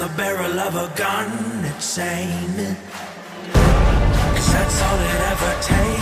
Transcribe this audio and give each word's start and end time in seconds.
the 0.00 0.08
barrel 0.16 0.58
of 0.58 0.74
a 0.76 0.88
gun, 0.96 1.30
it's 1.66 1.84
sane. 1.84 2.76
Cause 3.52 4.52
that's 4.52 4.82
all 4.82 4.98
it 4.98 5.20
ever 5.32 5.52
takes 5.60 5.99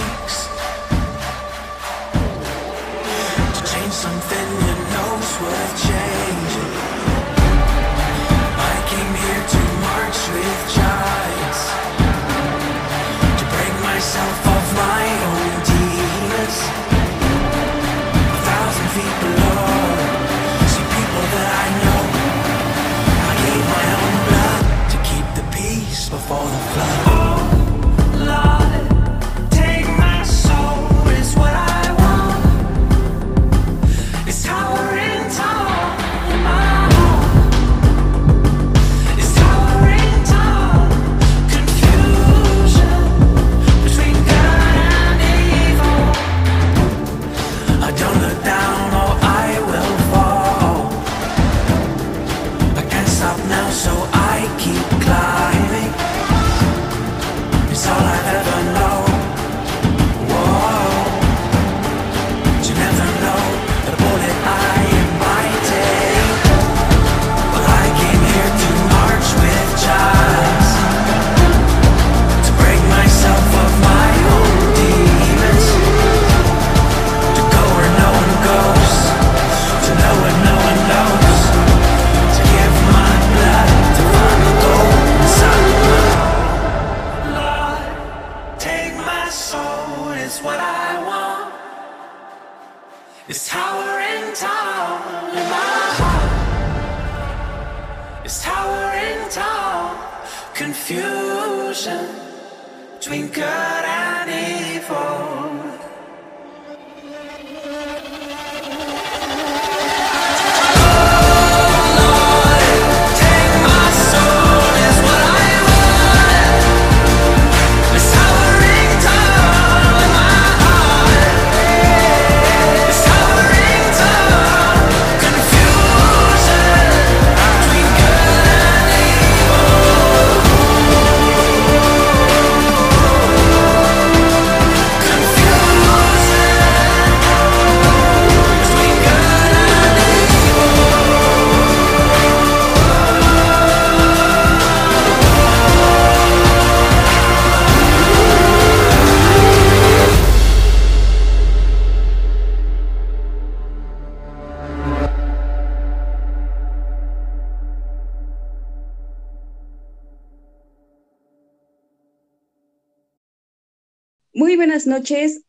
noches. 164.89 165.43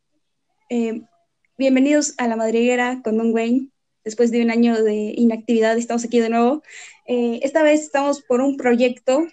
Eh, 0.68 1.02
bienvenidos 1.58 2.14
a 2.18 2.28
La 2.28 2.36
Madriguera 2.36 3.00
con 3.02 3.16
Mon 3.16 3.32
Wayne. 3.34 3.68
Después 4.04 4.30
de 4.30 4.42
un 4.42 4.50
año 4.50 4.82
de 4.82 4.94
inactividad, 5.16 5.76
estamos 5.76 6.04
aquí 6.04 6.20
de 6.20 6.30
nuevo. 6.30 6.62
Eh, 7.06 7.40
esta 7.42 7.62
vez 7.62 7.80
estamos 7.82 8.22
por 8.22 8.40
un 8.40 8.56
proyecto 8.56 9.26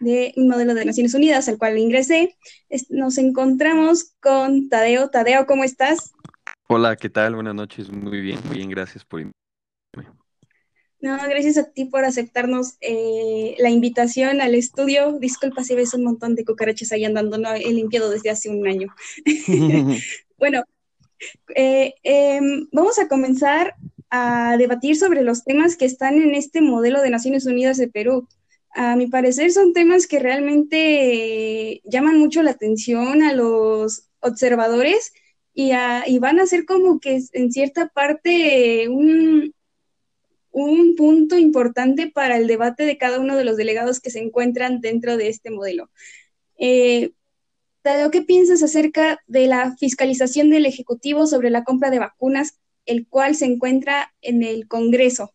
de 0.00 0.32
un 0.36 0.48
modelo 0.48 0.74
de 0.74 0.84
Naciones 0.84 1.14
Unidas 1.14 1.48
al 1.48 1.58
cual 1.58 1.78
ingresé. 1.78 2.36
Es- 2.68 2.90
nos 2.90 3.18
encontramos 3.18 4.14
con 4.20 4.68
Tadeo. 4.68 5.10
Tadeo, 5.10 5.46
¿cómo 5.46 5.64
estás? 5.64 6.12
Hola, 6.68 6.96
¿qué 6.96 7.10
tal? 7.10 7.34
Buenas 7.34 7.54
noches. 7.54 7.90
Muy 7.90 8.20
bien, 8.20 8.38
muy 8.46 8.56
bien, 8.58 8.70
gracias 8.70 9.04
por 9.04 9.20
invitarme. 9.20 9.43
No, 11.04 11.18
gracias 11.28 11.58
a 11.58 11.64
ti 11.70 11.84
por 11.84 12.02
aceptarnos 12.06 12.78
eh, 12.80 13.56
la 13.58 13.68
invitación 13.68 14.40
al 14.40 14.54
estudio. 14.54 15.18
Disculpa 15.18 15.62
si 15.62 15.74
ves 15.74 15.92
un 15.92 16.02
montón 16.02 16.34
de 16.34 16.46
cucarachas 16.46 16.92
ahí 16.92 17.04
andando, 17.04 17.36
no 17.36 17.52
he 17.52 17.70
limpiado 17.72 18.08
desde 18.08 18.30
hace 18.30 18.48
un 18.48 18.66
año. 18.66 18.88
Bueno, 20.38 20.64
eh, 21.54 21.94
em, 22.02 22.68
vamos 22.72 22.98
a 22.98 23.06
comenzar 23.06 23.74
a 24.10 24.56
debatir 24.58 24.96
sobre 24.96 25.22
los 25.22 25.44
temas 25.44 25.76
que 25.76 25.84
están 25.84 26.14
en 26.14 26.34
este 26.34 26.62
modelo 26.62 27.02
de 27.02 27.10
Naciones 27.10 27.44
Unidas 27.44 27.76
de 27.76 27.88
Perú. 27.88 28.26
A 28.74 28.96
mi 28.96 29.06
parecer 29.06 29.52
son 29.52 29.74
temas 29.74 30.06
que 30.06 30.18
realmente 30.18 30.76
eh, 31.72 31.80
llaman 31.84 32.18
mucho 32.18 32.42
la 32.42 32.52
atención 32.52 33.22
a 33.22 33.32
los 33.34 34.08
observadores 34.20 35.12
y, 35.52 35.72
a- 35.72 36.04
y 36.06 36.18
van 36.18 36.40
a 36.40 36.46
ser 36.46 36.64
como 36.64 36.98
que 36.98 37.20
en 37.32 37.52
cierta 37.52 37.88
parte 37.88 38.88
un, 38.88 39.54
un 40.54 40.94
punto 40.94 41.36
importante 41.36 42.10
para 42.10 42.36
el 42.36 42.46
debate 42.46 42.84
de 42.84 42.96
cada 42.96 43.18
uno 43.18 43.36
de 43.36 43.44
los 43.44 43.56
delegados 43.56 44.00
que 44.00 44.10
se 44.10 44.20
encuentran 44.20 44.80
dentro 44.80 45.16
de 45.16 45.28
este 45.28 45.50
modelo. 45.50 45.90
Eh, 46.56 47.10
Tadeo, 47.82 48.10
¿qué 48.12 48.22
piensas 48.22 48.62
acerca 48.62 49.18
de 49.26 49.48
la 49.48 49.76
fiscalización 49.76 50.50
del 50.50 50.64
Ejecutivo 50.64 51.26
sobre 51.26 51.50
la 51.50 51.64
compra 51.64 51.90
de 51.90 51.98
vacunas, 51.98 52.60
el 52.86 53.08
cual 53.08 53.34
se 53.34 53.46
encuentra 53.46 54.14
en 54.22 54.44
el 54.44 54.68
Congreso? 54.68 55.33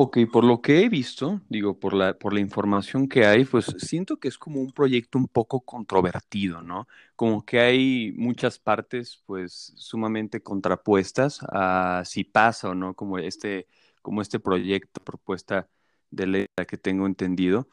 Ok, 0.00 0.18
por 0.32 0.44
lo 0.44 0.62
que 0.62 0.84
he 0.84 0.88
visto, 0.88 1.40
digo, 1.48 1.80
por 1.80 1.92
la, 1.92 2.16
por 2.16 2.32
la 2.32 2.38
información 2.38 3.08
que 3.08 3.26
hay, 3.26 3.44
pues 3.44 3.66
siento 3.78 4.18
que 4.20 4.28
es 4.28 4.38
como 4.38 4.60
un 4.60 4.70
proyecto 4.70 5.18
un 5.18 5.26
poco 5.26 5.60
controvertido, 5.62 6.62
¿no? 6.62 6.86
Como 7.16 7.44
que 7.44 7.58
hay 7.58 8.12
muchas 8.16 8.60
partes, 8.60 9.20
pues, 9.26 9.72
sumamente 9.76 10.40
contrapuestas 10.40 11.40
a 11.50 12.02
si 12.04 12.22
pasa 12.22 12.68
o 12.70 12.74
no, 12.76 12.94
como 12.94 13.18
este, 13.18 13.66
como 14.00 14.22
este 14.22 14.38
proyecto, 14.38 15.02
propuesta 15.02 15.68
de 16.10 16.26
ley 16.28 16.46
que 16.68 16.78
tengo 16.78 17.04
entendido. 17.06 17.66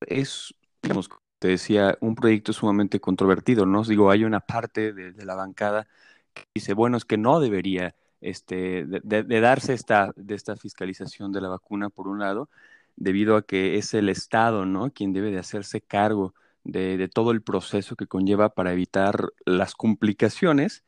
Es, 0.00 0.54
digamos, 0.82 1.08
te 1.38 1.48
decía, 1.48 1.96
un 2.00 2.14
proyecto 2.14 2.52
sumamente 2.52 3.00
controvertido, 3.00 3.66
¿no? 3.66 3.84
Digo, 3.84 4.10
hay 4.10 4.24
una 4.24 4.40
parte 4.40 4.92
de 4.92 5.24
la 5.24 5.34
bancada 5.34 5.88
que 6.34 6.44
dice, 6.54 6.74
bueno, 6.74 6.96
es 6.96 7.04
que 7.04 7.18
no 7.18 7.40
debería 7.40 7.94
este, 8.20 8.84
de, 8.86 9.40
darse 9.40 9.74
esta, 9.74 10.12
de 10.16 10.34
esta 10.34 10.56
fiscalización 10.56 11.32
de 11.32 11.40
la 11.40 11.48
vacuna, 11.48 11.90
por 11.90 12.08
un 12.08 12.18
lado, 12.18 12.48
debido 12.96 13.36
a 13.36 13.42
que 13.42 13.76
es 13.76 13.94
el 13.94 14.08
Estado, 14.08 14.66
¿no? 14.66 14.92
Quien 14.92 15.12
debe 15.12 15.30
de 15.30 15.38
hacerse 15.38 15.80
cargo 15.80 16.34
de, 16.64 16.96
de 16.96 17.08
todo 17.08 17.30
el 17.30 17.42
proceso 17.42 17.96
que 17.96 18.06
conlleva 18.06 18.54
para 18.54 18.72
evitar 18.72 19.30
las 19.46 19.74
complicaciones 19.74 20.84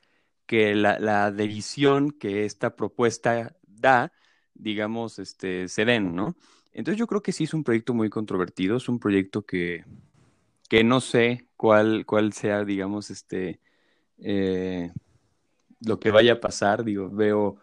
que 0.47 0.75
la, 0.75 0.99
la 0.99 1.31
decisión 1.31 2.11
que 2.11 2.45
esta 2.45 2.77
propuesta 2.77 3.57
da, 3.63 4.13
digamos, 4.55 5.19
este, 5.19 5.69
se 5.69 5.85
den, 5.85 6.15
¿no? 6.15 6.37
Entonces 6.73 6.99
yo 6.99 7.07
creo 7.07 7.23
que 7.23 7.33
sí 7.33 7.45
es 7.45 7.55
un 7.55 7.65
proyecto 7.65 7.95
muy 7.95 8.11
controvertido, 8.11 8.77
es 8.77 8.89
un 8.89 8.99
proyecto 8.99 9.45
que, 9.45 9.85
que 10.69 10.85
no 10.85 11.01
sé 11.01 11.49
cuál, 11.57 12.07
cuál 12.07 12.33
sea, 12.33 12.65
digamos, 12.65 13.11
este, 13.11 13.61
eh, 14.19 14.91
lo 15.87 15.99
que 16.01 16.11
vaya 16.11 16.35
a 16.35 16.41
pasar, 16.41 16.85
digo, 16.85 17.11
veo 17.11 17.59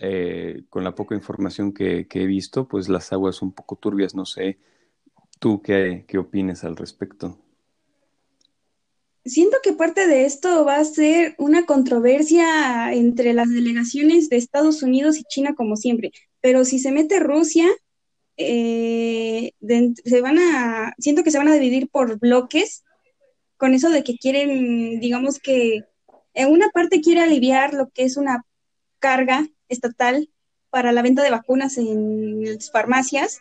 eh, 0.00 0.62
con 0.70 0.84
la 0.84 0.94
poca 0.94 1.14
información 1.14 1.72
que, 1.72 2.06
he 2.10 2.26
visto, 2.26 2.68
pues 2.68 2.88
las 2.88 3.12
aguas 3.12 3.36
son 3.36 3.48
un 3.48 3.54
poco 3.54 3.76
turbias. 3.76 4.14
No 4.14 4.24
sé, 4.24 4.58
¿tú 5.38 5.60
qué, 5.62 6.04
qué 6.06 6.18
opines 6.18 6.64
al 6.64 6.76
respecto? 6.76 7.38
Siento 9.24 9.58
que 9.62 9.72
parte 9.72 10.06
de 10.06 10.24
esto 10.24 10.64
va 10.64 10.76
a 10.76 10.84
ser 10.84 11.34
una 11.38 11.66
controversia 11.66 12.92
entre 12.94 13.34
las 13.34 13.50
delegaciones 13.50 14.30
de 14.30 14.36
Estados 14.36 14.82
Unidos 14.82 15.18
y 15.18 15.24
China, 15.24 15.54
como 15.54 15.76
siempre. 15.76 16.12
Pero 16.40 16.64
si 16.64 16.78
se 16.78 16.92
mete 16.92 17.20
Rusia, 17.20 17.66
eh, 18.36 19.52
se 20.04 20.20
van 20.20 20.38
a, 20.38 20.94
siento 20.98 21.24
que 21.24 21.30
se 21.30 21.38
van 21.38 21.48
a 21.48 21.54
dividir 21.54 21.90
por 21.90 22.18
bloques, 22.18 22.84
con 23.56 23.74
eso 23.74 23.90
de 23.90 24.04
que 24.04 24.16
quieren, 24.16 25.00
digamos 25.00 25.40
que 25.40 25.82
en 26.34 26.50
una 26.50 26.68
parte 26.70 27.00
quiere 27.00 27.20
aliviar 27.20 27.74
lo 27.74 27.88
que 27.90 28.04
es 28.04 28.16
una 28.16 28.44
carga 28.98 29.48
estatal 29.68 30.30
para 30.70 30.92
la 30.92 31.02
venta 31.02 31.22
de 31.22 31.30
vacunas 31.30 31.78
en 31.78 32.44
las 32.44 32.70
farmacias 32.70 33.40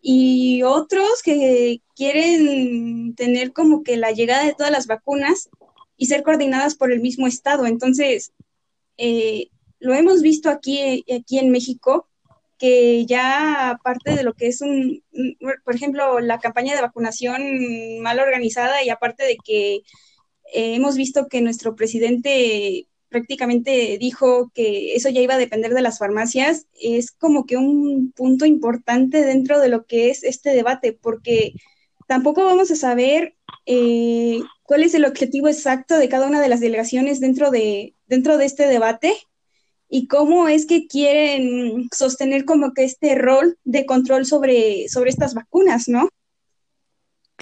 y 0.00 0.62
otros 0.64 1.22
que 1.22 1.80
quieren 1.94 3.14
tener 3.14 3.52
como 3.52 3.82
que 3.82 3.96
la 3.96 4.10
llegada 4.10 4.44
de 4.44 4.54
todas 4.54 4.72
las 4.72 4.86
vacunas 4.86 5.48
y 5.96 6.06
ser 6.06 6.22
coordinadas 6.22 6.74
por 6.74 6.90
el 6.90 7.00
mismo 7.00 7.26
estado. 7.26 7.66
Entonces, 7.66 8.32
eh, 8.96 9.48
lo 9.78 9.94
hemos 9.94 10.22
visto 10.22 10.50
aquí, 10.50 11.04
aquí 11.14 11.38
en 11.38 11.50
México, 11.50 12.08
que 12.58 13.06
ya 13.06 13.70
aparte 13.70 14.14
de 14.14 14.22
lo 14.22 14.34
que 14.34 14.46
es 14.46 14.60
un, 14.60 15.02
por 15.64 15.74
ejemplo, 15.74 16.20
la 16.20 16.38
campaña 16.38 16.74
de 16.74 16.82
vacunación 16.82 18.00
mal 18.00 18.20
organizada 18.20 18.82
y 18.82 18.90
aparte 18.90 19.24
de 19.24 19.36
que 19.44 19.82
eh, 20.52 20.74
hemos 20.74 20.96
visto 20.96 21.28
que 21.28 21.40
nuestro 21.40 21.74
presidente 21.74 22.86
prácticamente 23.08 23.98
dijo 23.98 24.50
que 24.54 24.94
eso 24.94 25.08
ya 25.10 25.20
iba 25.20 25.34
a 25.34 25.38
depender 25.38 25.74
de 25.74 25.82
las 25.82 25.98
farmacias, 25.98 26.66
es 26.80 27.12
como 27.12 27.46
que 27.46 27.56
un 27.56 28.12
punto 28.16 28.46
importante 28.46 29.24
dentro 29.24 29.60
de 29.60 29.68
lo 29.68 29.84
que 29.84 30.10
es 30.10 30.24
este 30.24 30.50
debate, 30.50 30.92
porque 30.92 31.52
tampoco 32.08 32.44
vamos 32.44 32.70
a 32.70 32.76
saber 32.76 33.36
eh, 33.66 34.40
cuál 34.64 34.82
es 34.82 34.94
el 34.94 35.04
objetivo 35.04 35.48
exacto 35.48 35.96
de 35.98 36.08
cada 36.08 36.26
una 36.26 36.40
de 36.40 36.48
las 36.48 36.60
delegaciones 36.60 37.20
dentro 37.20 37.50
de, 37.50 37.94
dentro 38.06 38.38
de 38.38 38.46
este 38.46 38.66
debate 38.66 39.14
y 39.88 40.08
cómo 40.08 40.48
es 40.48 40.66
que 40.66 40.86
quieren 40.86 41.88
sostener 41.94 42.44
como 42.44 42.72
que 42.72 42.84
este 42.84 43.14
rol 43.14 43.58
de 43.64 43.84
control 43.84 44.24
sobre, 44.24 44.88
sobre 44.88 45.10
estas 45.10 45.34
vacunas, 45.34 45.88
¿no? 45.88 46.08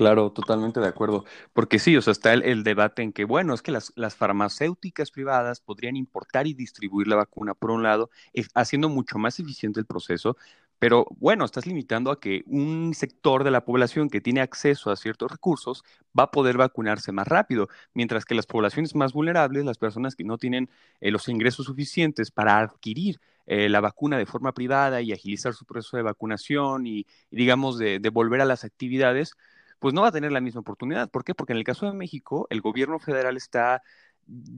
Claro, 0.01 0.33
totalmente 0.33 0.81
de 0.81 0.87
acuerdo. 0.89 1.27
Porque 1.53 1.79
sí, 1.79 1.95
o 1.95 2.01
sea, 2.01 2.13
está 2.13 2.33
el, 2.33 2.43
el 2.45 2.65
debate 2.65 3.03
en 3.03 3.13
que, 3.13 3.25
bueno, 3.27 3.53
es 3.53 3.61
que 3.61 3.71
las, 3.71 3.93
farmacéuticas 4.17 5.11
privadas 5.11 5.61
podrían 5.61 5.95
importar 5.95 6.47
y 6.47 6.55
distribuir 6.55 7.07
la 7.07 7.17
vacuna, 7.17 7.53
por 7.53 7.71
un 7.71 7.83
lado, 7.83 8.09
haciendo 8.55 8.89
mucho 8.89 9.19
más 9.19 9.39
eficiente 9.41 9.79
el 9.79 9.85
proceso, 9.85 10.39
pero 10.79 11.07
bueno, 11.19 11.45
estás 11.45 11.67
limitando 11.67 12.11
a 12.11 12.19
que 12.19 12.45
un 12.47 12.95
sector 12.95 13.45
de 13.45 13.51
la 13.51 13.67
población 13.67 14.09
que 14.09 14.23
tiene 14.23 14.41
acceso 14.41 14.91
a 14.91 14.97
ciertos 14.97 15.31
recursos 15.31 15.85
va 16.19 16.23
a 16.25 16.31
poder 16.31 16.57
vacunarse 16.57 17.13
más 17.13 17.29
rápido, 17.29 17.69
mientras 17.93 18.25
que 18.25 18.35
las 18.35 18.47
poblaciones 18.47 18.95
más 18.95 19.13
vulnerables, 19.13 19.67
las 19.67 19.77
personas 19.77 20.17
que 20.17 20.25
no 20.25 20.39
tienen 20.39 20.71
eh, 21.03 21.11
los 21.11 21.29
ingresos 21.29 21.67
suficientes 21.67 22.31
para 22.31 22.59
adquirir 22.59 23.21
eh, 23.47 23.69
la 23.69 23.81
vacuna 23.83 24.17
de 24.17 24.25
forma 24.25 24.55
privada 24.55 25.03
y 25.03 25.13
agilizar 25.13 25.53
su 25.53 25.67
proceso 25.67 25.99
de 25.99 26.05
vacunación 26.05 26.87
y, 26.87 27.07
digamos, 27.31 27.77
de 27.79 27.99
volver 28.11 28.41
a 28.41 28.45
las 28.47 28.65
actividades, 28.65 29.35
pues 29.81 29.95
no 29.95 30.03
va 30.03 30.09
a 30.09 30.13
tener 30.13 30.33
la 30.33 30.41
misma 30.41 30.61
oportunidad. 30.61 31.11
¿Por 31.11 31.25
qué? 31.25 31.35
Porque 31.35 31.53
en 31.55 31.59
el 31.59 31.65
caso 31.65 31.87
de 31.87 31.93
México, 31.95 32.47
el 32.51 32.61
gobierno 32.61 33.01
federal 33.01 33.37
está 33.37 33.83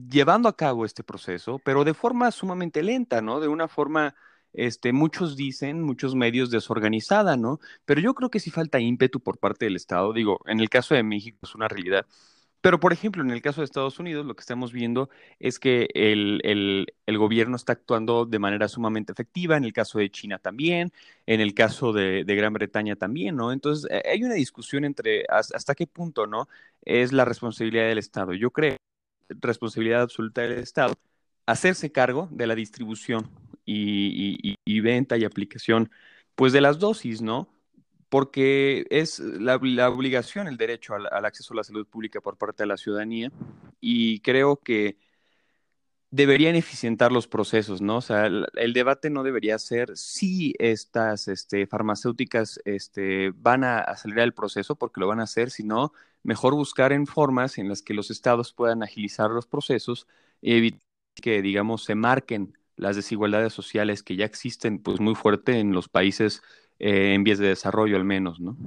llevando 0.09 0.49
a 0.49 0.55
cabo 0.55 0.85
este 0.85 1.03
proceso, 1.03 1.59
pero 1.59 1.83
de 1.83 1.93
forma 1.93 2.31
sumamente 2.31 2.83
lenta, 2.83 3.21
¿no? 3.21 3.39
De 3.39 3.47
una 3.47 3.67
forma, 3.67 4.15
este, 4.53 4.93
muchos 4.93 5.35
dicen, 5.35 5.81
muchos 5.81 6.15
medios 6.15 6.51
desorganizada, 6.51 7.37
¿no? 7.37 7.59
Pero 7.85 8.01
yo 8.01 8.13
creo 8.13 8.29
que 8.29 8.39
sí 8.39 8.51
falta 8.51 8.79
ímpetu 8.79 9.19
por 9.21 9.39
parte 9.39 9.65
del 9.65 9.75
Estado. 9.75 10.13
Digo, 10.13 10.39
en 10.45 10.59
el 10.59 10.69
caso 10.69 10.93
de 10.95 11.03
México 11.03 11.39
es 11.43 11.55
una 11.55 11.67
realidad. 11.67 12.05
Pero, 12.63 12.79
por 12.79 12.93
ejemplo, 12.93 13.21
en 13.21 13.29
el 13.31 13.41
caso 13.41 13.59
de 13.59 13.65
Estados 13.65 13.99
Unidos, 13.99 14.25
lo 14.25 14.35
que 14.35 14.39
estamos 14.39 14.71
viendo 14.71 15.09
es 15.37 15.59
que 15.59 15.89
el, 15.95 16.39
el, 16.45 17.17
gobierno 17.17 17.57
está 17.57 17.73
actuando 17.73 18.25
de 18.25 18.39
manera 18.39 18.69
sumamente 18.69 19.11
efectiva, 19.11 19.57
en 19.57 19.65
el 19.65 19.73
caso 19.73 19.99
de 19.99 20.09
China 20.09 20.39
también, 20.39 20.93
en 21.25 21.41
el 21.41 21.53
caso 21.53 21.91
de, 21.91 22.23
de 22.23 22.35
Gran 22.37 22.53
Bretaña 22.53 22.95
también, 22.95 23.35
¿no? 23.35 23.51
Entonces, 23.51 23.91
eh, 23.91 24.01
hay 24.09 24.23
una 24.23 24.35
discusión 24.35 24.85
entre 24.85 25.25
hasta 25.27 25.75
qué 25.75 25.87
punto, 25.87 26.25
¿no? 26.25 26.47
Es 26.83 27.11
la 27.11 27.25
responsabilidad 27.25 27.87
del 27.89 27.97
Estado. 27.97 28.33
Yo 28.33 28.51
creo, 28.51 28.77
responsabilidad 29.29 30.03
absoluta 30.03 30.41
del 30.43 30.53
Estado, 30.59 30.95
hacerse 31.45 31.91
cargo 31.91 32.29
de 32.31 32.47
la 32.47 32.55
distribución 32.55 33.29
y, 33.65 34.39
y, 34.41 34.55
y 34.63 34.79
venta 34.79 35.17
y 35.17 35.25
aplicación, 35.25 35.91
pues 36.35 36.53
de 36.53 36.61
las 36.61 36.79
dosis, 36.79 37.21
¿no? 37.21 37.52
Porque 38.13 38.85
es 38.91 39.17
la, 39.17 39.55
obligación, 39.55 40.47
el 40.47 40.55
derecho 40.55 40.93
al, 40.93 41.25
acceso 41.25 41.55
a 41.55 41.57
la 41.57 41.63
salud 41.63 41.87
pública 41.87 42.21
por 42.21 42.37
parte 42.37 42.61
de 42.61 42.67
la 42.67 42.77
ciudadanía 42.77 43.31
y 43.81 44.19
creo 44.19 44.57
que 44.57 44.99
deberían 46.11 46.53
eficientar 46.55 47.11
los 47.11 47.27
procesos, 47.27 47.81
¿no? 47.81 47.97
O 47.97 48.01
sea, 48.01 48.27
el, 48.27 48.45
el 48.53 48.73
debate 48.73 49.09
no 49.09 49.23
debería 49.23 49.57
ser 49.57 49.97
si 49.97 50.53
estas 50.59 51.27
este, 51.27 51.65
farmacéuticas 51.65 52.59
este, 52.65 53.31
van 53.35 53.63
a 53.63 53.79
acelerar 53.79 54.25
el 54.25 54.35
proceso, 54.35 54.75
porque 54.75 55.01
lo 55.01 55.07
van 55.07 55.19
a 55.19 55.23
hacer, 55.23 55.49
sino 55.49 55.91
mejor 56.21 56.53
buscar 56.53 56.93
en 56.93 57.07
formas 57.07 57.57
en 57.57 57.67
las 57.67 57.81
que 57.81 57.95
los 57.95 58.11
estados 58.11 58.53
puedan 58.53 58.83
agilizar 58.83 59.31
los 59.31 59.47
procesos 59.47 60.07
y 60.39 60.53
evitar 60.53 60.81
que, 61.15 61.41
digamos, 61.41 61.83
se 61.83 61.95
marquen 61.95 62.55
las 62.75 62.95
desigualdades 62.95 63.53
sociales 63.53 64.03
que 64.03 64.15
ya 64.15 64.25
existen 64.25 64.77
pues 64.77 64.99
muy 64.99 65.15
fuerte 65.15 65.59
en 65.59 65.73
los 65.73 65.89
países 65.89 66.43
eh, 66.85 67.13
en 67.13 67.23
vías 67.23 67.39
de 67.39 67.47
desarrollo 67.47 67.95
al 67.95 68.03
menos, 68.03 68.41
¿no? 68.41 68.57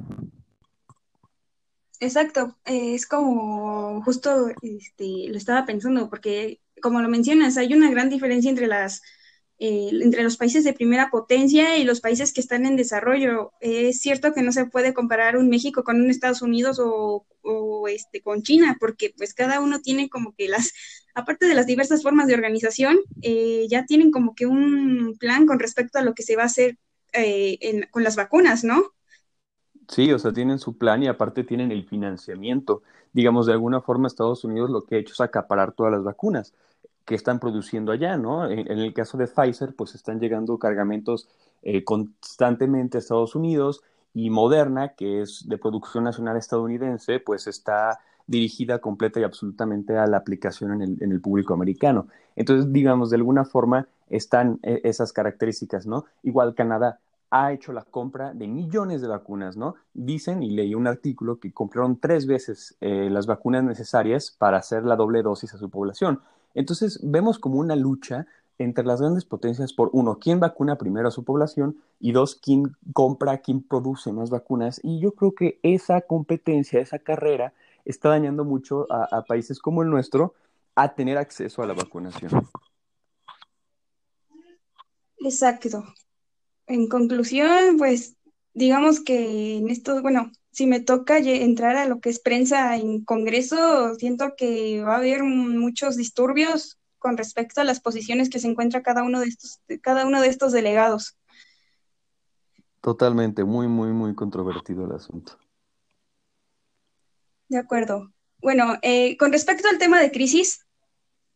Exacto, 2.01 2.57
eh, 2.65 2.95
es 2.95 3.07
como 3.07 4.03
justo 4.05 4.49
este, 4.63 5.29
lo 5.29 5.37
estaba 5.37 5.67
pensando, 5.67 6.09
porque 6.09 6.61
como 6.81 7.03
lo 7.03 7.11
mencionas, 7.11 7.59
hay 7.59 7.75
una 7.75 7.91
gran 7.91 8.09
diferencia 8.09 8.49
entre 8.49 8.69
las 8.69 9.03
eh, 9.59 9.91
entre 9.93 10.23
los 10.23 10.39
países 10.39 10.65
de 10.65 10.73
primera 10.73 11.11
potencia 11.11 11.77
y 11.77 11.85
los 11.85 12.01
países 12.01 12.33
que 12.33 12.41
están 12.41 12.65
en 12.65 12.77
desarrollo. 12.77 13.53
Es 13.61 14.01
cierto 14.01 14.33
que 14.33 14.41
no 14.41 14.51
se 14.51 14.65
puede 14.65 14.95
comparar 14.95 15.37
un 15.37 15.51
México 15.51 15.85
con 15.85 16.01
un 16.01 16.09
Estados 16.09 16.41
Unidos 16.41 16.81
o, 16.83 17.27
este, 17.87 18.23
con 18.23 18.43
China, 18.43 18.79
porque 18.81 19.13
pues 19.15 19.35
cada 19.35 19.61
uno 19.61 19.81
tiene 19.81 20.09
como 20.09 20.35
que 20.35 20.49
las, 20.49 20.73
aparte 21.15 21.47
de 21.47 21.55
las 21.55 21.67
diversas 21.67 22.03
formas 22.03 22.29
de 22.29 22.35
organización, 22.35 22.99
ya 23.69 23.85
tienen 23.85 24.11
como 24.11 24.35
que 24.35 24.47
un 24.47 25.17
plan 25.19 25.47
con 25.47 25.59
respecto 25.59 25.99
a 25.99 26.03
lo 26.03 26.15
que 26.15 26.23
se 26.23 26.37
va 26.37 26.45
a 26.45 26.47
hacer 26.47 26.79
eh, 27.19 27.89
con 27.91 28.03
las 28.05 28.17
vacunas, 28.17 28.65
¿no? 28.65 28.95
Sí, 29.89 30.13
o 30.13 30.19
sea, 30.19 30.33
tienen 30.33 30.59
su 30.59 30.77
plan 30.79 31.03
y 31.03 31.07
aparte 31.09 31.45
tienen 31.45 31.71
el 31.71 31.85
financiamiento. 31.87 32.83
Digamos, 33.13 33.47
de 33.47 33.53
alguna 33.53 33.81
forma 33.81 34.09
Estados 34.09 34.45
Unidos 34.45 34.71
lo 34.71 34.85
que 34.85 34.97
ha 34.97 34.99
hecho 34.99 35.13
es 35.13 35.21
acaparar 35.21 35.73
todas 35.73 35.93
las 35.93 36.03
vacunas 36.03 36.55
que 37.05 37.15
están 37.15 37.39
produciendo 37.39 37.93
allá, 37.93 38.17
¿no? 38.17 38.51
En, 38.51 38.61
en 38.71 38.79
el 38.81 38.93
caso 38.93 39.17
de 39.17 39.29
Pfizer, 39.29 39.75
pues 39.77 39.95
están 39.95 40.19
llegando 40.19 40.59
cargamentos 40.59 41.29
eh, 41.63 41.85
constantemente 41.85 42.99
a 42.99 43.01
Estados 43.01 43.37
Unidos 43.37 43.83
y 44.13 44.31
Moderna, 44.31 44.95
que 44.95 45.23
es 45.23 45.49
de 45.49 45.57
producción 45.59 46.03
nacional 46.05 46.37
estadounidense, 46.37 47.21
pues 47.21 47.47
está 47.47 48.01
dirigida 48.27 48.81
completa 48.81 49.21
y 49.21 49.23
absolutamente 49.25 49.97
a 49.97 50.07
la 50.09 50.17
aplicación 50.17 50.73
en 50.73 50.83
el, 50.83 51.03
en 51.03 51.13
el 51.13 51.21
público 51.21 51.55
americano. 51.55 52.09
Entonces, 52.35 52.73
digamos, 52.73 53.11
de 53.11 53.17
alguna 53.17 53.45
forma 53.45 53.87
están 54.09 54.59
eh, 54.65 54.81
esas 54.85 55.13
características, 55.13 55.87
¿no? 55.87 56.07
Igual 56.25 56.55
Canadá 56.57 56.99
ha 57.31 57.53
hecho 57.53 57.73
la 57.73 57.85
compra 57.85 58.33
de 58.33 58.47
millones 58.47 59.01
de 59.01 59.09
vacunas, 59.09 59.57
¿no? 59.57 59.75
Dicen, 59.95 60.43
y 60.43 60.51
leí 60.51 60.75
un 60.75 60.87
artículo, 60.87 61.39
que 61.39 61.53
compraron 61.53 61.99
tres 61.99 62.27
veces 62.27 62.77
eh, 62.81 63.09
las 63.11 63.27
vacunas 63.27 63.65
necesarias 63.65 64.31
para 64.31 64.59
hacer 64.59 64.85
la 64.85 64.97
doble 64.97 65.23
dosis 65.23 65.53
a 65.55 65.59
su 65.59 65.69
población. 65.69 66.21
Entonces, 66.55 67.01
vemos 67.03 67.39
como 67.39 67.59
una 67.59 67.77
lucha 67.77 68.27
entre 68.59 68.85
las 68.85 69.01
grandes 69.01 69.25
potencias 69.25 69.73
por, 69.73 69.91
uno, 69.93 70.19
quién 70.19 70.41
vacuna 70.41 70.77
primero 70.77 71.09
a 71.09 71.11
su 71.11 71.25
población 71.25 71.77
y 72.01 72.13
dos, 72.13 72.37
quién 72.37 72.75
compra, 72.95 73.39
quién 73.39 73.63
produce 73.63 74.13
más 74.13 74.31
vacunas. 74.31 74.81
Y 74.83 75.01
yo 75.01 75.13
creo 75.13 75.35
que 75.35 75.59
esa 75.63 76.01
competencia, 76.01 76.81
esa 76.81 76.99
carrera, 76.99 77.53
está 77.85 78.09
dañando 78.09 78.45
mucho 78.45 78.87
a, 78.91 79.05
a 79.05 79.23
países 79.23 79.59
como 79.59 79.83
el 79.83 79.91
nuestro 79.91 80.35
a 80.75 80.95
tener 80.95 81.19
acceso 81.19 81.63
a 81.63 81.67
la 81.67 81.75
vacunación. 81.75 82.49
Exacto. 85.19 85.83
En 86.67 86.89
conclusión, 86.89 87.77
pues 87.79 88.17
digamos 88.55 89.01
que 89.01 89.59
en 89.59 89.69
esto, 89.71 90.03
bueno, 90.03 90.33
si 90.51 90.67
me 90.67 90.81
toca 90.81 91.19
entrar 91.19 91.77
a 91.77 91.87
lo 91.87 92.01
que 92.01 92.09
es 92.09 92.19
prensa 92.19 92.77
en 92.77 93.05
Congreso, 93.05 93.95
siento 93.97 94.35
que 94.37 94.83
va 94.83 94.95
a 94.95 94.99
haber 94.99 95.23
muchos 95.23 95.97
disturbios 95.97 96.79
con 96.99 97.17
respecto 97.17 97.61
a 97.61 97.65
las 97.65 97.81
posiciones 97.81 98.31
que 98.31 98.39
se 98.39 98.49
encuentra 98.49 98.83
cada 98.83 99.03
uno 99.03 99.21
de 99.21 99.27
estos, 99.27 99.61
cada 99.83 100.07
uno 100.07 100.21
de 100.21 100.29
estos 100.29 100.53
delegados. 100.53 101.17
Totalmente, 102.81 103.45
muy, 103.45 103.69
muy, 103.69 103.93
muy 103.93 104.15
controvertido 104.15 104.87
el 104.87 104.93
asunto. 104.93 105.39
De 107.49 107.59
acuerdo. 107.59 108.13
Bueno, 108.41 108.77
eh, 108.83 109.17
con 109.17 109.33
respecto 109.33 109.69
al 109.69 109.79
tema 109.79 110.01
de 110.01 110.11
crisis, 110.11 110.67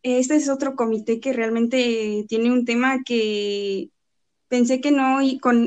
este 0.02 0.36
es 0.36 0.48
otro 0.48 0.76
comité 0.76 1.20
que 1.20 1.32
realmente 1.32 2.24
tiene 2.28 2.50
un 2.50 2.64
tema 2.64 3.02
que 3.04 3.90
pensé 4.50 4.80
que 4.80 4.90
no, 4.90 5.20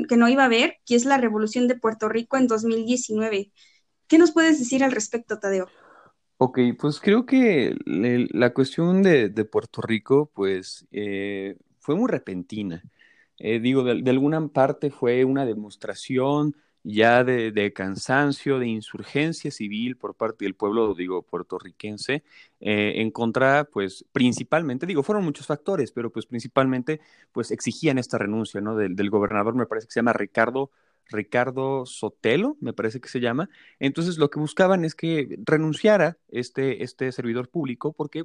que 0.08 0.16
no 0.16 0.28
iba 0.28 0.42
a 0.42 0.46
haber, 0.46 0.76
que 0.86 0.94
es 0.94 1.06
la 1.06 1.16
revolución 1.16 1.66
de 1.66 1.74
Puerto 1.74 2.08
Rico 2.08 2.36
en 2.36 2.46
2019. 2.46 3.50
¿Qué 4.06 4.18
nos 4.18 4.30
puedes 4.30 4.58
decir 4.58 4.84
al 4.84 4.92
respecto, 4.92 5.40
Tadeo? 5.40 5.68
Ok, 6.36 6.58
pues 6.78 7.00
creo 7.00 7.24
que 7.24 7.74
la 7.86 8.52
cuestión 8.52 9.02
de, 9.02 9.30
Puerto 9.46 9.80
Rico, 9.80 10.30
pues, 10.34 10.86
eh, 10.92 11.56
fue 11.80 11.96
muy 11.96 12.08
repentina. 12.10 12.82
Eh, 13.38 13.58
digo, 13.58 13.82
de, 13.82 14.10
alguna 14.10 14.46
parte 14.48 14.90
fue 14.90 15.24
una 15.24 15.46
demostración 15.46 16.54
ya 16.84 17.24
de, 17.24 17.72
cansancio, 17.72 18.58
de 18.58 18.68
insurgencia 18.68 19.50
civil 19.50 19.96
por 19.96 20.14
parte 20.14 20.44
del 20.44 20.54
pueblo, 20.54 20.94
digo, 20.94 21.22
puertorriquense, 21.22 22.22
eh, 22.60 22.92
en 22.96 23.10
contra, 23.10 23.64
pues, 23.64 24.04
principalmente, 24.12 24.86
digo, 24.86 25.02
fueron 25.02 25.24
muchos 25.24 25.46
factores, 25.46 25.92
pero 25.92 26.10
pues 26.12 26.26
principalmente, 26.26 27.00
pues, 27.32 27.50
exigían 27.50 27.98
esta 27.98 28.18
renuncia, 28.18 28.60
¿no? 28.60 28.76
Del, 28.76 29.10
gobernador, 29.10 29.54
me 29.54 29.66
parece 29.66 29.86
que 29.88 29.92
se 29.92 30.00
llama 30.00 30.12
Ricardo 30.12 30.70
Ricardo 31.10 31.84
Sotelo, 31.86 32.56
me 32.60 32.72
parece 32.72 33.00
que 33.00 33.08
se 33.08 33.20
llama. 33.20 33.50
Entonces 33.78 34.16
lo 34.16 34.30
que 34.30 34.38
buscaban 34.40 34.84
es 34.86 34.94
que 34.94 35.38
renunciara 35.44 36.16
este, 36.28 36.82
este 36.82 37.12
servidor 37.12 37.50
público 37.50 37.92
porque 37.92 38.24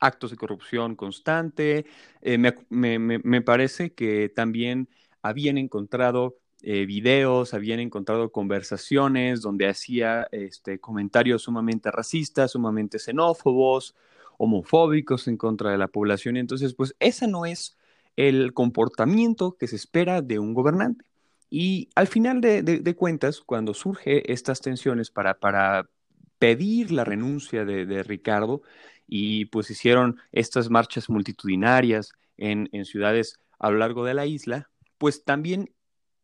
actos 0.00 0.30
de 0.30 0.36
corrupción 0.36 0.96
constante, 0.96 1.86
eh, 2.22 2.38
me, 2.38 3.42
parece 3.42 3.92
que 3.92 4.28
también 4.30 4.88
habían 5.22 5.58
encontrado 5.58 6.38
eh, 6.62 6.86
videos, 6.86 7.54
habían 7.54 7.80
encontrado 7.80 8.30
conversaciones 8.32 9.40
donde 9.40 9.68
hacía 9.68 10.28
este, 10.32 10.78
comentarios 10.78 11.42
sumamente 11.42 11.90
racistas, 11.90 12.52
sumamente 12.52 12.98
xenófobos, 12.98 13.94
homofóbicos 14.38 15.28
en 15.28 15.36
contra 15.36 15.70
de 15.70 15.78
la 15.78 15.88
población. 15.88 16.36
Entonces, 16.36 16.74
pues 16.74 16.94
ese 16.98 17.26
no 17.26 17.46
es 17.46 17.76
el 18.16 18.52
comportamiento 18.52 19.56
que 19.58 19.68
se 19.68 19.76
espera 19.76 20.22
de 20.22 20.38
un 20.38 20.54
gobernante. 20.54 21.04
Y 21.50 21.88
al 21.94 22.06
final 22.06 22.40
de, 22.40 22.94
cuentas, 22.96 23.40
cuando 23.40 23.74
surge 23.74 24.32
estas 24.32 24.60
tensiones 24.60 25.10
para, 25.10 25.38
para 25.38 25.90
pedir 26.38 26.92
la 26.92 27.04
renuncia 27.04 27.64
de, 27.64 28.02
Ricardo, 28.02 28.62
y 29.06 29.46
pues 29.46 29.70
hicieron 29.70 30.18
estas 30.30 30.70
marchas 30.70 31.10
multitudinarias 31.10 32.12
en, 32.36 32.68
en, 32.72 32.84
ciudades 32.84 33.40
a 33.58 33.70
lo 33.70 33.78
largo 33.78 34.04
de 34.04 34.14
la 34.14 34.26
isla, 34.26 34.70
pues 34.98 35.24
también, 35.24 35.70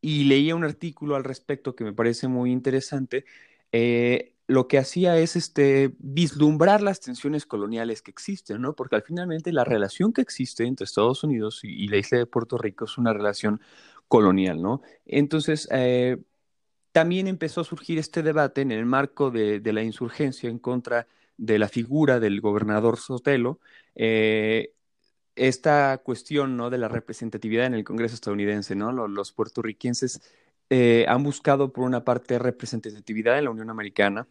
y 0.01 0.25
leía 0.25 0.55
un 0.55 0.63
artículo 0.63 1.15
al 1.15 1.23
respecto 1.23 1.75
que 1.75 1.83
me 1.83 1.93
parece 1.93 2.27
muy 2.27 2.51
interesante, 2.51 3.25
eh, 3.71 4.33
lo 4.47 4.67
que 4.67 4.77
hacía 4.77 5.17
es 5.17 5.35
este, 5.35 5.93
vislumbrar 5.99 6.81
las 6.81 7.01
tensiones 7.01 7.45
coloniales 7.45 8.01
que 8.01 8.11
existen, 8.11 8.61
¿no? 8.61 8.73
Porque 8.73 8.95
al 8.95 9.03
finalmente 9.03 9.51
la 9.51 9.65
relación 9.65 10.13
que 10.13 10.21
existe 10.21 10.65
entre 10.65 10.85
Estados 10.85 11.23
Unidos 11.23 11.59
y, 11.63 11.87
la 11.89 11.97
isla 11.97 12.19
de 12.19 12.25
Puerto 12.25 12.57
Rico 12.57 12.85
es 12.85 12.97
una 12.97 13.11
relación 13.13 13.59
colonial, 14.07 14.61
¿no? 14.61 14.81
Entonces, 15.05 15.67
eh, 15.71 16.17
también 16.93 17.27
empezó 17.27 17.61
a 17.61 17.65
surgir 17.65 17.99
este 17.99 18.23
debate 18.23 18.61
en 18.61 18.71
el 18.71 18.85
marco 18.85 19.31
de, 19.31 19.61
la 19.73 19.83
insurgencia 19.83 20.49
en 20.49 20.59
contra 20.59 21.07
de 21.37 21.59
la 21.59 21.67
figura 21.67 22.19
del 22.19 22.41
gobernador 22.41 22.97
Sotelo, 22.97 23.59
eh, 23.95 24.73
esta 25.37 25.99
cuestión 25.99 26.57
¿no? 26.57 26.69
de 26.69 26.77
la 26.77 26.87
representatividad 26.87 27.65
en 27.65 27.73
el 27.73 27.83
Congreso 27.83 28.15
estadounidense, 28.15 28.75
¿no? 28.75 28.91
Los, 29.07 29.31
puertorriquenses 29.31 30.21
eh, 30.69 31.05
han 31.07 31.23
buscado 31.23 31.71
por 31.71 31.85
una 31.85 32.03
parte 32.03 32.39
representatividad 32.39 33.37
en 33.37 33.45
la 33.45 33.51
Unión 33.51 33.69
Americana, 33.69 34.27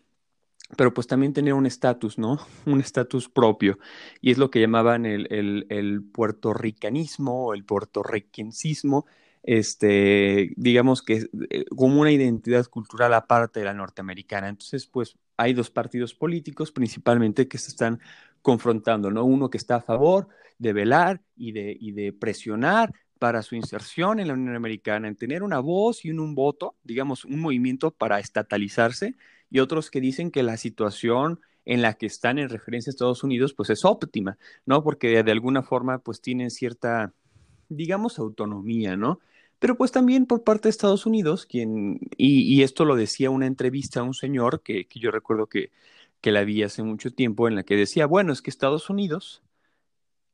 pero 0.76 0.92
pues 0.92 1.06
también 1.06 1.32
tener 1.32 1.54
un 1.54 1.66
estatus, 1.66 2.18
¿no? 2.18 2.40
Un 2.66 2.80
estatus 2.80 3.28
propio. 3.28 3.78
Y 4.20 4.32
es 4.32 4.38
lo 4.38 4.50
que 4.50 4.60
llamaban 4.60 5.06
el, 5.06 5.28
el, 5.30 5.66
el 5.70 6.02
puertorricanismo 6.02 7.46
o 7.46 7.54
el 7.54 7.64
puertorriquensismo, 7.64 9.06
este, 9.46 10.52
digamos 10.56 11.02
que 11.02 11.28
eh, 11.50 11.64
como 11.76 12.00
una 12.00 12.10
identidad 12.10 12.66
cultural 12.66 13.14
aparte 13.14 13.60
de 13.60 13.66
la 13.66 13.75
norteamericana. 13.75 14.48
Entonces, 14.48 14.86
pues 14.86 15.16
hay 15.36 15.54
dos 15.54 15.70
partidos 15.70 16.14
políticos 16.14 16.72
principalmente 16.72 17.46
que 17.46 17.58
se 17.58 17.70
están 17.70 18.00
confrontando, 18.46 19.10
¿no? 19.10 19.24
Uno 19.24 19.50
que 19.50 19.58
está 19.58 19.74
a 19.74 19.82
favor 19.82 20.28
de 20.58 20.72
velar 20.72 21.20
y 21.36 21.50
de, 21.50 21.76
y 21.80 21.90
de 21.90 22.12
presionar 22.12 22.92
para 23.18 23.42
su 23.42 23.56
inserción 23.56 24.20
en 24.20 24.28
la 24.28 24.34
Unión 24.34 24.54
Americana, 24.54 25.08
en 25.08 25.16
tener 25.16 25.42
una 25.42 25.58
voz 25.58 26.04
y 26.04 26.12
un, 26.12 26.36
voto, 26.36 26.76
digamos, 26.84 27.24
un 27.24 27.40
movimiento 27.40 27.90
para 27.90 28.20
estatalizarse, 28.20 29.16
y 29.50 29.58
otros 29.58 29.90
que 29.90 30.00
dicen 30.00 30.30
que 30.30 30.44
la 30.44 30.58
situación 30.58 31.40
en 31.64 31.82
la 31.82 31.94
que 31.94 32.06
están 32.06 32.38
en 32.38 32.48
referencia 32.48 32.90
a 32.90 32.92
Estados 32.92 33.24
Unidos, 33.24 33.52
pues 33.52 33.68
es 33.70 33.84
óptima, 33.84 34.38
¿no? 34.64 34.84
Porque 34.84 35.24
de 35.24 35.32
alguna 35.32 35.64
forma, 35.64 35.98
pues 35.98 36.20
tienen 36.20 36.52
cierta, 36.52 37.14
digamos, 37.68 38.20
autonomía, 38.20 38.96
¿no? 38.96 39.18
pero 39.58 39.76
pues 39.76 39.90
también 39.90 40.26
por 40.26 40.44
parte 40.44 40.68
de 40.68 40.70
Estados 40.70 41.06
Unidos, 41.06 41.46
quien, 41.46 41.98
y, 42.16 42.62
esto 42.62 42.84
lo 42.84 42.94
decía 42.94 43.30
una 43.30 43.46
entrevista 43.46 44.00
a 44.00 44.02
un 44.02 44.14
señor 44.14 44.62
que, 44.62 44.86
yo 44.94 45.10
recuerdo 45.10 45.46
que, 45.46 45.70
que 46.26 46.33
la 46.33 46.42
vi 46.42 46.64
hace 46.64 46.83
mucho 46.83 47.12
tiempo, 47.12 47.47
en 47.47 47.54
la 47.54 47.62
que 47.62 47.76
decía, 47.76 48.04
bueno, 48.04 48.33
es 48.33 48.42
que 48.42 48.50
Estados 48.50 48.90
Unidos 48.90 49.45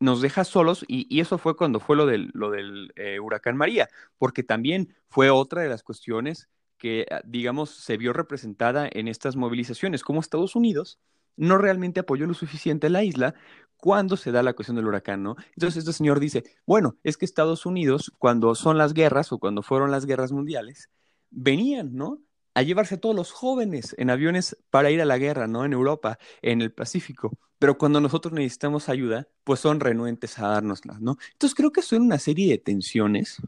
nos 0.00 0.22
deja 0.22 0.42
solos, 0.42 0.86
y, 0.88 1.20
eso 1.20 1.36
fue 1.36 1.54
cuando 1.54 1.80
fue 1.80 1.96
lo 1.96 2.06
del, 2.06 2.30
lo 2.32 2.50
del 2.50 2.94
eh, 2.96 3.20
huracán 3.20 3.58
María, 3.58 3.90
porque 4.16 4.42
también 4.42 4.96
fue 5.10 5.28
otra 5.28 5.60
de 5.60 5.68
las 5.68 5.82
cuestiones 5.82 6.48
que, 6.78 7.04
ah, 7.10 7.20
digamos, 7.26 7.68
se 7.72 7.98
vio 7.98 8.14
representada 8.14 8.88
en 8.90 9.06
estas 9.06 9.36
movilizaciones, 9.36 10.02
como 10.02 10.20
Estados 10.20 10.56
Unidos 10.56 10.98
no 11.36 11.58
realmente 11.58 12.00
apoyó 12.00 12.26
lo 12.26 12.32
suficiente 12.32 12.86
a 12.86 12.90
la 12.90 13.04
isla 13.04 13.34
cuando 13.76 14.16
se 14.16 14.32
da 14.32 14.42
la 14.42 14.54
cuestión 14.54 14.76
del 14.76 14.86
huracán, 14.86 15.22
¿no? 15.22 15.36
Entonces 15.56 15.76
este 15.76 15.92
señor 15.92 16.20
dice, 16.20 16.42
bueno, 16.64 16.96
es 17.02 17.18
que 17.18 17.26
Estados 17.26 17.66
Unidos, 17.66 18.14
cuando 18.16 18.54
son 18.54 18.78
las 18.78 18.94
guerras 18.94 19.30
o 19.30 19.38
cuando 19.38 19.60
fueron 19.60 19.90
las 19.90 20.06
guerras 20.06 20.32
mundiales, 20.32 20.88
venían, 21.28 21.94
¿no? 21.94 22.22
A 22.54 22.62
llevarse 22.62 22.96
a 22.96 23.00
todos 23.00 23.16
los 23.16 23.32
jóvenes 23.32 23.94
en 23.98 24.10
aviones 24.10 24.56
para 24.70 24.90
ir 24.90 25.00
a 25.00 25.06
la 25.06 25.18
guerra, 25.18 25.46
¿no? 25.46 25.64
En 25.64 25.72
Europa, 25.72 26.18
en 26.42 26.60
el 26.60 26.72
Pacífico. 26.72 27.38
Pero 27.58 27.78
cuando 27.78 28.00
nosotros 28.00 28.32
necesitamos 28.34 28.88
ayuda, 28.88 29.28
pues 29.44 29.60
son 29.60 29.80
renuentes 29.80 30.38
a 30.38 30.48
dárnosla, 30.48 30.98
¿no? 31.00 31.16
Entonces 31.32 31.54
creo 31.54 31.70
que 31.70 31.82
son 31.82 32.02
una 32.02 32.18
serie 32.18 32.50
de 32.50 32.58
tensiones 32.58 33.40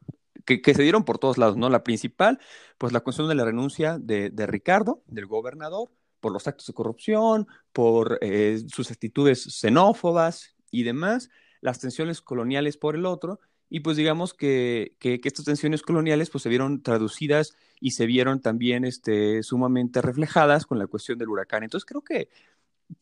que, 0.45 0.75
se 0.75 0.83
dieron 0.83 1.05
por 1.05 1.19
todos 1.19 1.39
lados, 1.39 1.57
¿no? 1.57 1.69
La 1.71 1.83
principal, 1.85 2.39
pues 2.79 2.93
la 2.93 3.01
cuestión 3.01 3.29
de 3.29 3.35
la 3.35 3.45
renuncia 3.45 3.99
de, 3.99 4.31
Ricardo, 4.47 5.03
del 5.07 5.27
gobernador, 5.27 5.91
por 6.21 6.33
los 6.33 6.47
actos 6.47 6.67
de 6.67 6.75
corrupción, 6.75 7.47
por 7.73 8.19
eh, 8.21 8.63
sus 8.69 8.91
actitudes 8.91 9.43
xenófobas 9.43 10.55
y 10.71 10.85
demás, 10.85 11.31
las 11.61 11.81
tensiones 11.81 12.21
coloniales 12.21 12.77
por 12.77 12.95
el 12.95 13.07
otro, 13.07 13.41
y 13.69 13.81
pues 13.81 13.97
digamos 13.97 14.35
que, 14.35 14.97
que, 15.01 15.21
estas 15.25 15.47
tensiones 15.47 15.83
coloniales 15.83 16.31
pues 16.31 16.43
se 16.43 16.49
vieron 16.49 16.83
traducidas 16.83 17.57
y 17.81 17.93
se 17.93 18.07
vieron 18.07 18.41
también 18.41 18.85
este, 18.85 19.43
sumamente 19.43 20.03
reflejadas 20.03 20.67
con 20.67 20.79
la 20.79 20.87
cuestión 20.87 21.19
del 21.19 21.29
huracán. 21.29 21.63
Entonces 21.63 21.87
creo 21.87 22.03
que 22.03 22.29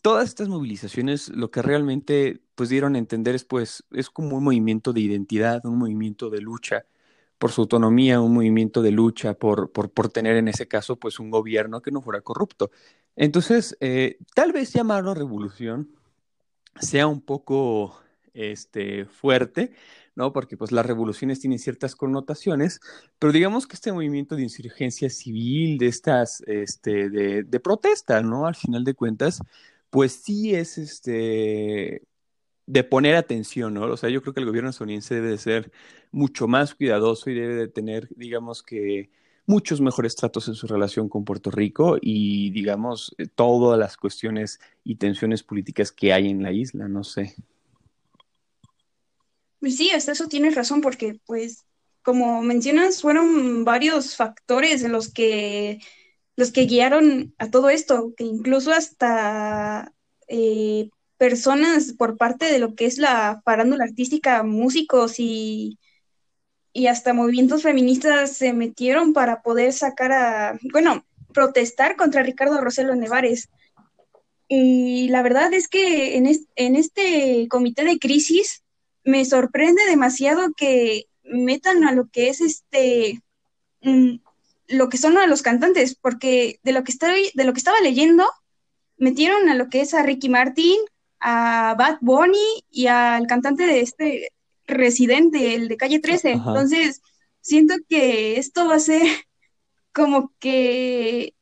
todas 0.00 0.28
estas 0.28 0.48
movilizaciones 0.48 1.28
lo 1.28 1.50
que 1.50 1.62
realmente 1.62 2.40
pues 2.54 2.68
dieron 2.68 2.94
a 2.94 2.98
entender 2.98 3.34
es 3.34 3.44
pues 3.44 3.84
es 3.92 4.10
como 4.10 4.36
un 4.36 4.44
movimiento 4.44 4.92
de 4.92 5.00
identidad, 5.00 5.64
un 5.66 5.78
movimiento 5.78 6.30
de 6.30 6.40
lucha 6.40 6.86
por 7.38 7.50
su 7.50 7.62
autonomía, 7.62 8.20
un 8.20 8.34
movimiento 8.34 8.82
de 8.82 8.92
lucha, 8.92 9.34
por, 9.34 9.72
por, 9.72 9.90
por, 9.90 10.08
tener 10.08 10.36
en 10.36 10.46
ese 10.46 10.68
caso 10.68 10.96
pues 10.96 11.18
un 11.18 11.28
gobierno 11.28 11.82
que 11.82 11.90
no 11.90 12.00
fuera 12.00 12.20
corrupto. 12.20 12.70
Entonces, 13.16 13.76
eh, 13.80 14.18
tal 14.32 14.52
vez 14.52 14.72
llamarlo 14.72 15.12
revolución 15.12 15.90
sea 16.80 17.08
un 17.08 17.20
poco 17.20 18.00
este, 18.32 19.06
fuerte, 19.06 19.72
¿no? 20.14 20.32
Porque 20.32 20.56
pues 20.56 20.72
las 20.72 20.86
revoluciones 20.86 21.40
tienen 21.40 21.58
ciertas 21.58 21.96
connotaciones, 21.96 22.80
pero 23.18 23.32
digamos 23.32 23.66
que 23.66 23.74
este 23.76 23.92
movimiento 23.92 24.36
de 24.36 24.42
insurgencia 24.42 25.10
civil, 25.10 25.78
de 25.78 25.86
estas, 25.88 26.42
este, 26.46 27.10
de, 27.10 27.42
de 27.44 27.60
protesta, 27.60 28.22
¿no? 28.22 28.46
Al 28.46 28.54
final 28.54 28.84
de 28.84 28.94
cuentas, 28.94 29.40
pues 29.90 30.12
sí 30.12 30.54
es 30.54 30.78
este 30.78 32.02
de 32.66 32.84
poner 32.84 33.16
atención, 33.16 33.74
¿no? 33.74 33.82
O 33.84 33.96
sea, 33.96 34.08
yo 34.10 34.22
creo 34.22 34.34
que 34.34 34.40
el 34.40 34.46
gobierno 34.46 34.70
estadounidense 34.70 35.16
debe 35.16 35.30
de 35.30 35.38
ser 35.38 35.72
mucho 36.12 36.48
más 36.48 36.74
cuidadoso 36.74 37.30
y 37.30 37.34
debe 37.34 37.54
de 37.56 37.68
tener, 37.68 38.08
digamos 38.16 38.62
que, 38.62 39.10
muchos 39.46 39.80
mejores 39.80 40.16
tratos 40.16 40.48
en 40.48 40.54
su 40.54 40.66
relación 40.66 41.08
con 41.08 41.24
Puerto 41.24 41.50
Rico 41.50 41.98
y, 42.00 42.50
digamos, 42.50 43.14
todas 43.34 43.78
las 43.78 43.96
cuestiones 43.96 44.60
y 44.84 44.96
tensiones 44.96 45.42
políticas 45.42 45.92
que 45.92 46.12
hay 46.12 46.28
en 46.30 46.42
la 46.42 46.52
isla, 46.52 46.88
no 46.88 47.04
sé. 47.04 47.34
Pues 49.62 49.76
sí, 49.76 49.90
hasta 49.90 50.10
eso 50.10 50.26
tienes 50.26 50.56
razón, 50.56 50.80
porque, 50.80 51.20
pues, 51.24 51.58
como 52.02 52.42
mencionas, 52.42 53.00
fueron 53.00 53.64
varios 53.64 54.16
factores 54.16 54.82
en 54.82 54.90
los 54.90 55.12
que 55.12 55.78
los 56.36 56.50
que 56.50 56.62
guiaron 56.62 57.32
a 57.38 57.48
todo 57.48 57.70
esto, 57.70 58.12
que 58.16 58.24
incluso 58.24 58.72
hasta 58.72 59.92
eh, 60.26 60.90
personas 61.16 61.92
por 61.92 62.16
parte 62.16 62.46
de 62.46 62.58
lo 62.58 62.74
que 62.74 62.86
es 62.86 62.98
la 62.98 63.40
farándula 63.44 63.84
artística, 63.84 64.42
músicos 64.42 65.20
y, 65.20 65.78
y 66.72 66.88
hasta 66.88 67.14
movimientos 67.14 67.62
feministas 67.62 68.36
se 68.36 68.52
metieron 68.54 69.12
para 69.12 69.42
poder 69.42 69.72
sacar 69.72 70.10
a, 70.10 70.58
bueno, 70.72 71.06
protestar 71.32 71.94
contra 71.94 72.24
Ricardo 72.24 72.60
Roselo 72.60 72.96
Nevares. 72.96 73.48
Y 74.48 75.08
la 75.10 75.22
verdad 75.22 75.54
es 75.54 75.68
que 75.68 76.16
en, 76.16 76.28
en 76.56 76.76
este 76.76 77.46
comité 77.48 77.84
de 77.84 78.00
crisis 78.00 78.64
me 79.04 79.24
sorprende 79.24 79.84
demasiado 79.86 80.52
que 80.56 81.06
metan 81.24 81.84
a 81.84 81.92
lo 81.92 82.08
que 82.08 82.28
es 82.28 82.40
este 82.40 83.20
mm, 83.82 84.16
lo 84.68 84.88
que 84.88 84.98
son 84.98 85.18
a 85.18 85.26
los 85.26 85.42
cantantes, 85.42 85.94
porque 85.94 86.60
de 86.62 86.72
lo 86.72 86.84
que 86.84 86.92
estoy, 86.92 87.30
de 87.34 87.44
lo 87.44 87.52
que 87.52 87.58
estaba 87.58 87.80
leyendo, 87.80 88.28
metieron 88.96 89.48
a 89.48 89.54
lo 89.54 89.68
que 89.68 89.82
es 89.82 89.94
a 89.94 90.02
Ricky 90.02 90.28
Martin, 90.28 90.78
a 91.20 91.74
Bad 91.78 91.98
Bunny 92.00 92.64
y 92.70 92.86
al 92.86 93.26
cantante 93.26 93.66
de 93.66 93.80
este 93.80 94.32
residente, 94.66 95.54
el 95.54 95.68
de 95.68 95.76
calle 95.76 95.98
13. 95.98 96.32
Entonces, 96.32 97.02
siento 97.40 97.74
que 97.88 98.38
esto 98.38 98.68
va 98.68 98.76
a 98.76 98.80
ser 98.80 99.02
como 99.92 100.32
que 100.38 101.34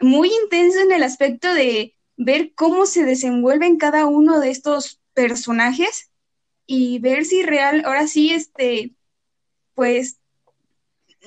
muy 0.00 0.30
intenso 0.42 0.80
en 0.80 0.92
el 0.92 1.02
aspecto 1.02 1.52
de 1.52 1.94
ver 2.16 2.52
cómo 2.54 2.86
se 2.86 3.04
desenvuelven 3.04 3.76
cada 3.76 4.06
uno 4.06 4.40
de 4.40 4.50
estos 4.50 5.00
personajes 5.14 6.11
y 6.66 6.98
ver 7.00 7.24
si 7.24 7.42
real, 7.42 7.82
ahora 7.84 8.06
sí, 8.06 8.32
este, 8.32 8.94
pues, 9.74 10.18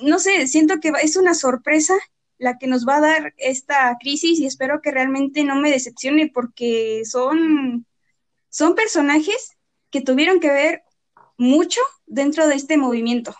no 0.00 0.18
sé, 0.18 0.46
siento 0.46 0.80
que 0.80 0.92
es 1.02 1.16
una 1.16 1.34
sorpresa 1.34 1.94
la 2.38 2.58
que 2.58 2.66
nos 2.66 2.86
va 2.86 2.96
a 2.96 3.00
dar 3.00 3.34
esta 3.38 3.96
crisis 3.98 4.38
y 4.38 4.46
espero 4.46 4.80
que 4.82 4.90
realmente 4.90 5.44
no 5.44 5.56
me 5.56 5.70
decepcione 5.70 6.30
porque 6.32 7.02
son, 7.04 7.86
son 8.50 8.74
personajes 8.74 9.56
que 9.90 10.02
tuvieron 10.02 10.40
que 10.40 10.50
ver 10.50 10.82
mucho 11.38 11.80
dentro 12.06 12.46
de 12.46 12.54
este 12.54 12.76
movimiento. 12.76 13.34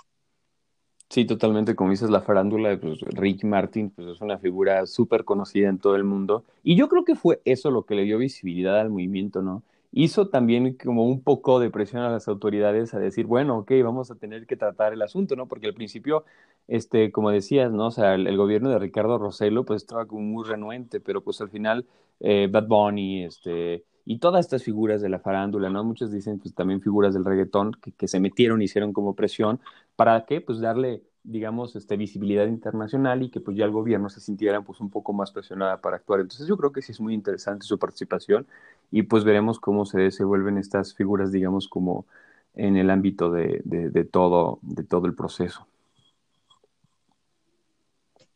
Sí, 1.08 1.24
totalmente, 1.24 1.76
como 1.76 1.90
dices, 1.90 2.10
la 2.10 2.20
farándula, 2.20 2.78
pues 2.80 3.00
Ricky 3.00 3.46
Martin 3.46 3.90
pues, 3.90 4.08
es 4.08 4.20
una 4.20 4.38
figura 4.38 4.86
súper 4.86 5.24
conocida 5.24 5.68
en 5.68 5.78
todo 5.78 5.94
el 5.94 6.04
mundo 6.04 6.44
y 6.64 6.74
yo 6.74 6.88
creo 6.88 7.04
que 7.04 7.14
fue 7.14 7.40
eso 7.44 7.70
lo 7.70 7.84
que 7.84 7.94
le 7.94 8.02
dio 8.02 8.18
visibilidad 8.18 8.80
al 8.80 8.90
movimiento, 8.90 9.40
¿no? 9.40 9.62
Hizo 9.92 10.28
también 10.28 10.74
como 10.76 11.04
un 11.06 11.22
poco 11.22 11.58
de 11.60 11.70
presión 11.70 12.02
a 12.02 12.10
las 12.10 12.28
autoridades 12.28 12.94
a 12.94 12.98
decir, 12.98 13.26
bueno, 13.26 13.58
ok, 13.58 13.72
vamos 13.82 14.10
a 14.10 14.16
tener 14.16 14.46
que 14.46 14.56
tratar 14.56 14.92
el 14.92 15.02
asunto, 15.02 15.36
¿no? 15.36 15.46
Porque 15.48 15.66
al 15.66 15.74
principio, 15.74 16.24
este, 16.68 17.12
como 17.12 17.30
decías, 17.30 17.72
¿no? 17.72 17.86
O 17.86 17.90
sea, 17.90 18.14
el, 18.14 18.36
gobierno 18.36 18.70
de 18.70 18.78
Ricardo 18.78 19.18
Rossello 19.18 19.64
pues 19.64 19.82
estaba 19.82 20.06
como 20.06 20.22
muy 20.22 20.44
renuente, 20.44 21.00
pero 21.00 21.22
pues 21.22 21.40
al 21.40 21.50
final 21.50 21.86
eh, 22.20 22.48
Bad 22.50 22.66
Bunny, 22.66 23.24
este, 23.24 23.84
y 24.04 24.18
todas 24.18 24.44
estas 24.46 24.62
figuras 24.62 25.00
de 25.02 25.08
la 25.08 25.18
farándula, 25.18 25.70
¿no? 25.70 25.82
Muchos 25.84 26.12
dicen 26.12 26.38
pues 26.38 26.54
también 26.54 26.80
figuras 26.80 27.14
del 27.14 27.24
reggaetón 27.24 27.72
que, 27.72 27.92
que 27.92 28.08
se 28.08 28.20
metieron, 28.20 28.62
hicieron 28.62 28.92
como 28.92 29.14
presión, 29.14 29.60
¿para 29.96 30.24
qué? 30.26 30.40
Pues 30.40 30.60
darle 30.60 31.02
digamos, 31.26 31.74
este, 31.74 31.96
visibilidad 31.96 32.46
internacional 32.46 33.22
y 33.22 33.30
que 33.30 33.40
pues 33.40 33.56
ya 33.56 33.64
el 33.64 33.72
gobierno 33.72 34.08
se 34.08 34.20
sintiera 34.20 34.62
pues 34.62 34.80
un 34.80 34.90
poco 34.90 35.12
más 35.12 35.32
presionada 35.32 35.80
para 35.80 35.96
actuar. 35.96 36.20
Entonces 36.20 36.46
yo 36.46 36.56
creo 36.56 36.72
que 36.72 36.82
sí 36.82 36.92
es 36.92 37.00
muy 37.00 37.14
interesante 37.14 37.66
su 37.66 37.78
participación 37.78 38.46
y 38.90 39.02
pues 39.02 39.24
veremos 39.24 39.60
cómo 39.60 39.84
se 39.84 39.98
desenvuelven 39.98 40.58
estas 40.58 40.94
figuras, 40.94 41.32
digamos, 41.32 41.68
como 41.68 42.06
en 42.54 42.76
el 42.76 42.90
ámbito 42.90 43.30
de, 43.30 43.60
de, 43.64 44.04
todo, 44.04 44.58
de 44.62 44.82
todo 44.82 45.06
el 45.06 45.14
proceso. 45.14 45.66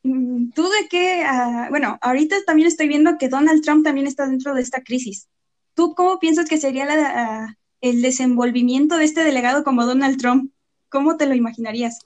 Mm, 0.02 0.50
¿Tú 0.50 0.64
de 0.64 0.88
qué? 0.88 1.22
Ah, 1.24 1.68
bueno, 1.70 1.98
ahorita 2.02 2.36
también 2.46 2.68
estoy 2.68 2.88
viendo 2.88 3.16
que 3.18 3.28
Donald 3.28 3.62
Trump 3.62 3.84
también 3.84 4.06
está 4.06 4.26
dentro 4.26 4.54
de 4.54 4.62
esta 4.62 4.82
crisis. 4.82 5.28
¿Tú 5.74 5.94
cómo 5.94 6.18
piensas 6.18 6.48
que 6.48 6.58
sería 6.58 6.86
ah, 6.90 7.56
el 7.80 8.02
desenvolvimiento 8.02 8.96
de 8.96 9.04
este 9.04 9.24
delegado 9.24 9.64
como 9.64 9.86
Donald 9.86 10.18
Trump? 10.18 10.52
¿Cómo 10.88 11.16
te 11.16 11.26
lo 11.26 11.34
imaginarías? 11.34 12.00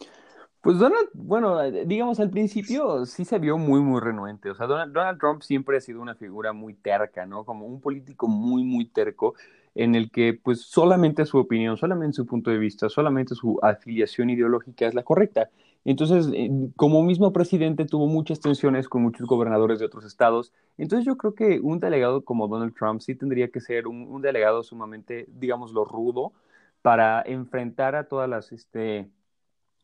Pues 0.64 0.78
Donald, 0.78 1.11
bueno, 1.12 1.62
eh, 1.62 1.85
digamos 1.85 2.18
al 2.21 2.30
principio 2.30 3.04
sí 3.04 3.26
se 3.26 3.38
vio 3.38 3.59
muy, 3.59 3.80
muy 3.80 4.00
renuente. 4.00 4.49
O 4.50 4.54
sea, 4.54 4.66
Donald, 4.66 4.94
Donald, 4.94 5.18
Trump 5.21 5.42
siempre 5.42 5.76
ha 5.76 5.80
sido 5.83 6.00
una 6.00 6.14
figura 6.14 6.54
muy 6.54 6.73
terca, 6.73 7.26
¿no? 7.26 7.44
Como 7.44 7.66
un 7.66 7.83
político 7.83 8.28
muy, 8.28 8.64
muy 8.64 8.87
terco 8.87 9.35
en 9.74 9.94
el 9.94 10.11
que 10.11 10.33
pues 10.42 10.62
solamente 10.62 11.27
su 11.27 11.37
opinión, 11.37 11.77
solamente 11.77 12.16
su 12.16 12.27
punto 12.27 12.50
de 12.50 12.57
vista, 12.57 12.88
solamente 12.88 13.35
su 13.35 13.59
afiliación 13.62 14.31
ideológica 14.31 14.87
es 14.87 14.94
la 14.94 15.03
correcta. 15.03 15.50
Entonces, 15.85 16.31
eh, 16.33 16.48
como 16.77 17.03
mismo 17.03 17.31
presidente 17.31 17.85
tuvo 17.85 18.07
muchas 18.07 18.40
tensiones 18.40 18.88
con 18.88 19.03
muchos 19.03 19.27
gobernadores 19.27 19.79
de 19.81 19.85
otros 19.85 20.07
estados. 20.07 20.50
Entonces 20.79 21.05
yo 21.05 21.18
creo 21.18 21.35
que 21.35 21.61
un 21.61 21.79
delegado 21.79 22.24
como 22.24 22.48
Donald 22.48 22.74
Trump 22.74 23.03
sí 23.03 23.14
tendría 23.14 23.48
que 23.48 23.61
ser 23.61 23.87
un, 23.87 24.22
delegado 24.22 24.62
sumamente, 24.62 25.27
digámoslo, 25.29 25.85
rudo 25.85 26.33
para 26.81 27.22
enfrentar 27.22 27.96
a 27.96 28.05
todas 28.09 28.31
las, 28.31 28.50
este, 28.53 29.11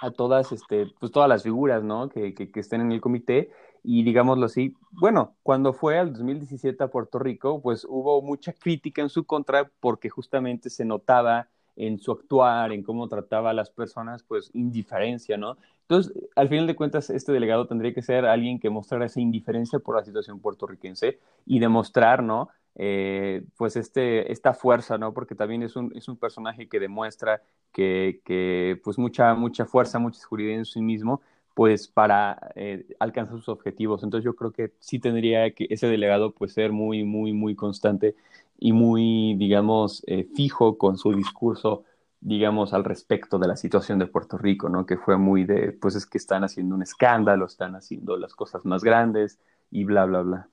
a 0.01 0.11
todas, 0.11 0.53
este, 0.53 0.87
pues 0.99 1.13
todas 1.13 1.29
las 1.29 1.43
figuras, 1.43 1.83
¿no? 1.83 2.09
Que, 2.09 2.35
que, 2.35 2.51
estén 2.59 2.81
en 2.81 2.93
el 2.93 3.01
comité 3.01 3.51
y 3.83 4.03
digámoslo 4.03 4.47
así, 4.47 4.75
bueno, 4.93 5.37
cuando 5.43 5.73
fue 5.73 5.99
al 5.99 6.13
2017 6.13 6.83
a 6.83 6.89
Puerto 6.89 7.19
Rico, 7.19 7.61
pues 7.63 7.87
hubo 7.89 8.23
mucha 8.23 8.53
crítica 8.53 9.03
en 9.03 9.09
su 9.09 9.25
contra 9.25 9.71
porque 9.81 10.09
justamente 10.09 10.71
se 10.71 10.85
notaba 10.85 11.49
en 11.77 11.99
su 11.99 12.13
actuar, 12.13 12.73
en 12.73 12.83
cómo 12.83 13.09
trataba 13.09 13.51
a 13.51 13.55
las 13.55 13.71
personas, 13.71 14.23
pues 14.23 14.51
indiferencia, 14.55 15.37
¿no? 15.37 15.57
Entonces, 15.83 16.13
al 16.37 16.49
final 16.49 16.67
de 16.67 16.77
cuentas, 16.77 17.11
este 17.11 17.33
delegado 17.33 17.67
tendría 17.67 17.93
que 17.93 18.03
ser 18.03 18.25
alguien 18.25 18.61
que 18.61 18.71
mostrara 18.71 19.07
esa 19.07 19.21
indiferencia 19.21 19.81
por 19.81 19.97
la 19.97 20.05
situación 20.05 20.39
puertorriquense 20.41 21.19
y 21.47 21.59
demostrar, 21.59 22.23
¿no? 22.23 22.49
Eh, 22.77 23.43
pues 23.57 23.77
este, 23.77 24.31
esta 24.31 24.55
fuerza, 24.55 24.99
¿no? 24.99 25.13
Porque 25.13 25.35
también 25.35 25.63
es 25.63 25.75
un, 25.77 25.93
es 25.97 26.09
un 26.09 26.17
personaje 26.17 26.69
que 26.69 26.79
demuestra 26.79 27.43
que, 27.73 28.21
que, 28.25 28.81
pues 28.85 28.99
mucha, 28.99 29.35
mucha 29.35 29.67
fuerza, 29.67 29.99
mucha 29.99 30.21
seguridad 30.21 30.55
en 30.55 30.65
sí 30.65 30.81
mismo, 30.81 31.21
pues 31.55 31.89
para 31.89 32.53
eh, 32.55 32.87
alcanzar 33.01 33.37
sus 33.37 33.49
objetivos. 33.49 34.05
Entonces 34.05 34.25
yo 34.25 34.35
creo 34.37 34.53
que 34.53 34.73
sí 34.79 34.99
tendría 34.99 35.51
que 35.53 35.67
ese 35.71 35.89
delegado 35.89 36.33
pues 36.33 36.53
ser 36.53 36.73
muy, 36.73 37.05
muy, 37.05 37.33
muy 37.33 37.57
constante 37.57 38.15
y 38.61 38.73
muy, 38.73 39.35
digamos, 39.39 40.05
eh, 40.07 40.29
fijo 40.37 40.77
con 40.77 40.99
su 40.99 41.15
discurso, 41.15 41.85
digamos, 42.21 42.75
al 42.75 42.85
respecto 42.85 43.39
de 43.39 43.49
la 43.49 43.57
situación 43.57 43.99
de 43.99 44.07
Puerto 44.07 44.37
Rico, 44.37 44.69
¿no? 44.69 44.85
Que 44.85 44.99
fue 44.99 45.17
muy 45.17 45.45
de, 45.45 45.73
pues 45.73 45.97
es 45.97 46.05
que 46.05 46.19
están 46.19 46.45
haciendo 46.45 46.75
un 46.75 46.83
escándalo, 46.83 47.47
están 47.47 47.75
haciendo 47.75 48.19
las 48.19 48.35
cosas 48.35 48.67
más 48.67 48.85
grandes 48.85 49.41
y 49.71 49.85
bla, 49.85 50.05
bla, 50.05 50.21
bla. 50.21 50.49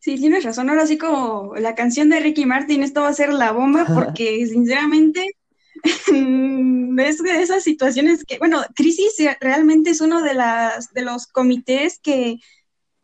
Sí, 0.00 0.16
tienes 0.16 0.44
razón. 0.44 0.68
Ahora 0.68 0.86
sí 0.86 0.98
como 0.98 1.54
la 1.54 1.76
canción 1.76 2.10
de 2.10 2.18
Ricky 2.18 2.44
Martin, 2.44 2.82
esto 2.82 3.02
va 3.02 3.08
a 3.08 3.14
ser 3.14 3.32
la 3.32 3.52
bomba 3.52 3.86
porque 3.94 4.44
sinceramente 4.48 5.36
es 5.84 7.22
de 7.22 7.40
esas 7.40 7.62
situaciones 7.62 8.24
que, 8.24 8.38
bueno, 8.38 8.62
Crisis 8.74 9.14
realmente 9.40 9.90
es 9.90 10.00
uno 10.00 10.22
de, 10.22 10.34
las, 10.34 10.92
de 10.92 11.02
los 11.02 11.28
comités 11.28 12.00
que 12.00 12.40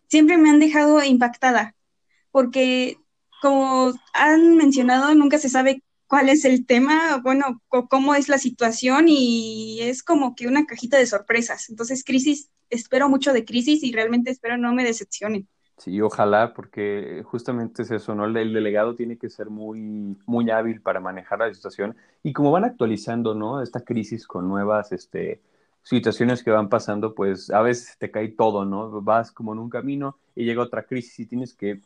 siempre 0.08 0.38
me 0.38 0.50
han 0.50 0.58
dejado 0.58 1.04
impactada 1.04 1.76
porque 2.30 2.96
como 3.40 3.92
han 4.12 4.56
mencionado, 4.56 5.14
nunca 5.14 5.38
se 5.38 5.48
sabe 5.48 5.82
cuál 6.06 6.28
es 6.28 6.44
el 6.44 6.66
tema, 6.66 7.20
bueno, 7.22 7.62
cómo 7.68 8.14
es 8.14 8.28
la 8.28 8.38
situación 8.38 9.06
y 9.08 9.78
es 9.80 10.02
como 10.02 10.34
que 10.34 10.48
una 10.48 10.66
cajita 10.66 10.98
de 10.98 11.06
sorpresas. 11.06 11.70
Entonces, 11.70 12.04
Crisis, 12.04 12.50
espero 12.68 13.08
mucho 13.08 13.32
de 13.32 13.44
Crisis 13.44 13.82
y 13.82 13.92
realmente 13.92 14.30
espero 14.30 14.56
no 14.58 14.74
me 14.74 14.84
decepcionen. 14.84 15.48
Sí, 15.78 15.98
ojalá, 16.02 16.52
porque 16.52 17.22
justamente 17.24 17.82
es 17.82 17.90
eso, 17.90 18.14
¿no? 18.14 18.26
El, 18.26 18.52
delegado 18.52 18.96
tiene 18.96 19.16
que 19.16 19.30
ser 19.30 19.48
muy, 19.48 20.18
muy 20.26 20.50
hábil 20.50 20.82
para 20.82 21.00
manejar 21.00 21.38
la 21.38 21.54
situación. 21.54 21.96
Y 22.22 22.34
como 22.34 22.50
van 22.50 22.64
actualizando, 22.64 23.34
¿no? 23.34 23.62
Esta 23.62 23.80
crisis 23.80 24.26
con 24.26 24.46
nuevas 24.46 24.92
este, 24.92 25.40
situaciones 25.82 26.42
que 26.42 26.50
van 26.50 26.68
pasando, 26.68 27.14
pues 27.14 27.50
a 27.50 27.62
veces 27.62 27.96
te 27.98 28.10
cae 28.10 28.28
todo, 28.28 28.66
¿no? 28.66 29.00
Vas 29.00 29.32
como 29.32 29.54
en 29.54 29.58
un 29.58 29.70
camino 29.70 30.18
y 30.34 30.44
llega 30.44 30.60
otra 30.62 30.82
crisis 30.82 31.18
y 31.20 31.26
tienes 31.26 31.54
que 31.54 31.80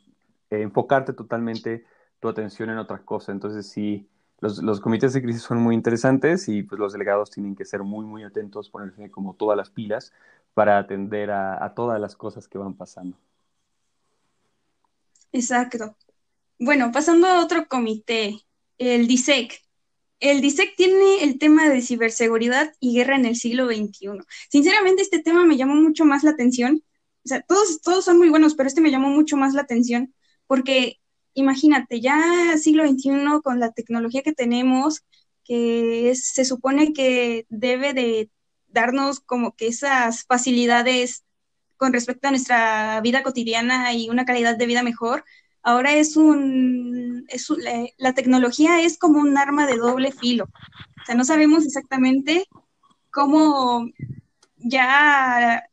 eh, 0.50 0.62
enfocarte 0.62 1.12
totalmente 1.12 1.84
tu 2.20 2.28
atención 2.28 2.70
en 2.70 2.78
otra 2.78 3.04
cosa. 3.04 3.32
Entonces, 3.32 3.68
sí, 3.68 4.08
los, 4.40 4.62
los, 4.62 4.80
comités 4.80 5.12
de 5.12 5.22
crisis 5.22 5.42
son 5.42 5.58
muy 5.58 5.74
interesantes 5.74 6.48
y 6.48 6.62
pues 6.62 6.78
los 6.78 6.92
delegados 6.92 7.30
tienen 7.30 7.54
que 7.54 7.64
ser 7.64 7.82
muy, 7.82 8.04
muy 8.04 8.24
atentos, 8.24 8.70
ponerse 8.70 9.10
como 9.10 9.34
todas 9.34 9.56
las 9.56 9.70
pilas 9.70 10.12
para 10.54 10.78
atender 10.78 11.30
a, 11.30 11.64
a 11.64 11.74
todas 11.74 12.00
las 12.00 12.16
cosas 12.16 12.48
que 12.48 12.58
van 12.58 12.74
pasando. 12.74 13.18
Exacto. 15.32 15.96
Bueno, 16.58 16.92
pasando 16.92 17.26
a 17.26 17.42
otro 17.42 17.66
comité, 17.66 18.38
el 18.78 19.06
DISEC. 19.08 19.60
El 20.20 20.40
DISEC 20.40 20.76
tiene 20.76 21.24
el 21.24 21.38
tema 21.38 21.68
de 21.68 21.82
ciberseguridad 21.82 22.72
y 22.80 22.94
guerra 22.94 23.16
en 23.16 23.26
el 23.26 23.36
siglo 23.36 23.66
XXI. 23.66 24.20
Sinceramente, 24.48 25.02
este 25.02 25.18
tema 25.18 25.44
me 25.44 25.56
llamó 25.56 25.74
mucho 25.74 26.04
más 26.04 26.22
la 26.22 26.30
atención. 26.30 26.82
O 27.24 27.28
sea, 27.28 27.42
todos, 27.42 27.80
todos 27.82 28.04
son 28.04 28.18
muy 28.18 28.28
buenos, 28.28 28.54
pero 28.54 28.68
este 28.68 28.80
me 28.80 28.90
llamó 28.90 29.08
mucho 29.08 29.36
más 29.36 29.54
la 29.54 29.62
atención 29.62 30.14
porque 30.46 31.00
imagínate, 31.34 32.00
ya 32.00 32.56
siglo 32.58 32.86
XXI 32.86 33.40
con 33.42 33.60
la 33.60 33.72
tecnología 33.72 34.22
que 34.22 34.32
tenemos, 34.32 35.02
que 35.44 36.14
se 36.14 36.44
supone 36.44 36.92
que 36.92 37.46
debe 37.48 37.92
de 37.92 38.30
darnos 38.68 39.20
como 39.20 39.54
que 39.54 39.68
esas 39.68 40.24
facilidades 40.24 41.24
con 41.76 41.92
respecto 41.92 42.28
a 42.28 42.30
nuestra 42.30 43.00
vida 43.02 43.22
cotidiana 43.22 43.92
y 43.92 44.08
una 44.08 44.24
calidad 44.24 44.56
de 44.56 44.66
vida 44.66 44.82
mejor, 44.82 45.24
ahora 45.62 45.92
es 45.94 46.16
un, 46.16 47.24
es 47.28 47.48
la, 47.98 48.14
tecnología 48.14 48.80
es 48.80 48.98
como 48.98 49.18
un 49.18 49.36
arma 49.36 49.66
de 49.66 49.76
doble 49.76 50.12
filo. 50.12 50.44
O 50.44 51.04
sea, 51.06 51.14
no 51.14 51.24
sabemos 51.24 51.64
exactamente 51.64 52.46
cómo 53.10 53.86
ya 54.56 55.64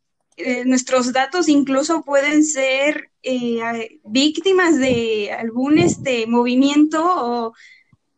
eh, 0.43 0.65
nuestros 0.65 1.13
datos 1.13 1.47
incluso 1.47 2.03
pueden 2.03 2.43
ser 2.43 3.11
eh, 3.23 3.99
víctimas 4.03 4.77
de 4.77 5.31
algún 5.31 5.77
este, 5.77 6.27
movimiento 6.27 7.53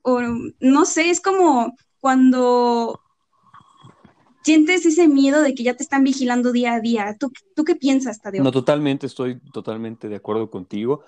o, 0.03 0.21
no 0.59 0.85
sé, 0.85 1.09
es 1.09 1.21
como 1.21 1.75
cuando 1.99 2.99
sientes 4.43 4.85
ese 4.85 5.07
miedo 5.07 5.41
de 5.41 5.55
que 5.55 5.63
ya 5.63 5.75
te 5.75 5.83
están 5.83 6.03
vigilando 6.03 6.51
día 6.51 6.73
a 6.73 6.79
día. 6.81 7.15
¿Tú, 7.19 7.31
tú 7.55 7.63
qué 7.63 7.75
piensas, 7.75 8.21
Tadeo? 8.21 8.43
No, 8.43 8.51
totalmente, 8.51 9.07
estoy 9.07 9.39
totalmente 9.53 10.09
de 10.09 10.17
acuerdo 10.17 10.49
contigo. 10.49 11.03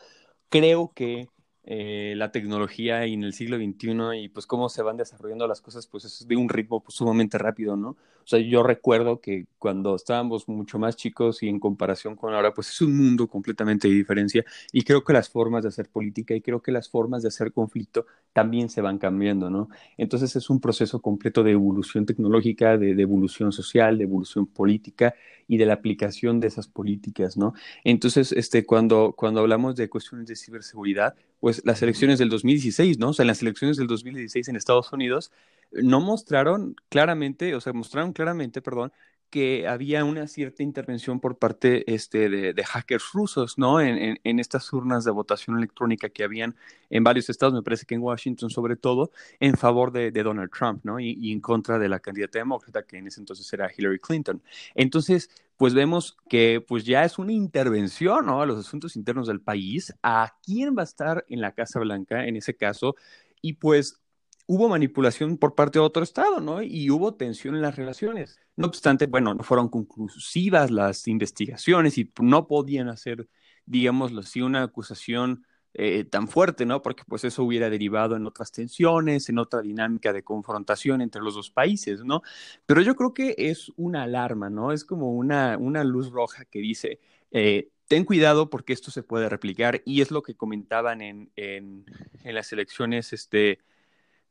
Creo 0.49 0.91
que 0.95 1.27
eh, 1.67 2.13
la 2.15 2.31
tecnología 2.31 3.07
y 3.07 3.13
en 3.13 3.23
el 3.23 3.33
siglo 3.33 3.57
XXI 3.57 4.19
y 4.19 4.29
pues 4.29 4.45
cómo 4.45 4.69
se 4.69 4.83
van 4.83 4.97
desarrollando 4.97 5.47
las 5.47 5.61
cosas, 5.61 5.87
pues 5.87 6.05
es 6.05 6.27
de 6.27 6.35
un 6.35 6.47
ritmo 6.47 6.83
pues, 6.83 6.95
sumamente 6.95 7.39
rápido, 7.39 7.75
¿no? 7.75 7.89
O 7.89 8.27
sea, 8.27 8.39
yo 8.39 8.61
recuerdo 8.61 9.19
que 9.19 9.47
cuando 9.57 9.95
estábamos 9.95 10.47
mucho 10.47 10.77
más 10.77 10.95
chicos 10.95 11.41
y 11.41 11.47
en 11.47 11.59
comparación 11.59 12.15
con 12.15 12.33
ahora, 12.35 12.53
pues 12.53 12.69
es 12.69 12.81
un 12.81 12.95
mundo 12.95 13.27
completamente 13.27 13.87
de 13.87 13.95
diferencia 13.95 14.45
y 14.71 14.83
creo 14.83 15.03
que 15.03 15.13
las 15.13 15.29
formas 15.29 15.63
de 15.63 15.69
hacer 15.69 15.89
política 15.89 16.35
y 16.35 16.41
creo 16.41 16.61
que 16.61 16.71
las 16.71 16.87
formas 16.87 17.23
de 17.23 17.29
hacer 17.29 17.51
conflicto 17.51 18.05
también 18.31 18.69
se 18.69 18.81
van 18.81 18.99
cambiando, 18.99 19.49
¿no? 19.49 19.69
Entonces 19.97 20.35
es 20.35 20.49
un 20.51 20.59
proceso 20.59 21.01
completo 21.01 21.43
de 21.43 21.51
evolución 21.51 22.05
tecnológica, 22.05 22.77
de, 22.77 22.93
de 22.93 23.01
evolución 23.01 23.51
social, 23.51 23.97
de 23.97 24.03
evolución 24.03 24.45
política 24.45 25.15
y 25.47 25.57
de 25.57 25.65
la 25.65 25.73
aplicación 25.73 26.39
de 26.39 26.47
esas 26.47 26.67
políticas, 26.67 27.37
¿no? 27.37 27.53
Entonces, 27.83 28.31
este, 28.31 28.65
cuando, 28.65 29.13
cuando 29.15 29.41
hablamos 29.41 29.75
de 29.75 29.89
cuestiones 29.89 30.27
de 30.27 30.35
ciberseguridad, 30.35 31.15
pues 31.45 31.61
las 31.63 31.79
elecciones 31.83 32.17
del 32.17 32.29
2016, 32.29 32.97
¿no? 32.97 33.09
O 33.09 33.13
sea, 33.13 33.21
en 33.21 33.27
las 33.27 33.43
elecciones 33.43 33.77
del 33.77 33.85
2016 33.85 34.47
en 34.47 34.55
Estados 34.55 34.91
Unidos 34.91 35.31
no 35.71 36.01
mostraron 36.01 36.75
claramente, 36.89 37.53
o 37.53 37.61
sea, 37.61 37.71
mostraron 37.71 38.13
claramente, 38.13 38.63
perdón, 38.63 38.91
que 39.29 39.67
había 39.67 40.03
una 40.05 40.27
cierta 40.27 40.63
intervención 40.63 41.19
por 41.19 41.37
parte 41.37 41.91
este, 41.93 42.29
de, 42.29 42.63
hackers 42.63 43.11
rusos, 43.13 43.57
¿no? 43.57 43.81
En, 43.81 44.39
estas 44.39 44.71
urnas 44.71 45.03
de 45.03 45.11
votación 45.11 45.57
electrónica 45.57 46.09
que 46.09 46.23
habían 46.23 46.55
en 46.89 47.03
varios 47.03 47.29
estados, 47.29 47.53
me 47.53 47.61
parece 47.61 47.85
que 47.85 47.95
en 47.95 48.01
Washington 48.01 48.49
sobre 48.49 48.75
todo, 48.75 49.11
en 49.39 49.57
favor 49.57 49.91
de, 49.91 50.11
de 50.11 50.23
Donald 50.23 50.51
Trump, 50.51 50.81
¿no? 50.83 50.99
Y, 50.99 51.17
y, 51.19 51.31
en 51.31 51.41
contra 51.41 51.79
de 51.79 51.89
la 51.89 51.99
candidata 51.99 52.39
demócrata, 52.39 52.83
que 52.83 52.97
en 52.97 53.07
ese 53.07 53.19
entonces 53.19 53.51
era 53.51 53.69
Hillary 53.75 53.99
Clinton. 53.99 54.41
Entonces, 54.73 55.29
pues 55.57 55.73
vemos 55.73 56.17
que 56.29 56.63
pues 56.65 56.85
ya 56.85 57.03
es 57.05 57.17
una 57.17 57.31
intervención, 57.31 58.25
¿no? 58.25 58.41
A 58.41 58.45
los 58.45 58.59
asuntos 58.59 58.95
internos 58.95 59.27
del 59.27 59.41
país, 59.41 59.93
a 60.03 60.37
quién 60.43 60.75
va 60.77 60.81
a 60.81 60.85
estar 60.85 61.25
en 61.29 61.41
la 61.41 61.53
Casa 61.53 61.79
Blanca 61.79 62.25
en 62.25 62.35
ese 62.35 62.55
caso, 62.55 62.95
y 63.41 63.53
pues 63.53 64.01
hubo 64.47 64.69
manipulación 64.69 65.37
por 65.37 65.55
parte 65.55 65.79
de 65.79 65.85
otro 65.85 66.03
Estado, 66.03 66.39
¿no? 66.39 66.61
Y 66.61 66.89
hubo 66.89 67.15
tensión 67.15 67.55
en 67.55 67.61
las 67.61 67.75
relaciones. 67.75 68.39
No 68.55 68.67
obstante, 68.67 69.07
bueno, 69.07 69.33
no 69.33 69.43
fueron 69.43 69.69
conclusivas 69.69 70.71
las 70.71 71.07
investigaciones 71.07 71.97
y 71.97 72.11
no 72.21 72.47
podían 72.47 72.89
hacer, 72.89 73.27
digámoslo 73.65 74.21
así, 74.21 74.41
una 74.41 74.63
acusación 74.63 75.45
eh, 75.73 76.05
tan 76.05 76.27
fuerte, 76.29 76.65
¿no? 76.65 76.81
Porque 76.81 77.03
pues 77.05 77.25
eso 77.25 77.43
hubiera 77.43 77.69
derivado 77.69 78.15
en 78.15 78.25
otras 78.25 78.51
tensiones, 78.51 79.27
en 79.27 79.39
otra 79.39 79.61
dinámica 79.61 80.13
de 80.13 80.23
confrontación 80.23 81.01
entre 81.01 81.21
los 81.21 81.35
dos 81.35 81.49
países, 81.51 82.03
¿no? 82.05 82.21
Pero 82.65 82.81
yo 82.81 82.95
creo 82.95 83.13
que 83.13 83.35
es 83.37 83.71
una 83.75 84.03
alarma, 84.03 84.49
¿no? 84.49 84.71
Es 84.71 84.85
como 84.85 85.11
una, 85.11 85.57
una 85.57 85.83
luz 85.83 86.11
roja 86.11 86.45
que 86.45 86.59
dice, 86.59 86.99
eh, 87.31 87.71
ten 87.87 88.05
cuidado 88.05 88.49
porque 88.49 88.71
esto 88.71 88.89
se 88.89 89.03
puede 89.03 89.27
replicar 89.27 89.81
y 89.85 90.01
es 90.01 90.11
lo 90.11 90.21
que 90.21 90.35
comentaban 90.35 91.01
en, 91.01 91.29
en, 91.35 91.85
en 92.23 92.35
las 92.35 92.53
elecciones, 92.53 93.11
este, 93.11 93.59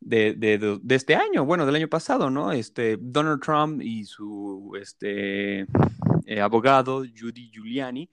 de, 0.04 0.34
de, 0.34 0.78
de, 0.82 0.94
este 0.94 1.14
año, 1.14 1.44
bueno, 1.44 1.64
del 1.64 1.76
año 1.76 1.88
pasado, 1.88 2.30
¿no? 2.30 2.52
Este, 2.52 2.98
Donald 3.00 3.40
Trump 3.42 3.80
y 3.82 4.04
su 4.04 4.76
este, 4.80 5.66
eh, 6.26 6.40
abogado, 6.40 6.98
Judy 6.98 7.50
Giuliani, 7.50 8.10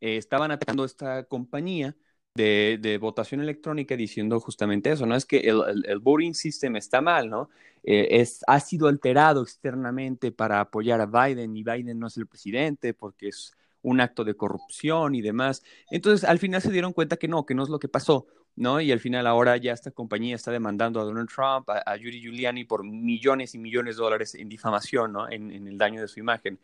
eh, 0.00 0.16
estaban 0.16 0.50
atacando 0.50 0.84
esta 0.84 1.24
compañía 1.24 1.96
de, 2.34 2.78
de, 2.80 2.98
votación 2.98 3.40
electrónica 3.40 3.96
diciendo 3.96 4.40
justamente 4.40 4.90
eso, 4.90 5.06
¿no? 5.06 5.14
Es 5.14 5.24
que 5.24 5.38
el, 5.38 5.84
el, 5.86 5.98
voting 6.00 6.34
system 6.34 6.76
está 6.76 7.00
mal, 7.00 7.30
¿no? 7.30 7.50
Eh, 7.84 8.20
es, 8.20 8.42
ha 8.46 8.58
sido 8.60 8.88
alterado 8.88 9.42
externamente 9.42 10.32
para 10.32 10.60
apoyar 10.60 11.00
a 11.00 11.06
Biden 11.06 11.56
y 11.56 11.62
Biden 11.62 11.98
no 11.98 12.08
es 12.08 12.16
el 12.16 12.26
presidente 12.26 12.94
porque 12.94 13.28
es 13.28 13.52
un 13.82 14.00
acto 14.00 14.24
de 14.24 14.34
corrupción 14.34 15.14
y 15.14 15.22
demás. 15.22 15.62
Entonces, 15.90 16.28
al 16.28 16.38
final 16.38 16.62
se 16.62 16.72
dieron 16.72 16.92
cuenta 16.92 17.16
que 17.16 17.28
no, 17.28 17.46
que 17.46 17.54
no 17.54 17.62
es 17.62 17.68
lo 17.68 17.78
que 17.78 17.88
pasó. 17.88 18.26
¿No? 18.58 18.80
Y 18.80 18.90
al 18.90 18.98
final 18.98 19.26
ahora 19.26 19.56
ya 19.56 19.72
esta 19.72 19.92
compañía 19.92 20.34
está 20.34 20.50
demandando 20.50 21.00
a 21.00 21.04
Donald 21.04 21.28
Trump, 21.28 21.70
a, 21.70 21.82
a 21.86 21.96
Yuri 21.96 22.20
Giuliani 22.20 22.64
por 22.64 22.84
millones 22.84 23.54
y 23.54 23.58
millones 23.58 23.96
de 23.96 24.02
dólares 24.02 24.34
en 24.34 24.48
difamación, 24.48 25.12
¿no? 25.12 25.30
En, 25.30 25.50
en 25.52 25.68
el 25.68 25.78
daño 25.78 26.00
de 26.00 26.08
su 26.08 26.18
imagen. 26.18 26.58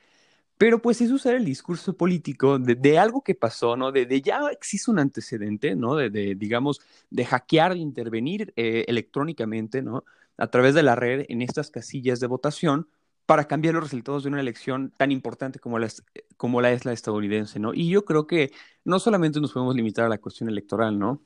Pero 0.58 0.80
pues 0.80 1.00
es 1.00 1.10
usar 1.10 1.34
el 1.34 1.44
discurso 1.44 1.96
político 1.96 2.58
de, 2.58 2.74
de 2.74 2.98
algo 2.98 3.22
que 3.22 3.34
pasó, 3.34 3.76
¿no? 3.76 3.92
De, 3.92 4.20
ya 4.20 4.40
existe 4.50 4.90
un 4.90 4.98
antecedente, 4.98 5.76
¿no? 5.76 5.94
De, 5.96 6.10
de 6.10 6.34
digamos, 6.34 6.80
de 7.10 7.24
hackear, 7.24 7.74
de 7.74 7.80
intervenir 7.80 8.52
eh, 8.56 8.84
electrónicamente, 8.88 9.82
¿no? 9.82 10.04
A 10.36 10.48
través 10.48 10.74
de 10.74 10.82
la 10.82 10.96
red 10.96 11.26
en 11.28 11.42
estas 11.42 11.70
casillas 11.70 12.18
de 12.18 12.26
votación 12.26 12.88
para 13.26 13.44
cambiar 13.44 13.74
los 13.74 13.84
resultados 13.84 14.24
de 14.24 14.28
una 14.28 14.40
elección 14.40 14.92
tan 14.96 15.10
importante 15.12 15.58
como 15.58 15.78
la, 15.78 15.88
como 16.36 16.60
la 16.60 16.72
es 16.72 16.84
la 16.84 16.92
estadounidense, 16.92 17.58
¿no? 17.58 17.72
Y 17.72 17.88
yo 17.88 18.04
creo 18.04 18.26
que 18.26 18.52
no 18.84 18.98
solamente 18.98 19.40
nos 19.40 19.52
podemos 19.52 19.74
limitar 19.76 20.04
a 20.04 20.08
la 20.08 20.18
cuestión 20.18 20.48
electoral, 20.48 20.98
¿no? 20.98 21.20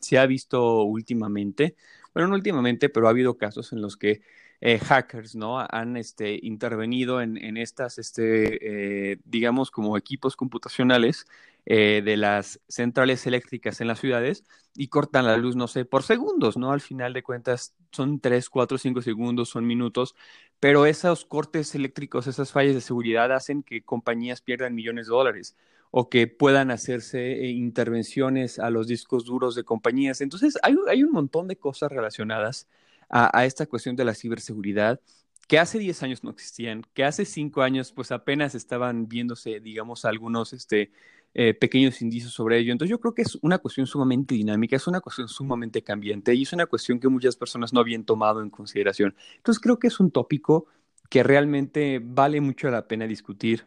Se 0.00 0.18
ha 0.18 0.26
visto 0.26 0.82
últimamente, 0.82 1.76
bueno, 2.14 2.28
no 2.28 2.34
últimamente, 2.34 2.88
pero 2.88 3.06
ha 3.06 3.10
habido 3.10 3.36
casos 3.38 3.72
en 3.72 3.82
los 3.82 3.96
que 3.96 4.22
eh, 4.60 4.78
hackers, 4.78 5.36
¿no? 5.36 5.58
Han 5.70 5.96
este, 5.96 6.38
intervenido 6.42 7.20
en, 7.22 7.36
en 7.36 7.56
estas, 7.56 7.98
este, 7.98 9.12
eh, 9.12 9.18
digamos, 9.24 9.70
como 9.70 9.96
equipos 9.96 10.34
computacionales 10.36 11.26
eh, 11.66 12.02
de 12.04 12.16
las 12.16 12.60
centrales 12.68 13.26
eléctricas 13.26 13.80
en 13.80 13.88
las 13.88 14.00
ciudades 14.00 14.44
y 14.74 14.88
cortan 14.88 15.26
la 15.26 15.36
luz, 15.36 15.54
no 15.54 15.68
sé, 15.68 15.84
por 15.84 16.02
segundos, 16.02 16.56
¿no? 16.56 16.72
Al 16.72 16.80
final 16.80 17.12
de 17.12 17.22
cuentas 17.22 17.74
son 17.92 18.20
tres, 18.20 18.48
cuatro, 18.48 18.78
cinco 18.78 19.02
segundos, 19.02 19.50
son 19.50 19.66
minutos, 19.66 20.14
pero 20.60 20.86
esos 20.86 21.24
cortes 21.24 21.74
eléctricos, 21.74 22.26
esas 22.26 22.52
fallas 22.52 22.74
de 22.74 22.80
seguridad 22.80 23.32
hacen 23.32 23.62
que 23.62 23.82
compañías 23.82 24.40
pierdan 24.40 24.74
millones 24.74 25.06
de 25.06 25.10
dólares 25.12 25.56
o 25.90 26.08
que 26.10 26.26
puedan 26.26 26.70
hacerse 26.70 27.46
intervenciones 27.46 28.58
a 28.58 28.70
los 28.70 28.86
discos 28.86 29.24
duros 29.24 29.54
de 29.54 29.64
compañías. 29.64 30.20
Entonces, 30.20 30.58
hay, 30.62 30.76
hay 30.88 31.04
un 31.04 31.12
montón 31.12 31.48
de 31.48 31.56
cosas 31.56 31.90
relacionadas 31.90 32.68
a, 33.08 33.36
a, 33.38 33.44
esta 33.46 33.66
cuestión 33.66 33.96
de 33.96 34.04
la 34.04 34.14
ciberseguridad 34.14 35.00
que 35.48 35.58
hace 35.58 35.78
10 35.78 36.02
años 36.02 36.24
no 36.24 36.30
existían, 36.30 36.84
que 36.94 37.04
hace 37.04 37.24
5 37.24 37.62
años 37.62 37.92
pues 37.92 38.12
apenas 38.12 38.54
estaban 38.54 39.08
viéndose, 39.08 39.60
digamos, 39.60 40.04
algunos 40.04 40.52
este, 40.52 40.92
eh, 41.34 41.54
pequeños 41.54 42.02
indicios 42.02 42.32
sobre 42.32 42.58
ello. 42.58 42.72
Entonces 42.72 42.90
yo 42.90 43.00
creo 43.00 43.14
que 43.14 43.22
es 43.22 43.38
una 43.42 43.58
cuestión 43.58 43.86
sumamente 43.86 44.34
dinámica, 44.34 44.76
es 44.76 44.86
una 44.86 45.00
cuestión 45.00 45.28
sumamente 45.28 45.82
cambiante 45.82 46.34
y 46.34 46.42
es 46.42 46.52
una 46.52 46.66
cuestión 46.66 46.98
que 46.98 47.08
muchas 47.08 47.36
personas 47.36 47.72
no 47.72 47.80
habían 47.80 48.04
tomado 48.04 48.42
en 48.42 48.50
consideración. 48.50 49.14
Entonces 49.36 49.60
creo 49.60 49.78
que 49.78 49.86
es 49.86 50.00
un 50.00 50.10
tópico 50.10 50.66
que 51.08 51.22
realmente 51.22 52.00
vale 52.02 52.40
mucho 52.40 52.70
la 52.70 52.88
pena 52.88 53.06
discutir 53.06 53.66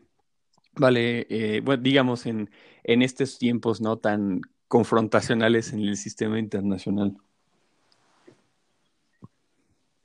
vale, 0.73 1.27
eh, 1.29 1.61
bueno, 1.61 1.83
digamos, 1.83 2.25
en, 2.25 2.49
en 2.83 3.01
estos 3.01 3.37
tiempos 3.37 3.81
no 3.81 3.97
tan 3.97 4.41
confrontacionales 4.67 5.73
en 5.73 5.81
el 5.81 5.97
sistema 5.97 6.39
internacional. 6.39 7.17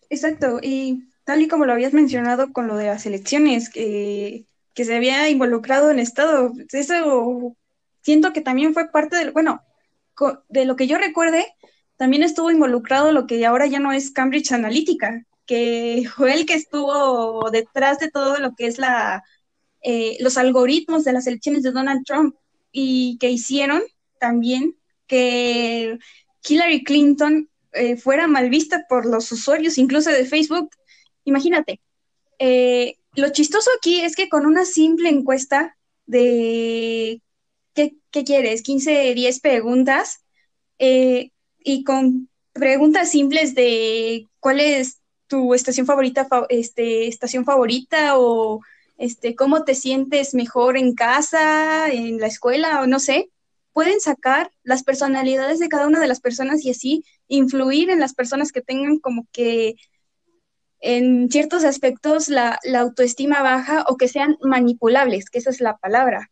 Exacto, 0.08 0.60
y 0.62 1.04
tal 1.24 1.42
y 1.42 1.48
como 1.48 1.66
lo 1.66 1.72
habías 1.72 1.92
mencionado 1.92 2.52
con 2.52 2.66
lo 2.66 2.76
de 2.76 2.86
las 2.86 3.06
elecciones, 3.06 3.70
que, 3.70 4.46
que 4.74 4.84
se 4.84 4.96
había 4.96 5.28
involucrado 5.28 5.90
el 5.90 5.98
Estado, 5.98 6.52
eso 6.72 7.56
siento 8.02 8.32
que 8.32 8.40
también 8.40 8.74
fue 8.74 8.90
parte 8.90 9.16
del, 9.16 9.32
bueno, 9.32 9.62
de 10.48 10.64
lo 10.64 10.76
que 10.76 10.86
yo 10.86 10.98
recuerde, 10.98 11.46
también 11.96 12.22
estuvo 12.22 12.50
involucrado 12.50 13.12
lo 13.12 13.26
que 13.26 13.44
ahora 13.46 13.66
ya 13.66 13.80
no 13.80 13.92
es 13.92 14.10
Cambridge 14.10 14.52
Analytica, 14.52 15.24
que 15.46 16.04
fue 16.14 16.34
el 16.34 16.46
que 16.46 16.54
estuvo 16.54 17.50
detrás 17.50 17.98
de 17.98 18.10
todo 18.10 18.38
lo 18.38 18.54
que 18.54 18.66
es 18.66 18.78
la, 18.78 19.24
eh, 19.82 20.16
los 20.20 20.36
algoritmos 20.36 21.04
de 21.04 21.12
las 21.12 21.26
elecciones 21.26 21.62
de 21.62 21.72
Donald 21.72 22.04
Trump 22.04 22.34
y 22.72 23.18
que 23.18 23.30
hicieron 23.30 23.82
también 24.18 24.76
que 25.06 25.98
Hillary 26.46 26.84
Clinton 26.84 27.48
eh, 27.72 27.96
fuera 27.96 28.26
mal 28.26 28.50
vista 28.50 28.86
por 28.88 29.06
los 29.06 29.30
usuarios, 29.32 29.78
incluso 29.78 30.10
de 30.10 30.24
Facebook. 30.24 30.70
Imagínate, 31.24 31.80
eh, 32.38 32.96
lo 33.14 33.30
chistoso 33.30 33.70
aquí 33.78 34.00
es 34.00 34.16
que 34.16 34.28
con 34.28 34.46
una 34.46 34.64
simple 34.64 35.08
encuesta 35.08 35.76
de 36.06 37.20
¿qué, 37.74 38.24
quieres? 38.24 38.62
15, 38.62 39.14
10 39.14 39.40
preguntas 39.40 40.24
eh, 40.78 41.30
y 41.58 41.84
con 41.84 42.28
preguntas 42.52 43.10
simples 43.10 43.54
de 43.54 44.26
cuál 44.40 44.60
es 44.60 45.00
tu 45.26 45.54
estación 45.54 45.86
favorita, 45.86 46.26
fa 46.26 46.46
este, 46.48 47.08
estación 47.08 47.44
favorita 47.44 48.18
o 48.18 48.60
este, 48.96 49.34
cómo 49.34 49.64
te 49.64 49.74
sientes 49.74 50.34
mejor 50.34 50.76
en 50.76 50.94
casa, 50.94 51.88
en 51.90 52.18
la 52.18 52.26
escuela 52.26 52.80
o 52.82 52.86
no 52.86 52.98
sé, 52.98 53.30
pueden 53.72 54.00
sacar 54.00 54.50
las 54.62 54.82
personalidades 54.82 55.58
de 55.58 55.68
cada 55.68 55.86
una 55.86 56.00
de 56.00 56.06
las 56.06 56.20
personas 56.20 56.64
y 56.64 56.70
así 56.70 57.04
influir 57.28 57.90
en 57.90 58.00
las 58.00 58.14
personas 58.14 58.52
que 58.52 58.62
tengan 58.62 58.98
como 58.98 59.26
que 59.32 59.76
en 60.80 61.30
ciertos 61.30 61.64
aspectos 61.64 62.28
la, 62.28 62.58
la 62.64 62.80
autoestima 62.80 63.42
baja 63.42 63.84
o 63.88 63.96
que 63.96 64.08
sean 64.08 64.36
manipulables, 64.40 65.30
que 65.30 65.38
esa 65.38 65.50
es 65.50 65.60
la 65.60 65.76
palabra. 65.76 66.30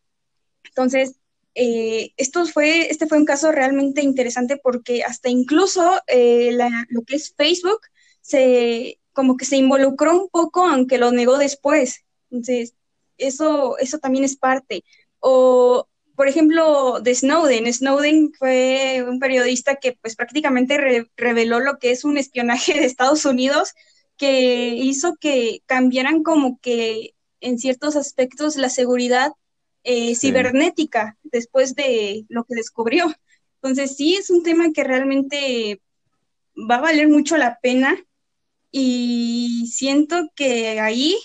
Entonces, 0.65 1.17
eh, 1.55 2.13
esto 2.17 2.47
fue, 2.47 2.91
este 2.91 3.07
fue 3.07 3.19
un 3.19 3.25
caso 3.25 3.53
realmente 3.53 4.03
interesante 4.03 4.57
porque 4.57 5.05
hasta 5.05 5.29
incluso 5.29 6.01
eh, 6.09 6.57
lo 6.89 7.03
que 7.03 7.17
es 7.17 7.35
Facebook 7.37 7.81
se 8.21 8.99
como 9.13 9.37
que 9.37 9.45
se 9.45 9.57
involucró 9.57 10.21
un 10.21 10.29
poco, 10.29 10.67
aunque 10.67 10.99
lo 10.99 11.13
negó 11.13 11.39
después. 11.39 12.05
Entonces, 12.35 12.75
eso, 13.17 13.79
eso 13.79 13.99
también 13.99 14.25
es 14.25 14.37
parte. 14.37 14.85
O, 15.21 15.89
por 16.17 16.29
ejemplo, 16.29 17.01
de 17.01 17.15
Snowden. 17.15 17.73
Snowden 17.73 18.33
fue 18.35 19.05
un 19.09 19.21
periodista 19.21 19.77
que 19.77 19.97
pues 20.01 20.17
prácticamente 20.17 21.07
reveló 21.17 21.61
lo 21.61 21.79
que 21.79 21.93
es 21.93 22.05
un 22.05 22.19
espionaje 22.19 22.75
de 22.75 22.85
Estados 22.85 23.25
Unidos 23.25 23.73
que 24.17 24.75
hizo 24.77 25.17
que 25.17 25.63
cambiaran 25.67 26.23
como 26.23 26.59
que 26.61 27.15
en 27.41 27.59
ciertos 27.59 27.97
aspectos 27.97 28.57
la 28.57 28.69
seguridad 28.69 29.33
eh, 29.85 30.15
cibernética 30.15 31.19
después 31.23 31.75
de 31.75 32.25
lo 32.29 32.45
que 32.45 32.55
descubrió. 32.55 33.13
Entonces 33.57 33.97
sí 33.97 34.17
es 34.17 34.31
un 34.31 34.43
tema 34.43 34.73
que 34.73 34.85
realmente 34.85 35.81
va 36.57 36.77
a 36.77 36.81
valer 36.83 37.09
mucho 37.09 37.37
la 37.37 37.59
pena 37.61 37.97
y 38.71 39.71
siento 39.73 40.31
que 40.35 40.81
ahí 40.81 41.17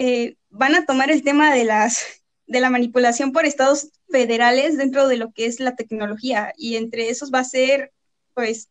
eh, 0.00 0.36
van 0.48 0.74
a 0.74 0.86
tomar 0.86 1.10
el 1.10 1.22
tema 1.22 1.54
de 1.54 1.64
las 1.64 2.22
de 2.46 2.58
la 2.58 2.70
manipulación 2.70 3.32
por 3.32 3.44
estados 3.44 3.90
federales 4.08 4.78
dentro 4.78 5.06
de 5.06 5.18
lo 5.18 5.30
que 5.30 5.44
es 5.44 5.60
la 5.60 5.76
tecnología 5.76 6.54
y 6.56 6.76
entre 6.76 7.10
esos 7.10 7.30
va 7.32 7.40
a 7.40 7.44
ser 7.44 7.92
pues 8.34 8.70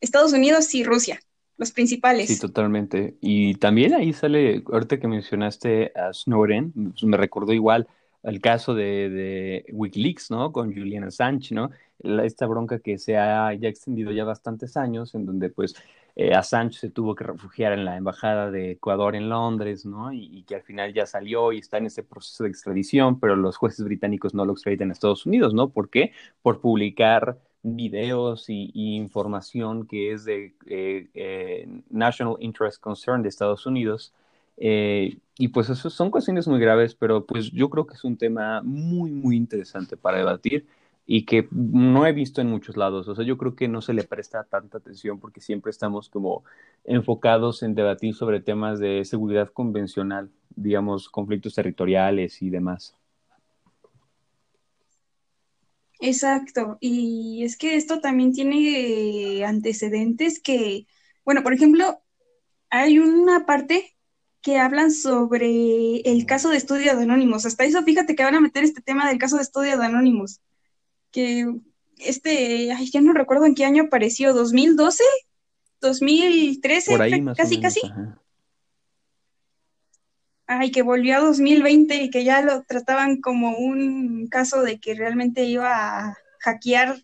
Estados 0.00 0.32
Unidos 0.32 0.74
y 0.74 0.82
Rusia 0.82 1.20
los 1.56 1.70
principales. 1.70 2.26
Sí, 2.28 2.40
totalmente. 2.40 3.16
Y 3.20 3.54
también 3.54 3.94
ahí 3.94 4.12
sale, 4.12 4.62
ahorita 4.70 4.98
que 4.98 5.06
mencionaste 5.06 5.92
a 5.94 6.12
Snowden, 6.12 6.72
me 7.02 7.16
recordó 7.16 7.52
igual 7.52 7.86
el 8.24 8.40
caso 8.40 8.74
de, 8.74 9.08
de 9.08 9.64
Wikileaks, 9.72 10.30
¿no? 10.32 10.52
Con 10.52 10.74
Julian 10.74 11.04
Assange, 11.04 11.54
¿no? 11.54 11.70
esta 12.24 12.46
bronca 12.46 12.80
que 12.80 12.98
se 12.98 13.16
ha 13.16 13.54
ya 13.54 13.68
extendido 13.68 14.10
ya 14.10 14.24
bastantes 14.24 14.76
años, 14.76 15.14
en 15.14 15.24
donde 15.24 15.48
pues 15.48 15.76
eh, 16.16 16.34
Assange 16.34 16.78
se 16.78 16.90
tuvo 16.90 17.14
que 17.14 17.24
refugiar 17.24 17.72
en 17.74 17.84
la 17.84 17.96
embajada 17.98 18.50
de 18.50 18.72
Ecuador 18.72 19.14
en 19.14 19.28
Londres, 19.28 19.84
¿no? 19.84 20.12
Y, 20.12 20.44
que 20.44 20.54
al 20.54 20.62
final 20.62 20.94
ya 20.94 21.04
salió 21.04 21.52
y 21.52 21.58
está 21.58 21.76
en 21.76 21.86
ese 21.86 22.02
proceso 22.02 22.44
de 22.44 22.50
extradición, 22.50 23.20
pero 23.20 23.36
los 23.36 23.58
jueces 23.58 23.84
británicos 23.84 24.34
no 24.34 24.46
lo 24.46 24.52
extraditan 24.54 24.88
a 24.88 24.92
Estados 24.94 25.26
Unidos, 25.26 25.52
¿no? 25.52 25.68
¿Por 25.68 25.90
qué? 25.90 26.12
Por 26.40 26.60
publicar 26.62 27.38
videos 27.62 28.48
y, 28.48 28.70
información 28.74 29.86
que 29.86 30.12
es 30.12 30.24
de 30.24 30.54
eh, 30.66 31.08
eh, 31.14 31.68
National 31.90 32.36
Interest 32.40 32.80
Concern 32.80 33.22
de 33.22 33.28
Estados 33.28 33.66
Unidos. 33.66 34.14
Eh, 34.56 35.18
y 35.38 35.48
pues 35.48 35.68
eso 35.68 35.90
son 35.90 36.10
cuestiones 36.10 36.48
muy 36.48 36.58
graves, 36.60 36.94
pero 36.94 37.26
pues 37.26 37.50
yo 37.50 37.68
creo 37.68 37.86
que 37.86 37.94
es 37.94 38.04
un 38.04 38.16
tema 38.16 38.62
muy, 38.62 39.10
muy 39.12 39.36
interesante 39.36 39.96
para 39.98 40.18
debatir 40.18 40.66
y 41.06 41.24
que 41.24 41.48
no 41.52 42.04
he 42.04 42.12
visto 42.12 42.40
en 42.40 42.48
muchos 42.48 42.76
lados. 42.76 43.06
O 43.06 43.14
sea, 43.14 43.24
yo 43.24 43.38
creo 43.38 43.54
que 43.54 43.68
no 43.68 43.80
se 43.80 43.94
le 43.94 44.02
presta 44.02 44.44
tanta 44.44 44.78
atención 44.78 45.20
porque 45.20 45.40
siempre 45.40 45.70
estamos 45.70 46.10
como 46.10 46.44
enfocados 46.84 47.62
en 47.62 47.74
debatir 47.74 48.14
sobre 48.14 48.40
temas 48.40 48.80
de 48.80 49.04
seguridad 49.04 49.50
convencional, 49.50 50.30
digamos, 50.56 51.08
conflictos 51.08 51.54
territoriales 51.54 52.42
y 52.42 52.50
demás. 52.50 52.96
Exacto, 56.00 56.76
y 56.80 57.42
es 57.44 57.56
que 57.56 57.76
esto 57.76 58.00
también 58.00 58.32
tiene 58.32 59.44
antecedentes 59.46 60.40
que, 60.40 60.86
bueno, 61.24 61.42
por 61.42 61.54
ejemplo, 61.54 62.02
hay 62.68 62.98
una 62.98 63.46
parte 63.46 63.96
que 64.42 64.58
hablan 64.58 64.92
sobre 64.92 66.00
el 66.00 66.26
caso 66.26 66.50
de 66.50 66.58
estudio 66.58 66.94
de 66.96 67.02
Anónimos. 67.04 67.46
Hasta 67.46 67.64
eso, 67.64 67.82
fíjate 67.82 68.14
que 68.14 68.24
van 68.24 68.34
a 68.34 68.40
meter 68.40 68.62
este 68.62 68.82
tema 68.82 69.08
del 69.08 69.18
caso 69.18 69.36
de 69.36 69.42
estudio 69.42 69.78
de 69.78 69.86
Anónimos, 69.86 70.40
que 71.16 71.46
este, 71.96 72.70
ay, 72.72 72.90
ya 72.90 73.00
no 73.00 73.14
recuerdo 73.14 73.46
en 73.46 73.54
qué 73.54 73.64
año 73.64 73.84
apareció, 73.84 74.34
¿2012? 74.34 75.00
¿2013? 75.80 76.86
Por 76.88 77.00
ahí 77.00 77.24
casi, 77.34 77.58
casi 77.58 77.80
ay, 80.46 80.70
que 80.70 80.82
volvió 80.82 81.16
a 81.16 81.20
2020 81.20 82.02
y 82.02 82.10
que 82.10 82.22
ya 82.22 82.42
lo 82.42 82.64
trataban 82.64 83.22
como 83.22 83.56
un 83.56 84.26
caso 84.28 84.60
de 84.62 84.78
que 84.78 84.94
realmente 84.94 85.44
iba 85.44 86.00
a 86.00 86.18
hackear 86.40 87.02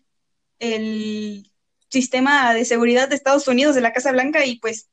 el 0.59 1.51
sistema 1.89 2.53
de 2.53 2.65
seguridad 2.65 3.09
de 3.09 3.15
Estados 3.15 3.47
Unidos, 3.47 3.73
de 3.73 3.81
la 3.81 3.93
Casa 3.93 4.11
Blanca, 4.11 4.45
y 4.45 4.59
pues, 4.59 4.89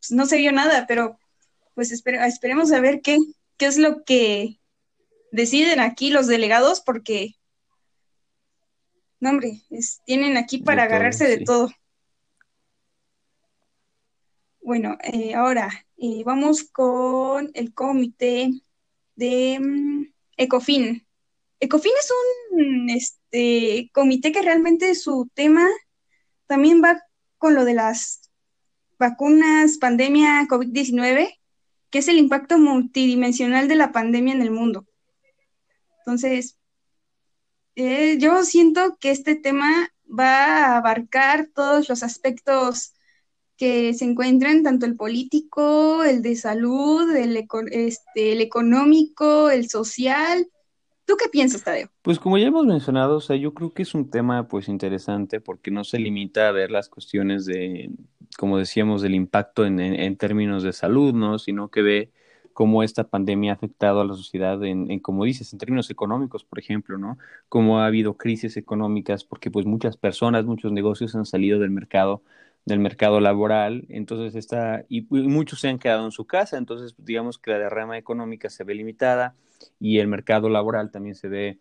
pues 0.00 0.10
no 0.10 0.26
se 0.26 0.36
vio 0.36 0.50
nada, 0.50 0.86
pero 0.88 1.16
pues 1.74 1.92
esperemos 1.92 2.72
a 2.72 2.80
ver 2.80 3.02
qué, 3.02 3.18
qué 3.56 3.66
es 3.66 3.78
lo 3.78 4.02
que 4.02 4.58
deciden 5.30 5.78
aquí 5.78 6.10
los 6.10 6.26
delegados, 6.26 6.80
porque, 6.80 7.36
no 9.20 9.30
hombre, 9.30 9.62
tienen 10.04 10.36
aquí 10.36 10.58
para 10.58 10.84
agarrarse 10.84 11.28
de 11.28 11.44
todo. 11.44 11.70
Bueno, 14.62 14.96
eh, 15.02 15.34
ahora 15.34 15.70
eh, 15.96 16.22
vamos 16.24 16.64
con 16.64 17.50
el 17.54 17.74
comité 17.74 18.50
de 19.16 19.58
mm, 19.60 20.06
ECOFIN. 20.36 21.06
ECOFIN 21.60 21.92
es 21.98 22.12
un 22.52 22.90
este, 22.90 23.90
comité 23.92 24.32
que 24.32 24.42
realmente 24.42 24.94
su 24.94 25.30
tema 25.34 25.68
también 26.46 26.82
va 26.82 27.02
con 27.36 27.54
lo 27.54 27.64
de 27.64 27.74
las 27.74 28.30
vacunas, 28.98 29.78
pandemia 29.78 30.46
COVID-19, 30.48 31.38
que 31.90 31.98
es 31.98 32.08
el 32.08 32.18
impacto 32.18 32.58
multidimensional 32.58 33.66
de 33.66 33.76
la 33.76 33.92
pandemia 33.92 34.34
en 34.34 34.42
el 34.42 34.50
mundo. 34.50 34.86
Entonces, 35.98 36.59
eh, 37.76 38.18
yo 38.18 38.44
siento 38.44 38.96
que 39.00 39.10
este 39.10 39.34
tema 39.34 39.90
va 40.06 40.64
a 40.64 40.76
abarcar 40.78 41.48
todos 41.54 41.88
los 41.88 42.02
aspectos 42.02 42.94
que 43.56 43.92
se 43.92 44.06
encuentran 44.06 44.62
tanto 44.62 44.86
el 44.86 44.96
político, 44.96 46.02
el 46.02 46.22
de 46.22 46.34
salud, 46.34 47.14
el, 47.14 47.46
este, 47.70 48.32
el 48.32 48.40
económico, 48.40 49.50
el 49.50 49.68
social. 49.68 50.46
¿Tú 51.04 51.16
qué 51.18 51.28
piensas, 51.28 51.62
Tadeo? 51.62 51.90
Pues 52.00 52.18
como 52.18 52.38
ya 52.38 52.46
hemos 52.46 52.64
mencionado, 52.64 53.16
o 53.18 53.20
sea, 53.20 53.36
yo 53.36 53.52
creo 53.52 53.74
que 53.74 53.82
es 53.82 53.94
un 53.94 54.08
tema 54.08 54.48
pues 54.48 54.68
interesante 54.68 55.40
porque 55.40 55.70
no 55.70 55.84
se 55.84 55.98
limita 55.98 56.48
a 56.48 56.52
ver 56.52 56.70
las 56.70 56.88
cuestiones 56.88 57.44
de, 57.44 57.90
como 58.38 58.56
decíamos, 58.56 59.02
del 59.02 59.14
impacto 59.14 59.66
en, 59.66 59.78
en, 59.78 60.16
términos 60.16 60.62
de 60.62 60.72
salud, 60.72 61.12
¿no? 61.12 61.38
Sino 61.38 61.68
que 61.68 61.82
ve 61.82 62.12
cómo 62.60 62.82
esta 62.82 63.04
pandemia 63.04 63.52
ha 63.52 63.54
afectado 63.54 64.02
a 64.02 64.04
la 64.04 64.12
sociedad 64.12 64.62
en, 64.64 64.98
como 65.00 65.24
dices, 65.24 65.50
en 65.54 65.58
términos 65.58 65.88
económicos, 65.88 66.44
por 66.44 66.58
ejemplo, 66.58 66.98
¿no? 66.98 67.16
Cómo 67.48 67.80
ha 67.80 67.86
habido 67.86 68.18
crisis 68.18 68.58
económicas 68.58 69.24
porque 69.24 69.50
pues 69.50 69.64
muchas 69.64 69.96
personas, 69.96 70.44
muchos 70.44 70.70
negocios 70.70 71.14
han 71.14 71.24
salido 71.24 71.58
del 71.58 71.70
mercado 71.70 72.22
del 72.66 72.78
mercado 72.78 73.18
laboral, 73.18 73.86
entonces 73.88 74.34
está, 74.34 74.84
y, 74.90 75.06
muchos 75.10 75.60
se 75.60 75.68
han 75.68 75.78
quedado 75.78 76.04
en 76.04 76.10
su 76.12 76.26
casa, 76.26 76.58
entonces 76.58 76.94
digamos 76.98 77.38
que 77.38 77.52
la 77.52 77.60
derrama 77.60 77.96
económica 77.96 78.50
se 78.50 78.62
ve 78.62 78.74
limitada 78.74 79.34
y 79.78 79.98
el 79.98 80.08
mercado 80.08 80.50
laboral 80.50 80.90
también 80.90 81.14
se 81.14 81.28
ve, 81.28 81.58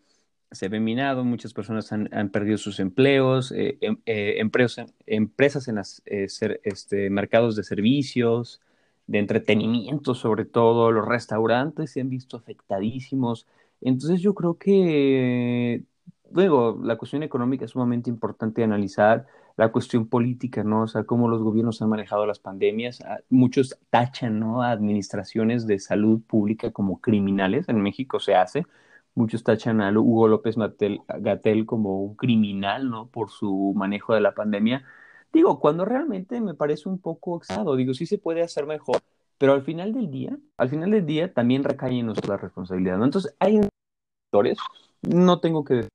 se 0.52 0.68
ve 0.68 0.82
minado, 0.82 1.24
muchas 1.24 1.54
personas 1.54 1.94
han, 1.94 2.10
han 2.14 2.30
perdido 2.30 2.58
sus 2.58 2.78
empleos, 2.82 3.54
eh, 3.54 3.78
em, 3.80 4.00
eh, 4.06 4.36
empresas, 4.40 4.94
empresas 5.06 5.70
en 5.70 5.76
los 5.76 6.02
eh, 6.08 6.28
este, 6.64 7.10
mercados 7.10 7.56
de 7.56 7.64
servicios, 7.64 8.60
de 9.10 9.20
entretenimiento 9.20 10.14
sobre 10.14 10.46
todo, 10.46 10.92
los 10.92 11.08
restaurantes 11.08 11.92
se 11.92 12.02
han 12.02 12.10
visto 12.10 12.38
afectadísimos, 12.38 13.48
entonces 13.82 14.22
yo 14.22 14.36
creo 14.36 14.58
que 14.58 15.84
luego 16.32 16.80
la 16.84 16.98
cuestión 16.98 17.24
económica 17.24 17.66
es 17.66 17.72
sumamente 17.72 18.10
importante 18.10 18.64
analizar, 18.64 19.26
la 19.58 19.72
cuestión 19.74 20.08
política, 20.08 20.64
¿no? 20.64 20.84
O 20.84 20.88
sea, 20.88 21.04
cómo 21.04 21.28
los 21.28 21.42
gobiernos 21.42 21.82
han 21.82 21.90
manejado 21.90 22.26
las 22.26 22.40
pandemias. 22.40 23.02
Ah, 23.02 23.20
muchos 23.30 23.78
tachan, 23.90 24.40
¿no? 24.40 24.62
A 24.62 24.72
administraciones 24.72 25.68
de 25.68 25.80
salud 25.80 26.22
pública 26.22 26.72
como 26.72 27.02
criminales. 27.02 27.68
En 27.68 27.82
México 27.82 28.22
se 28.22 28.36
hace. 28.36 28.66
Muchos 29.16 29.44
tachan 29.44 29.82
a 29.82 29.92
Hugo 29.92 30.30
López 30.30 30.56
Gatel 30.56 31.66
como 31.66 32.02
un 32.04 32.16
criminal, 32.16 32.90
¿no? 32.90 33.08
Por 33.08 33.32
su 33.32 33.74
manejo 33.76 34.14
de 34.14 34.22
la 34.22 34.34
pandemia. 34.34 34.86
Digo, 35.32 35.60
cuando 35.60 35.86
realmente 35.86 36.42
me 36.42 36.54
parece 36.54 36.90
un 36.90 37.00
poco 37.00 37.38
exado. 37.38 37.76
Digo, 37.76 37.94
sí 37.94 38.06
se 38.06 38.18
puede 38.18 38.42
hacer 38.42 38.66
mejor, 38.66 39.02
pero 39.38 39.54
al 39.54 39.64
final 39.64 39.94
del 39.94 40.10
día, 40.10 40.38
al 40.58 40.70
final 40.70 40.92
del 40.92 41.06
día 41.06 41.34
también 41.34 41.64
recae 41.64 42.00
en 42.00 42.08
nuestra 42.08 42.38
responsabilidad, 42.38 42.98
¿no? 42.98 43.06
Entonces, 43.06 43.36
hay 43.40 43.60
sectores, 44.26 44.58
no 45.02 45.40
tengo 45.40 45.64
que 45.64 45.74
decir 45.76 45.90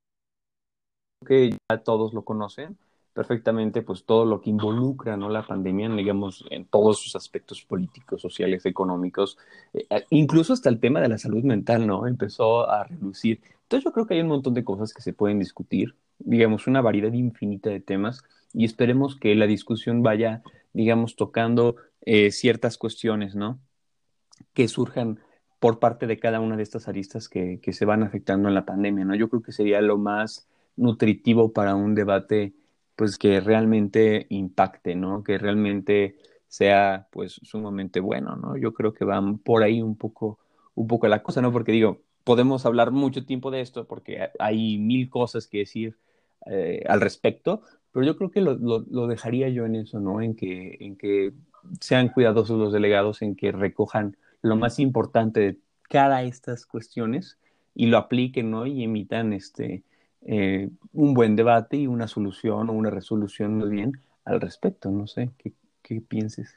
que 1.27 1.51
ya 1.51 1.79
todos 1.83 2.13
lo 2.15 2.25
conocen, 2.25 2.79
perfectamente 3.15 3.83
pues 3.83 4.05
todo 4.05 4.27
lo 4.27 4.41
que 4.41 4.51
involucra 4.51 5.17
¿no? 5.17 5.31
la 5.31 5.47
pandemia, 5.47 5.89
digamos, 5.89 6.45
en 6.51 6.67
todos 6.67 6.99
sus 6.99 7.17
aspectos 7.17 7.65
políticos, 7.65 8.21
sociales, 8.21 8.67
económicos, 8.67 9.39
eh, 9.73 9.87
incluso 10.11 10.53
hasta 10.53 10.69
el 10.69 10.81
tema 10.81 11.01
de 11.01 11.09
la 11.09 11.19
salud 11.19 11.45
mental, 11.45 11.87
¿no? 11.87 12.07
Empezó 12.07 12.69
a 12.69 12.85
relucir. 12.85 13.41
Entonces 13.63 13.85
yo 13.85 13.93
creo 13.93 14.07
que 14.07 14.15
hay 14.15 14.21
un 14.21 14.29
montón 14.29 14.55
de 14.55 14.65
cosas 14.65 14.93
que 14.93 15.01
se 15.01 15.13
pueden 15.13 15.39
discutir, 15.39 15.95
digamos, 16.19 16.67
una 16.67 16.81
variedad 16.81 17.13
infinita 17.13 17.71
de 17.71 17.81
temas 17.81 18.23
y 18.53 18.65
esperemos 18.65 19.17
que 19.17 19.35
la 19.35 19.47
discusión 19.47 20.03
vaya, 20.03 20.43
digamos, 20.73 21.17
tocando 21.17 21.77
eh, 22.03 22.31
ciertas 22.31 22.79
cuestiones, 22.79 23.35
¿no? 23.35 23.59
Que 24.53 24.69
surjan 24.69 25.21
por 25.59 25.79
parte 25.79 26.07
de 26.07 26.19
cada 26.19 26.41
una 26.41 26.57
de 26.57 26.63
estas 26.63 26.89
aristas 26.89 27.29
que, 27.29 27.61
que, 27.61 27.73
se 27.73 27.85
van 27.85 28.03
afectando 28.03 28.49
en 28.49 28.55
la 28.55 28.67
pandemia, 28.67 29.05
¿no? 29.05 29.15
Yo 29.15 29.29
creo 29.29 29.43
que 29.43 29.53
sería 29.53 29.81
lo 29.81 29.99
más 29.99 30.47
nutritivo 30.77 31.53
para 31.53 31.75
un 31.75 31.95
debate, 31.95 32.55
pues, 32.97 33.19
que 33.19 33.41
realmente 33.41 34.27
impacte, 34.29 34.95
¿no? 34.95 35.25
Que 35.25 35.39
realmente 35.39 36.17
sea, 36.49 37.09
pues, 37.11 37.41
sumamente 37.43 38.01
bueno, 38.01 38.37
¿no? 38.37 38.57
Yo 38.57 38.75
creo 38.75 38.93
que 38.93 39.05
van 39.05 39.39
por 39.39 39.63
ahí 39.63 39.83
un 39.83 39.97
poco, 39.97 40.39
un 40.75 40.87
poco 40.87 41.09
la 41.09 41.23
cosa, 41.23 41.41
¿no? 41.43 41.51
Porque 41.53 41.73
digo, 41.73 42.03
podemos 42.25 42.67
hablar 42.67 42.91
mucho 42.91 43.25
tiempo 43.25 43.51
de 43.51 43.61
esto 43.61 43.87
porque 43.87 44.31
hay 44.39 44.79
mil 44.79 45.09
cosas 45.09 45.47
que 45.47 45.59
decir 45.59 45.97
eh, 46.47 46.83
al 46.89 47.01
respecto, 47.01 47.63
pero 47.93 48.05
yo 48.05 48.17
creo 48.17 48.31
que 48.31 48.41
lo, 48.41 48.55
lo, 48.55 48.85
lo, 48.91 49.07
dejaría 49.07 49.49
yo 49.49 49.67
en 49.67 49.77
eso, 49.77 50.01
¿no? 50.01 50.21
En 50.21 50.35
que, 50.35 50.77
en 50.81 50.97
que 50.97 51.33
sean 51.81 52.09
cuidadosos 52.09 52.59
los 52.59 52.73
delegados, 52.73 53.23
en 53.23 53.37
que 53.37 53.53
recojan 53.53 54.17
lo 54.43 54.57
más 54.57 54.79
importante 54.79 55.41
de 55.41 55.59
cada 55.89 56.23
estas 56.23 56.67
cuestiones 56.67 57.39
y 57.75 57.87
lo 57.87 57.99
apliquen, 57.99 58.51
¿no? 58.51 58.67
Y 58.67 58.83
emitan 58.83 59.33
este, 59.33 59.85
eh, 60.23 60.71
un 60.93 61.15
buen 61.15 61.37
debate 61.37 61.77
y 61.77 61.87
una 61.87 62.09
solución 62.09 62.69
o 62.69 62.73
una 62.73 62.91
resolución 62.91 63.57
muy 63.57 63.71
bien 63.71 63.93
al 64.25 64.41
respecto. 64.41 64.91
No 64.91 65.07
sé, 65.07 65.31
¿qué, 65.39 65.53
qué 65.83 66.01
pienses? 66.01 66.55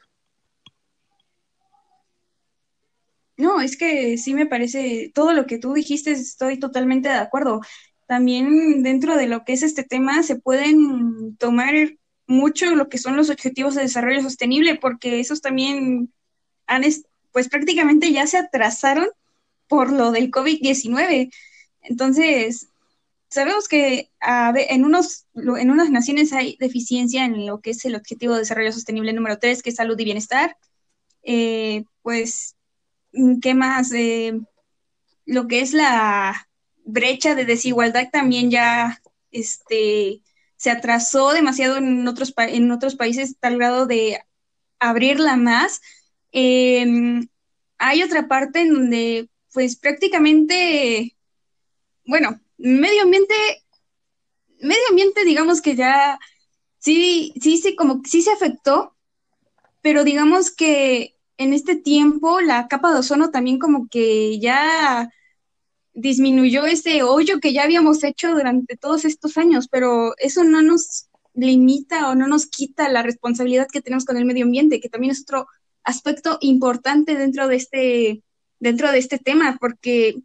No, 3.38 3.62
es 3.62 3.78
que 3.78 4.18
sí 4.18 4.34
me 4.34 4.48
parece, 4.48 5.12
todo 5.14 5.34
lo 5.34 5.46
que 5.46 5.60
tú 5.60 5.74
dijiste 5.74 6.12
estoy 6.12 6.60
totalmente 6.60 7.10
de 7.10 7.16
acuerdo 7.16 7.62
también 8.08 8.84
dentro 8.84 9.16
de 9.18 9.28
lo 9.28 9.44
que 9.44 9.54
es 9.54 9.64
este 9.64 9.84
tema 9.84 10.24
se 10.24 10.38
pueden 10.38 11.36
tomar 11.38 11.76
mucho 12.28 12.76
lo 12.76 12.90
que 12.90 12.98
son 12.98 13.16
los 13.16 13.30
objetivos 13.30 13.76
de 13.76 13.84
desarrollo 13.84 14.22
sostenible, 14.22 14.76
porque 14.76 15.20
esos 15.20 15.42
también 15.42 16.14
han, 16.68 16.84
pues 17.32 17.50
prácticamente 17.50 18.12
ya 18.12 18.28
se 18.28 18.38
atrasaron 18.38 19.08
por 19.68 19.92
lo 19.92 20.12
del 20.12 20.30
COVID-19. 20.30 21.32
Entonces, 21.82 22.68
sabemos 23.30 23.68
que 23.68 24.10
a 24.20 24.52
ver, 24.52 24.68
en, 24.70 24.86
unos, 24.86 25.26
en 25.36 25.72
unas 25.72 25.90
naciones 25.90 26.34
hay 26.34 26.58
deficiencia 26.60 27.26
en 27.26 27.46
lo 27.46 27.62
que 27.62 27.72
es 27.72 27.86
el 27.86 27.96
objetivo 27.96 28.34
de 28.34 28.42
desarrollo 28.42 28.74
sostenible 28.74 29.14
número 29.14 29.40
3, 29.40 29.64
que 29.64 29.70
es 29.70 29.76
salud 29.78 29.98
y 30.00 30.06
bienestar. 30.06 30.58
Eh, 31.24 31.86
pues, 32.02 32.57
¿qué 33.42 33.54
más? 33.54 33.92
Eh, 33.94 34.40
lo 35.26 35.48
que 35.48 35.62
es 35.62 35.74
la 35.74 36.48
brecha 36.86 37.36
de 37.36 37.46
desigualdad 37.46 38.10
también 38.12 38.50
ya 38.50 39.02
este, 39.32 40.22
se 40.56 40.72
atrasó 40.72 41.34
demasiado 41.34 41.78
en 41.78 42.08
otros, 42.08 42.34
en 42.38 42.72
otros 42.72 42.96
países, 42.96 43.38
tal 43.40 43.58
grado 43.58 43.86
de 43.86 44.20
abrirla 44.80 45.36
más. 45.38 45.82
Em, 46.32 47.28
hay 47.78 48.04
otra 48.04 48.28
parte 48.28 48.62
en 48.62 48.74
donde, 48.74 49.30
pues 49.54 49.76
prácticamente, 49.76 51.16
bueno, 52.06 52.40
medio 52.58 53.04
ambiente, 53.04 53.36
medio 54.62 54.84
ambiente, 54.90 55.26
digamos 55.26 55.62
que 55.62 55.76
ya 55.76 56.18
sí, 56.80 57.34
sí, 57.42 57.58
sí, 57.58 57.76
como 57.76 58.02
sí 58.06 58.22
se 58.22 58.32
afectó, 58.32 58.96
pero 59.82 60.04
digamos 60.04 60.52
que 60.52 61.17
en 61.38 61.54
este 61.54 61.76
tiempo 61.76 62.42
la 62.42 62.68
capa 62.68 62.92
de 62.92 63.00
ozono 63.00 63.32
también 63.32 63.60
como 63.60 63.88
que 63.88 64.40
ya 64.40 65.10
disminuyó 65.94 66.66
ese 66.66 67.02
hoyo 67.04 67.40
que 67.40 67.54
ya 67.54 67.64
habíamos 67.64 68.04
hecho 68.04 68.34
durante 68.34 68.78
todos 68.78 69.06
estos 69.06 69.38
años, 69.38 69.68
pero 69.68 70.14
eso 70.18 70.44
no 70.44 70.62
nos 70.62 71.10
limita 71.34 72.10
o 72.10 72.16
no 72.16 72.28
nos 72.28 72.48
quita 72.48 72.90
la 72.90 73.04
responsabilidad 73.04 73.68
que 73.72 73.82
tenemos 73.82 74.06
con 74.06 74.18
el 74.18 74.26
medio 74.26 74.46
ambiente, 74.46 74.80
que 74.80 74.90
también 74.90 75.12
es 75.12 75.22
otro 75.22 75.48
aspecto 75.84 76.38
importante 76.42 77.16
dentro 77.16 77.48
de 77.48 77.56
este, 77.56 78.24
dentro 78.60 78.92
de 78.92 79.00
este 79.00 79.18
tema, 79.18 79.58
porque 79.60 80.18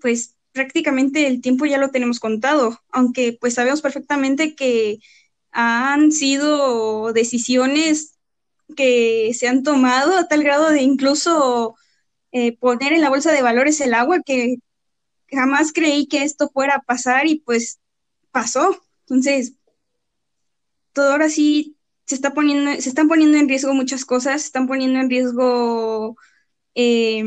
pues 0.00 0.34
prácticamente 0.52 1.26
el 1.26 1.40
tiempo 1.40 1.66
ya 1.66 1.78
lo 1.78 1.90
tenemos 1.90 2.18
contado, 2.18 2.80
aunque 2.90 3.36
pues 3.40 3.54
sabemos 3.54 3.82
perfectamente 3.82 4.56
que 4.56 4.98
han 5.52 6.10
sido 6.10 7.12
decisiones 7.12 8.17
que 8.76 9.32
se 9.34 9.48
han 9.48 9.62
tomado 9.62 10.16
a 10.16 10.28
tal 10.28 10.42
grado 10.42 10.70
de 10.70 10.82
incluso 10.82 11.76
eh, 12.32 12.56
poner 12.58 12.92
en 12.92 13.00
la 13.00 13.08
bolsa 13.10 13.32
de 13.32 13.42
valores 13.42 13.80
el 13.80 13.94
agua 13.94 14.20
que 14.24 14.56
jamás 15.30 15.72
creí 15.72 16.06
que 16.06 16.22
esto 16.22 16.48
fuera 16.50 16.76
a 16.76 16.82
pasar 16.82 17.26
y 17.26 17.40
pues 17.40 17.80
pasó. 18.30 18.80
Entonces, 19.00 19.54
todo 20.92 21.12
ahora 21.12 21.28
sí 21.28 21.76
se 22.06 22.14
está 22.14 22.34
poniendo, 22.34 22.80
se 22.80 22.88
están 22.88 23.08
poniendo 23.08 23.38
en 23.38 23.48
riesgo 23.48 23.74
muchas 23.74 24.04
cosas, 24.04 24.42
se 24.42 24.46
están 24.46 24.66
poniendo 24.66 24.98
en 24.98 25.10
riesgo 25.10 26.16
eh, 26.74 27.24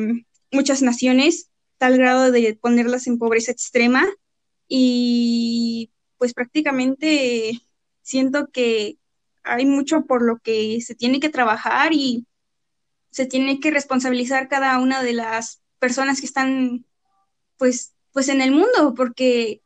muchas 0.51 0.81
naciones, 0.81 1.49
tal 1.77 1.97
grado 1.97 2.31
de 2.31 2.57
ponerlas 2.59 3.07
en 3.07 3.17
pobreza 3.19 3.51
extrema. 3.51 4.07
Y 4.67 5.91
pues 6.17 6.33
prácticamente 6.33 7.59
siento 8.01 8.49
que 8.51 8.97
hay 9.43 9.65
mucho 9.65 10.05
por 10.05 10.21
lo 10.21 10.39
que 10.39 10.79
se 10.81 10.95
tiene 10.95 11.19
que 11.19 11.29
trabajar 11.29 11.93
y 11.93 12.25
se 13.11 13.25
tiene 13.25 13.59
que 13.59 13.71
responsabilizar 13.71 14.47
cada 14.47 14.79
una 14.79 15.03
de 15.03 15.13
las 15.13 15.61
personas 15.79 16.19
que 16.19 16.25
están 16.25 16.85
pues, 17.57 17.93
pues 18.11 18.29
en 18.29 18.41
el 18.41 18.51
mundo, 18.51 18.93
porque 18.95 19.61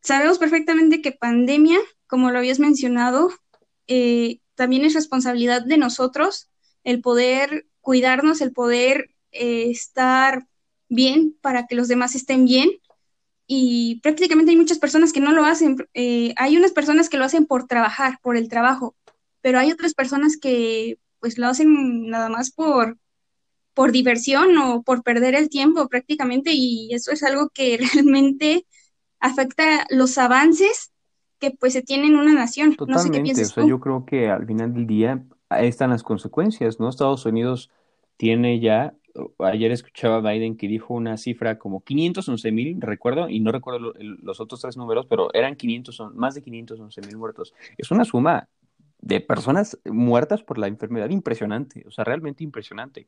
sabemos 0.00 0.38
perfectamente 0.38 1.02
que 1.02 1.12
pandemia, 1.12 1.78
como 2.06 2.30
lo 2.30 2.38
habías 2.38 2.58
mencionado, 2.58 3.30
eh, 3.86 4.40
también 4.54 4.84
es 4.84 4.94
responsabilidad 4.94 5.64
de 5.64 5.78
nosotros 5.78 6.48
el 6.84 7.00
poder 7.00 7.66
cuidarnos, 7.80 8.40
el 8.40 8.52
poder 8.52 9.10
eh, 9.32 9.70
estar 9.70 10.46
bien 10.88 11.36
para 11.40 11.66
que 11.66 11.74
los 11.74 11.88
demás 11.88 12.14
estén 12.14 12.44
bien. 12.44 12.70
Y 13.46 14.00
prácticamente 14.00 14.50
hay 14.50 14.56
muchas 14.56 14.78
personas 14.78 15.12
que 15.12 15.20
no 15.20 15.32
lo 15.32 15.44
hacen. 15.44 15.76
Eh, 15.94 16.34
hay 16.36 16.56
unas 16.56 16.72
personas 16.72 17.08
que 17.08 17.16
lo 17.16 17.24
hacen 17.24 17.46
por 17.46 17.66
trabajar, 17.66 18.18
por 18.22 18.36
el 18.36 18.48
trabajo, 18.48 18.96
pero 19.40 19.58
hay 19.58 19.70
otras 19.70 19.94
personas 19.94 20.36
que 20.36 20.98
pues 21.20 21.38
lo 21.38 21.46
hacen 21.46 22.08
nada 22.08 22.28
más 22.28 22.50
por, 22.50 22.98
por 23.74 23.92
diversión 23.92 24.56
o 24.58 24.82
por 24.82 25.02
perder 25.02 25.34
el 25.34 25.48
tiempo 25.48 25.88
prácticamente 25.88 26.52
y 26.52 26.92
eso 26.92 27.12
es 27.12 27.22
algo 27.22 27.50
que 27.50 27.78
realmente 27.94 28.66
afecta 29.20 29.86
los 29.90 30.18
avances 30.18 30.92
que 31.38 31.50
pues 31.50 31.74
se 31.74 31.82
tiene 31.82 32.06
en 32.06 32.16
una 32.16 32.32
nación. 32.32 32.74
Totalmente, 32.76 33.20
no 33.20 33.34
sé 33.34 33.42
o 33.42 33.46
sea, 33.46 33.66
yo 33.66 33.80
creo 33.80 34.06
que 34.06 34.28
al 34.28 34.46
final 34.46 34.72
del 34.72 34.86
día 34.86 35.22
ahí 35.48 35.68
están 35.68 35.90
las 35.90 36.02
consecuencias, 36.02 36.80
¿no? 36.80 36.88
Estados 36.88 37.26
Unidos 37.26 37.70
tiene 38.16 38.60
ya, 38.60 38.94
ayer 39.38 39.72
escuchaba 39.72 40.16
a 40.16 40.32
Biden 40.32 40.56
que 40.56 40.68
dijo 40.68 40.94
una 40.94 41.16
cifra 41.16 41.58
como 41.58 41.82
511 41.82 42.52
mil, 42.52 42.80
recuerdo, 42.80 43.28
y 43.28 43.40
no 43.40 43.52
recuerdo 43.52 43.92
los 43.98 44.40
otros 44.40 44.60
tres 44.60 44.76
números, 44.76 45.06
pero 45.08 45.32
eran 45.34 45.56
500, 45.56 46.14
más 46.14 46.34
de 46.34 46.42
511 46.42 47.00
mil 47.02 47.16
muertos. 47.16 47.54
Es 47.78 47.90
una 47.90 48.04
suma 48.04 48.48
de 49.00 49.20
personas 49.20 49.78
muertas 49.84 50.42
por 50.42 50.58
la 50.58 50.66
enfermedad 50.66 51.10
impresionante, 51.10 51.84
o 51.86 51.90
sea, 51.90 52.04
realmente 52.04 52.44
impresionante. 52.44 53.06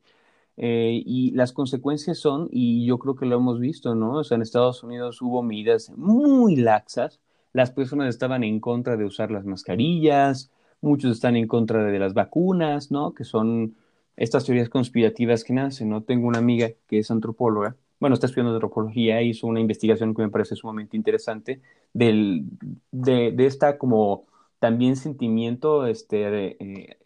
Eh, 0.57 1.01
y 1.05 1.31
las 1.31 1.53
consecuencias 1.53 2.17
son, 2.17 2.49
y 2.51 2.85
yo 2.85 2.99
creo 2.99 3.15
que 3.15 3.25
lo 3.25 3.37
hemos 3.37 3.59
visto, 3.59 3.95
¿no? 3.95 4.17
O 4.17 4.23
sea, 4.23 4.35
en 4.35 4.41
Estados 4.41 4.83
Unidos 4.83 5.21
hubo 5.21 5.41
medidas 5.41 5.89
muy 5.95 6.55
laxas, 6.57 7.19
las 7.53 7.71
personas 7.71 8.09
estaban 8.09 8.43
en 8.43 8.59
contra 8.59 8.97
de 8.97 9.05
usar 9.05 9.31
las 9.31 9.45
mascarillas, 9.45 10.51
muchos 10.81 11.11
están 11.11 11.35
en 11.35 11.47
contra 11.47 11.83
de 11.83 11.99
las 11.99 12.13
vacunas, 12.13 12.91
¿no? 12.91 13.13
Que 13.13 13.23
son 13.23 13.75
estas 14.19 14.45
teorías 14.45 14.69
conspirativas 14.69 15.43
que 15.43 15.53
nacen, 15.53 15.89
¿no? 15.89 16.03
Tengo 16.03 16.27
una 16.27 16.39
amiga 16.39 16.71
que 16.87 16.99
es 16.99 17.09
antropóloga, 17.09 17.75
bueno, 17.99 18.13
está 18.13 18.27
estudiando 18.27 18.53
antropología, 18.53 19.21
hizo 19.21 19.47
una 19.47 19.59
investigación 19.59 20.13
que 20.13 20.21
me 20.21 20.29
parece 20.29 20.55
sumamente 20.55 20.95
interesante 20.97 21.61
del, 21.93 22.43
de, 22.91 23.31
de 23.31 23.45
esta 23.45 23.77
como 23.77 24.25
también 24.59 24.97
sentimiento 24.97 25.85
este, 25.87 26.57
eh, 26.61 26.97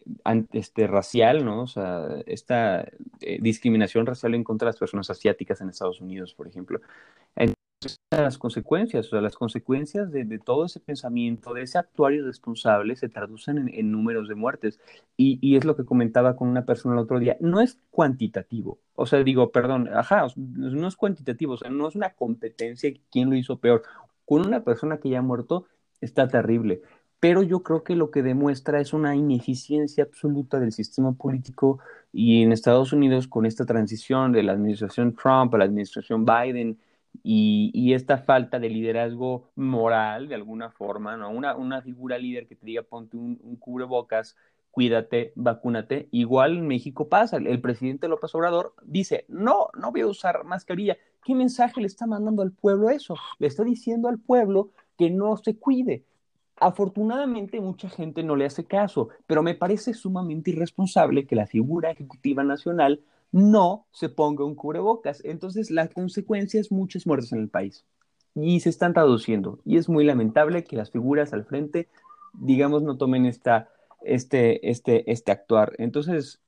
este, 0.52 0.86
racial, 0.88 1.44
¿no? 1.44 1.62
O 1.62 1.66
sea, 1.68 2.08
esta 2.26 2.82
eh, 3.20 3.38
discriminación 3.40 4.06
racial 4.06 4.34
en 4.34 4.44
contra 4.44 4.66
de 4.66 4.70
las 4.70 4.78
personas 4.78 5.08
asiáticas 5.08 5.60
en 5.60 5.68
Estados 5.68 6.00
Unidos, 6.00 6.34
por 6.34 6.48
ejemplo. 6.48 6.80
Las 8.10 8.38
consecuencias, 8.38 9.06
o 9.06 9.10
sea, 9.10 9.20
las 9.20 9.36
consecuencias 9.36 10.10
de, 10.12 10.38
todo 10.38 10.66
ese 10.66 10.80
pensamiento, 10.80 11.54
de 11.54 11.62
ese 11.62 11.78
actuar 11.78 12.12
irresponsable, 12.12 12.96
se 12.96 13.08
traducen 13.08 13.58
en, 13.58 13.68
en 13.72 13.92
números 13.92 14.28
de 14.28 14.34
muertes. 14.34 14.80
Y, 15.16 15.38
y, 15.40 15.56
es 15.56 15.64
lo 15.64 15.76
que 15.76 15.84
comentaba 15.84 16.36
con 16.36 16.48
una 16.48 16.64
persona 16.64 16.94
el 16.94 17.00
otro 17.00 17.18
día, 17.18 17.36
no 17.40 17.60
es 17.60 17.78
cuantitativo. 17.90 18.78
O 18.94 19.06
sea, 19.06 19.22
digo, 19.22 19.50
perdón, 19.50 19.88
ajá, 19.92 20.26
no 20.36 20.88
es 20.88 20.96
cuantitativo, 20.96 21.54
o 21.54 21.56
sea, 21.56 21.70
no 21.70 21.88
es 21.88 21.96
una 21.96 22.10
competencia 22.10 22.92
quién 23.10 23.30
lo 23.30 23.36
hizo 23.36 23.58
peor. 23.58 23.82
Con 24.24 24.46
una 24.46 24.64
persona 24.64 24.98
que 24.98 25.10
ya 25.10 25.18
ha 25.18 25.22
muerto, 25.22 25.66
está 26.00 26.28
terrible 26.28 26.82
pero 27.24 27.42
yo 27.42 27.62
creo 27.62 27.84
que 27.84 27.96
lo 27.96 28.10
que 28.10 28.22
demuestra 28.22 28.82
es 28.82 28.92
una 28.92 29.16
ineficiencia 29.16 30.04
absoluta 30.04 30.60
del 30.60 30.72
sistema 30.72 31.12
político 31.14 31.78
y 32.12 32.42
en 32.42 32.52
Estados 32.52 32.92
Unidos 32.92 33.28
con 33.28 33.46
esta 33.46 33.64
transición 33.64 34.30
de 34.30 34.42
la 34.42 34.52
administración 34.52 35.14
Trump 35.14 35.54
a 35.54 35.56
la 35.56 35.64
administración 35.64 36.26
Biden 36.26 36.78
y, 37.26 37.94
esta 37.94 38.18
falta 38.18 38.58
de 38.58 38.68
liderazgo 38.68 39.50
moral 39.56 40.28
de 40.28 40.34
alguna 40.34 40.70
forma, 40.70 41.16
¿no? 41.16 41.30
Una, 41.30 41.56
una 41.56 41.80
figura 41.82 42.18
líder 42.18 42.46
que 42.46 42.54
te 42.56 42.66
diga 42.66 42.82
ponte 42.82 43.16
un, 43.16 43.40
un 43.42 43.56
cubrebocas 43.56 44.36
cuídate, 44.74 45.32
vacúnate. 45.36 46.08
Igual 46.10 46.58
en 46.58 46.66
México 46.66 47.08
pasa, 47.08 47.36
el 47.36 47.60
presidente 47.60 48.08
López 48.08 48.34
Obrador 48.34 48.74
dice, 48.84 49.24
no, 49.28 49.68
no 49.78 49.92
voy 49.92 50.00
a 50.00 50.08
usar 50.08 50.42
mascarilla. 50.44 50.96
¿Qué 51.24 51.34
mensaje 51.34 51.80
le 51.80 51.86
está 51.86 52.06
mandando 52.06 52.42
al 52.42 52.50
pueblo 52.50 52.90
eso? 52.90 53.14
Le 53.38 53.46
está 53.46 53.62
diciendo 53.62 54.08
al 54.08 54.18
pueblo 54.18 54.70
que 54.98 55.10
no 55.10 55.36
se 55.36 55.56
cuide. 55.56 56.04
Afortunadamente 56.56 57.60
mucha 57.60 57.88
gente 57.88 58.24
no 58.24 58.34
le 58.34 58.46
hace 58.46 58.64
caso, 58.64 59.10
pero 59.28 59.44
me 59.44 59.54
parece 59.54 59.94
sumamente 59.94 60.50
irresponsable 60.50 61.24
que 61.24 61.36
la 61.36 61.46
figura 61.46 61.92
ejecutiva 61.92 62.42
nacional 62.42 63.00
no 63.34 63.88
se 63.90 64.08
ponga 64.08 64.44
un 64.44 64.54
cubrebocas. 64.54 65.20
Entonces 65.24 65.72
la 65.72 65.88
consecuencia 65.88 66.60
es 66.60 66.70
muchas 66.70 67.04
muertes 67.04 67.32
en 67.32 67.40
el 67.40 67.48
país 67.48 67.84
y 68.36 68.60
se 68.60 68.68
están 68.68 68.94
traduciendo. 68.94 69.58
Y 69.64 69.76
es 69.76 69.88
muy 69.88 70.04
lamentable 70.04 70.62
que 70.62 70.76
las 70.76 70.92
figuras 70.92 71.32
al 71.32 71.44
frente, 71.44 71.88
digamos, 72.32 72.84
no 72.84 72.96
tomen 72.96 73.26
esta, 73.26 73.70
este, 74.02 74.70
este, 74.70 75.10
este 75.10 75.32
actuar. 75.32 75.72
Entonces, 75.78 76.42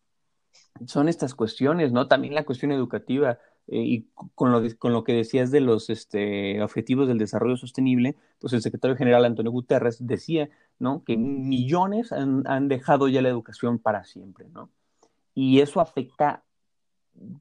son 0.87 1.09
estas 1.09 1.35
cuestiones, 1.35 1.91
¿no? 1.91 2.07
También 2.07 2.35
la 2.35 2.45
cuestión 2.45 2.71
educativa 2.71 3.41
eh, 3.67 3.81
y 3.81 4.09
con 4.37 4.53
lo, 4.53 4.63
con 4.79 4.93
lo 4.93 5.03
que 5.03 5.13
decías 5.13 5.51
de 5.51 5.61
los 5.61 5.91
este, 5.91 6.63
objetivos 6.63 7.09
del 7.09 7.19
desarrollo 7.19 7.57
sostenible, 7.57 8.15
pues 8.39 8.53
el 8.53 8.63
secretario 8.63 8.97
general 8.97 9.25
Antonio 9.25 9.51
Guterres 9.51 10.07
decía, 10.07 10.51
¿no? 10.79 11.03
Que 11.03 11.17
millones 11.17 12.13
han, 12.13 12.47
han 12.47 12.69
dejado 12.69 13.09
ya 13.09 13.23
la 13.23 13.29
educación 13.29 13.81
para 13.81 14.05
siempre, 14.05 14.47
¿no? 14.51 14.71
Y 15.35 15.61
eso 15.61 15.81
afecta, 15.81 16.45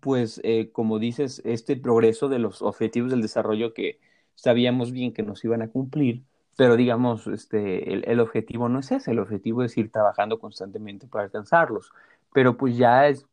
pues, 0.02 0.42
eh, 0.44 0.72
como 0.72 1.00
dices, 1.00 1.42
este 1.46 1.76
progreso 1.76 2.30
de 2.30 2.40
los 2.40 2.62
objetivos 2.62 3.12
del 3.12 3.22
desarrollo 3.22 3.74
que, 3.74 4.00
sabíamos 4.36 4.92
bien 4.92 5.14
que 5.14 5.24
nos 5.24 5.44
iban 5.44 5.62
a 5.62 5.70
cumplir, 5.70 6.24
pero 6.58 6.76
digamos, 6.76 7.28
este, 7.28 7.94
el, 7.94 8.04
el, 8.08 8.20
objetivo 8.20 8.70
no 8.70 8.80
es 8.80 8.92
ese, 8.92 9.12
el 9.12 9.20
objetivo 9.20 9.64
es 9.64 9.78
ir 9.78 9.92
trabajando 9.92 10.40
constantemente 10.40 11.08
para 11.08 11.26
alcanzarlos, 11.26 11.92
pero 12.34 12.58
pues 12.58 12.78
ya 12.78 13.08
es 13.08 13.26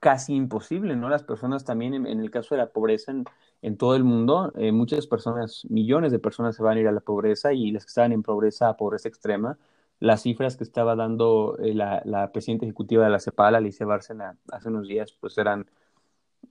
casi 0.00 0.34
imposible, 0.34 0.96
¿no? 0.96 1.08
Las 1.08 1.22
personas 1.22 1.64
también, 1.64 1.94
en, 1.94 2.20
el 2.20 2.30
caso 2.30 2.54
de 2.54 2.60
la 2.60 2.70
pobreza 2.70 3.12
en, 3.62 3.76
todo 3.76 3.96
el 3.96 4.04
mundo, 4.04 4.52
eh, 4.56 4.70
muchas 4.70 5.06
personas, 5.06 5.66
millones 5.68 6.12
de 6.12 6.18
personas 6.18 6.54
se 6.56 6.62
van 6.62 6.76
a 6.76 6.80
ir 6.80 6.88
a 6.88 6.92
la 6.92 7.00
pobreza 7.00 7.52
y 7.52 7.72
las 7.72 7.84
que 7.84 7.88
estaban 7.88 8.12
en 8.12 8.22
pobreza, 8.22 8.76
pobreza 8.76 9.08
extrema, 9.08 9.58
las 10.00 10.22
cifras 10.22 10.56
que 10.56 10.64
estaba 10.64 10.94
dando 10.94 11.56
eh, 11.58 11.74
la, 11.74 12.02
la, 12.04 12.32
presidenta 12.32 12.66
ejecutiva 12.66 13.04
de 13.04 13.10
la 13.10 13.20
CEPAL, 13.20 13.54
Alicia 13.54 13.86
Bárcena, 13.86 14.36
hace 14.52 14.68
unos 14.68 14.88
días, 14.88 15.12
pues 15.20 15.38
eran 15.38 15.66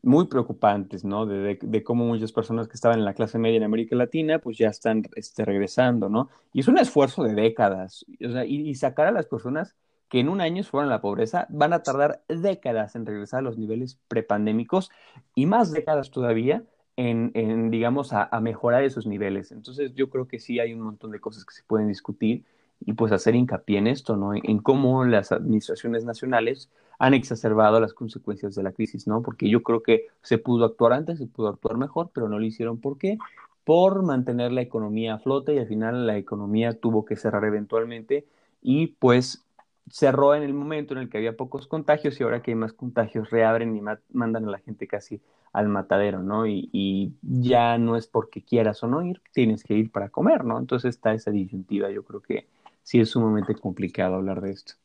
muy 0.02 0.28
preocupantes, 0.28 1.04
¿no? 1.04 1.26
De, 1.26 1.58
de, 1.62 1.84
cómo 1.84 2.06
muchas 2.06 2.32
personas 2.32 2.68
que 2.68 2.76
estaban 2.76 3.00
en 3.00 3.06
la 3.06 3.14
clase 3.14 3.40
media 3.40 3.58
en 3.58 3.64
América 3.64 3.96
Latina, 3.96 4.40
pues 4.40 4.58
ya 4.58 4.70
están 4.70 5.04
este, 5.16 5.46
regresando, 5.46 6.10
¿no? 6.10 6.30
Y 6.54 6.60
es 6.62 6.68
un 6.68 6.78
esfuerzo 6.78 7.24
de 7.24 7.34
décadas, 7.34 8.06
o 8.26 8.32
sea, 8.32 8.46
y, 8.46 8.70
y, 8.70 8.76
sacar 8.76 9.08
a 9.08 9.12
las 9.12 9.26
personas 9.26 9.76
que 10.10 10.20
en 10.20 10.30
un 10.30 10.42
año 10.42 10.64
fueron 10.64 10.90
a 10.90 10.96
la 10.96 11.02
pobreza, 11.02 11.48
van 11.50 11.74
a 11.74 11.82
tardar 11.82 12.24
décadas 12.28 12.96
en 12.96 13.06
regresar 13.06 13.40
a 13.40 13.44
los 13.44 13.58
niveles 13.58 14.00
prepandémicos 14.08 14.92
y 15.34 15.48
más 15.48 15.72
décadas 15.72 16.12
todavía 16.12 16.64
en, 16.96 17.32
en 17.34 17.72
digamos, 17.72 18.14
a, 18.14 18.24
a 18.24 18.40
mejorar 18.40 18.84
esos 18.84 19.08
niveles. 19.08 19.52
Entonces, 19.52 19.94
yo 19.96 20.10
creo 20.10 20.28
que 20.28 20.40
sí 20.40 20.60
hay 20.60 20.74
un 20.74 20.82
montón 20.82 21.12
de 21.12 21.20
cosas 21.20 21.46
que 21.46 21.54
se 21.54 21.64
pueden 21.64 21.88
discutir 21.88 22.46
y 22.80 22.94
pues 22.94 23.12
hacer 23.12 23.36
hincapié 23.36 23.78
en 23.80 23.88
esto, 23.88 24.16
¿no? 24.16 24.34
En 24.34 24.60
cómo 24.60 25.06
las 25.06 25.32
administraciones 25.32 26.06
nacionales 26.06 26.70
han 27.00 27.14
exacerbado 27.14 27.80
las 27.80 27.94
consecuencias 27.94 28.56
de 28.56 28.64
la 28.64 28.72
crisis, 28.72 29.08
¿no? 29.08 29.22
Porque 29.22 29.50
yo 29.50 29.64
creo 29.64 29.82
que 29.84 30.08
se 30.22 30.38
pudo 30.38 30.66
actuar 30.66 30.94
antes, 30.94 31.20
se 31.20 31.28
pudo 31.28 31.50
actuar 31.50 31.78
mejor, 31.78 32.12
pero 32.14 32.30
no 32.30 32.40
lo 32.40 32.46
hicieron. 32.46 32.80
¿Por 32.80 32.98
qué? 32.98 33.18
Por 33.64 34.04
mantener 34.04 34.52
la 34.52 34.62
economía 34.62 35.16
a 35.16 35.20
flote 35.20 35.56
y 35.56 35.60
al 35.60 35.68
final 35.68 36.06
la 36.08 36.18
economía 36.18 36.74
tuvo 36.80 37.06
que 37.06 37.16
cerrar 37.16 37.44
eventualmente 37.46 38.26
y 38.62 38.88
pues 38.88 39.46
cerró 39.90 40.36
en 40.36 40.44
el 40.44 40.54
momento 40.54 40.94
en 40.94 41.02
el 41.02 41.10
que 41.10 41.18
había 41.18 41.38
pocos 41.38 41.68
contagios 41.68 42.20
y 42.20 42.24
ahora 42.24 42.42
que 42.42 42.52
hay 42.52 42.56
más 42.56 42.74
contagios 42.74 43.30
reabren 43.30 43.76
y 43.76 43.82
mandan 44.14 44.48
a 44.48 44.52
la 44.52 44.60
gente 44.60 44.88
casi 44.88 45.22
al 45.54 45.70
matadero, 45.70 46.22
¿no? 46.22 46.48
Y, 46.48 46.70
y, 46.74 47.14
ya 47.22 47.78
no 47.78 47.96
es 47.96 48.08
porque 48.08 48.42
quieras 48.42 48.84
o 48.84 48.88
no 48.88 49.02
ir, 49.04 49.22
tienes 49.32 49.64
que 49.64 49.74
ir 49.74 49.90
para 49.92 50.10
comer, 50.10 50.44
¿no? 50.44 50.60
Entonces 50.60 50.96
está 50.96 51.14
esa 51.14 51.32
disyuntiva, 51.32 51.90
yo 51.92 52.04
creo 52.04 52.22
que 52.22 52.48
sí 52.86 53.00
es 53.00 53.10
sumamente 53.10 53.56
complicado 53.56 54.16
hablar 54.16 54.42
de 54.42 54.52
esto. 54.52 54.76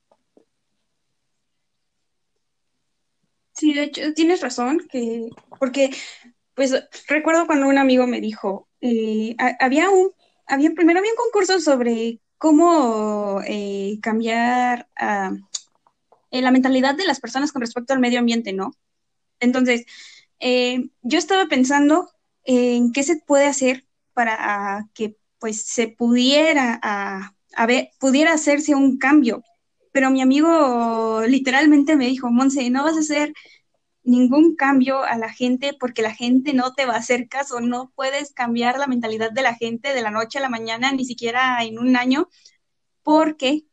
Sí, 3.53 3.74
de 3.74 3.82
hecho, 3.84 4.14
tienes 4.14 4.40
razón, 4.40 4.80
que, 4.90 5.28
porque, 5.59 5.90
pues, 6.55 6.72
recuerdo 7.09 7.46
cuando 7.46 7.68
un 7.68 7.76
amigo 7.76 8.07
me 8.07 8.22
dijo, 8.22 8.68
eh, 8.80 9.36
había 9.59 9.90
un, 9.90 10.12
había, 10.46 10.70
primero 10.70 10.98
había 10.98 11.12
un 11.12 11.18
concurso 11.18 11.61
sobre 11.61 12.20
cómo 12.38 13.42
eh, 13.46 13.98
cambiar 14.01 14.88
uh, 14.98 15.36
la 16.30 16.51
mentalidad 16.51 16.94
de 16.94 17.05
las 17.05 17.20
personas 17.20 17.53
con 17.53 17.61
respecto 17.61 17.92
al 17.92 18.01
medio 18.01 18.18
ambiente, 18.18 18.55
¿no? 18.55 18.72
Entonces, 19.40 19.84
eh, 20.38 20.88
yo 21.03 21.18
estaba 21.18 21.46
pensando 21.46 22.11
en 22.44 22.92
qué 22.92 23.03
se 23.03 23.16
puede 23.16 23.46
hacer 23.46 23.84
para 24.14 24.88
que, 24.94 25.18
pues, 25.38 25.61
se 25.62 25.88
pudiera, 25.88 26.80
uh, 26.82 27.39
a 27.57 27.66
ver, 27.66 27.90
pudiera 27.98 28.32
hacerse 28.32 28.74
un 28.74 28.98
cambio 28.98 29.42
pero 29.92 30.11
mi 30.11 30.22
amigo 30.22 31.22
literalmente 31.26 31.96
me 31.96 32.07
dijo, 32.07 32.30
Monse, 32.30 32.70
no 32.70 32.84
vas 32.84 32.96
a 32.96 33.01
hacer 33.01 33.32
ningún 34.03 34.57
cambio 34.57 35.03
a 35.03 35.16
la 35.18 35.30
gente 35.30 35.76
porque 35.78 36.03
la 36.03 36.14
gente 36.14 36.53
no 36.53 36.72
te 36.72 36.86
va 36.86 36.94
a 36.94 36.98
hacer 36.98 37.28
caso, 37.28 37.61
no 37.61 37.92
puedes 37.94 38.32
cambiar 38.32 38.78
la 38.78 38.86
mentalidad 38.86 39.30
de 39.32 39.42
la 39.42 39.55
gente 39.55 39.92
de 39.92 40.03
la 40.03 40.11
noche 40.11 40.38
a 40.38 40.42
la 40.42 40.48
mañana, 40.48 40.92
ni 40.92 41.05
siquiera 41.05 41.62
en 41.64 41.78
un 41.78 41.96
año, 41.96 42.28
porque 43.03 43.64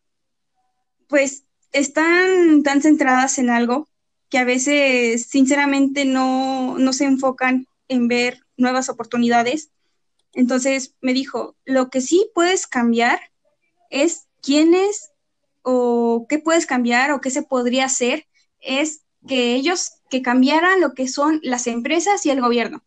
pues 1.08 1.46
están 1.72 2.64
tan 2.64 2.82
centradas 2.82 3.38
en 3.38 3.50
algo 3.50 3.88
que 4.30 4.40
a 4.40 4.44
veces 4.44 5.28
sinceramente 5.28 6.04
no, 6.04 6.78
no 6.78 6.94
se 6.94 7.06
enfocan 7.06 7.68
en 7.88 8.08
ver 8.08 8.42
nuevas 8.58 8.90
oportunidades. 8.90 9.72
Entonces 10.34 10.96
me 11.00 11.14
dijo, 11.14 11.56
lo 11.64 11.90
que 11.90 12.02
sí 12.02 12.30
puedes 12.34 12.68
cambiar 12.68 13.20
es 13.90 14.28
quiénes 14.42 15.12
o 15.62 16.26
qué 16.30 16.40
puedes 16.40 16.66
cambiar 16.66 17.12
o 17.12 17.22
qué 17.22 17.30
se 17.30 17.44
podría 17.44 17.86
hacer 17.86 18.26
es 18.60 19.02
que 19.28 19.54
ellos 19.56 19.92
que 20.10 20.22
cambiaran 20.22 20.80
lo 20.82 20.94
que 20.94 21.08
son 21.08 21.40
las 21.44 21.68
empresas 21.68 22.26
y 22.26 22.30
el 22.30 22.42
gobierno. 22.42 22.84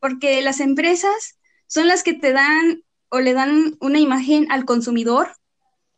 Porque 0.00 0.42
las 0.42 0.60
empresas 0.60 1.38
son 1.66 1.86
las 1.86 2.02
que 2.02 2.14
te 2.14 2.32
dan 2.32 2.82
o 3.08 3.20
le 3.20 3.34
dan 3.34 3.76
una 3.80 4.00
imagen 4.00 4.50
al 4.50 4.64
consumidor 4.64 5.36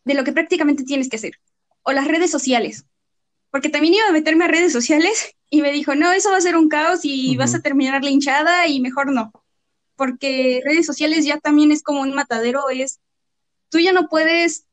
de 0.04 0.14
lo 0.14 0.24
que 0.24 0.32
prácticamente 0.32 0.84
tienes 0.84 1.08
que 1.08 1.16
hacer. 1.16 1.32
O 1.82 1.92
las 1.92 2.06
redes 2.06 2.30
sociales. 2.30 2.84
Porque 3.50 3.68
también 3.68 3.94
iba 3.94 4.08
a 4.08 4.12
meterme 4.12 4.44
a 4.44 4.48
redes 4.48 4.72
sociales 4.72 5.34
y 5.50 5.62
me 5.62 5.72
dijo, 5.72 5.94
no, 5.94 6.12
eso 6.12 6.30
va 6.30 6.36
a 6.36 6.42
ser 6.42 6.56
un 6.56 6.68
caos 6.68 7.00
y 7.04 7.30
uh 7.30 7.32
-huh. 7.34 7.38
vas 7.38 7.54
a 7.54 7.60
terminar 7.60 8.04
linchada 8.04 8.66
y 8.66 8.80
mejor 8.80 9.12
no. 9.12 9.32
Porque 9.96 10.60
redes 10.64 10.86
sociales 10.86 11.24
ya 11.24 11.38
también 11.38 11.70
es 11.70 11.82
como 11.82 12.00
un 12.00 12.14
matadero, 12.14 12.68
es, 12.68 12.98
tú 13.68 13.78
ya 13.78 13.92
no 13.92 14.08
puedes 14.08 14.66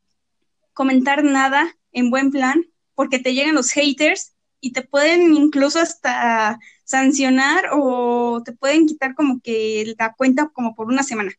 comentar 0.74 1.24
nada 1.24 1.76
en 1.92 2.10
buen 2.10 2.32
plan 2.32 2.66
porque 2.96 3.20
te 3.20 3.34
llegan 3.34 3.56
los 3.56 3.72
haters 3.72 4.34
y 4.60 4.74
te 4.74 4.84
pueden 4.84 5.34
incluso 5.34 5.80
hasta 5.80 6.60
sancionar 6.84 7.70
o 7.72 8.42
te 8.44 8.54
pueden 8.54 8.86
quitar 8.86 9.16
como 9.16 9.42
que 9.42 9.94
la 9.98 10.14
cuenta 10.14 10.50
como 10.54 10.76
por 10.76 10.88
una 10.88 11.04
semana. 11.04 11.32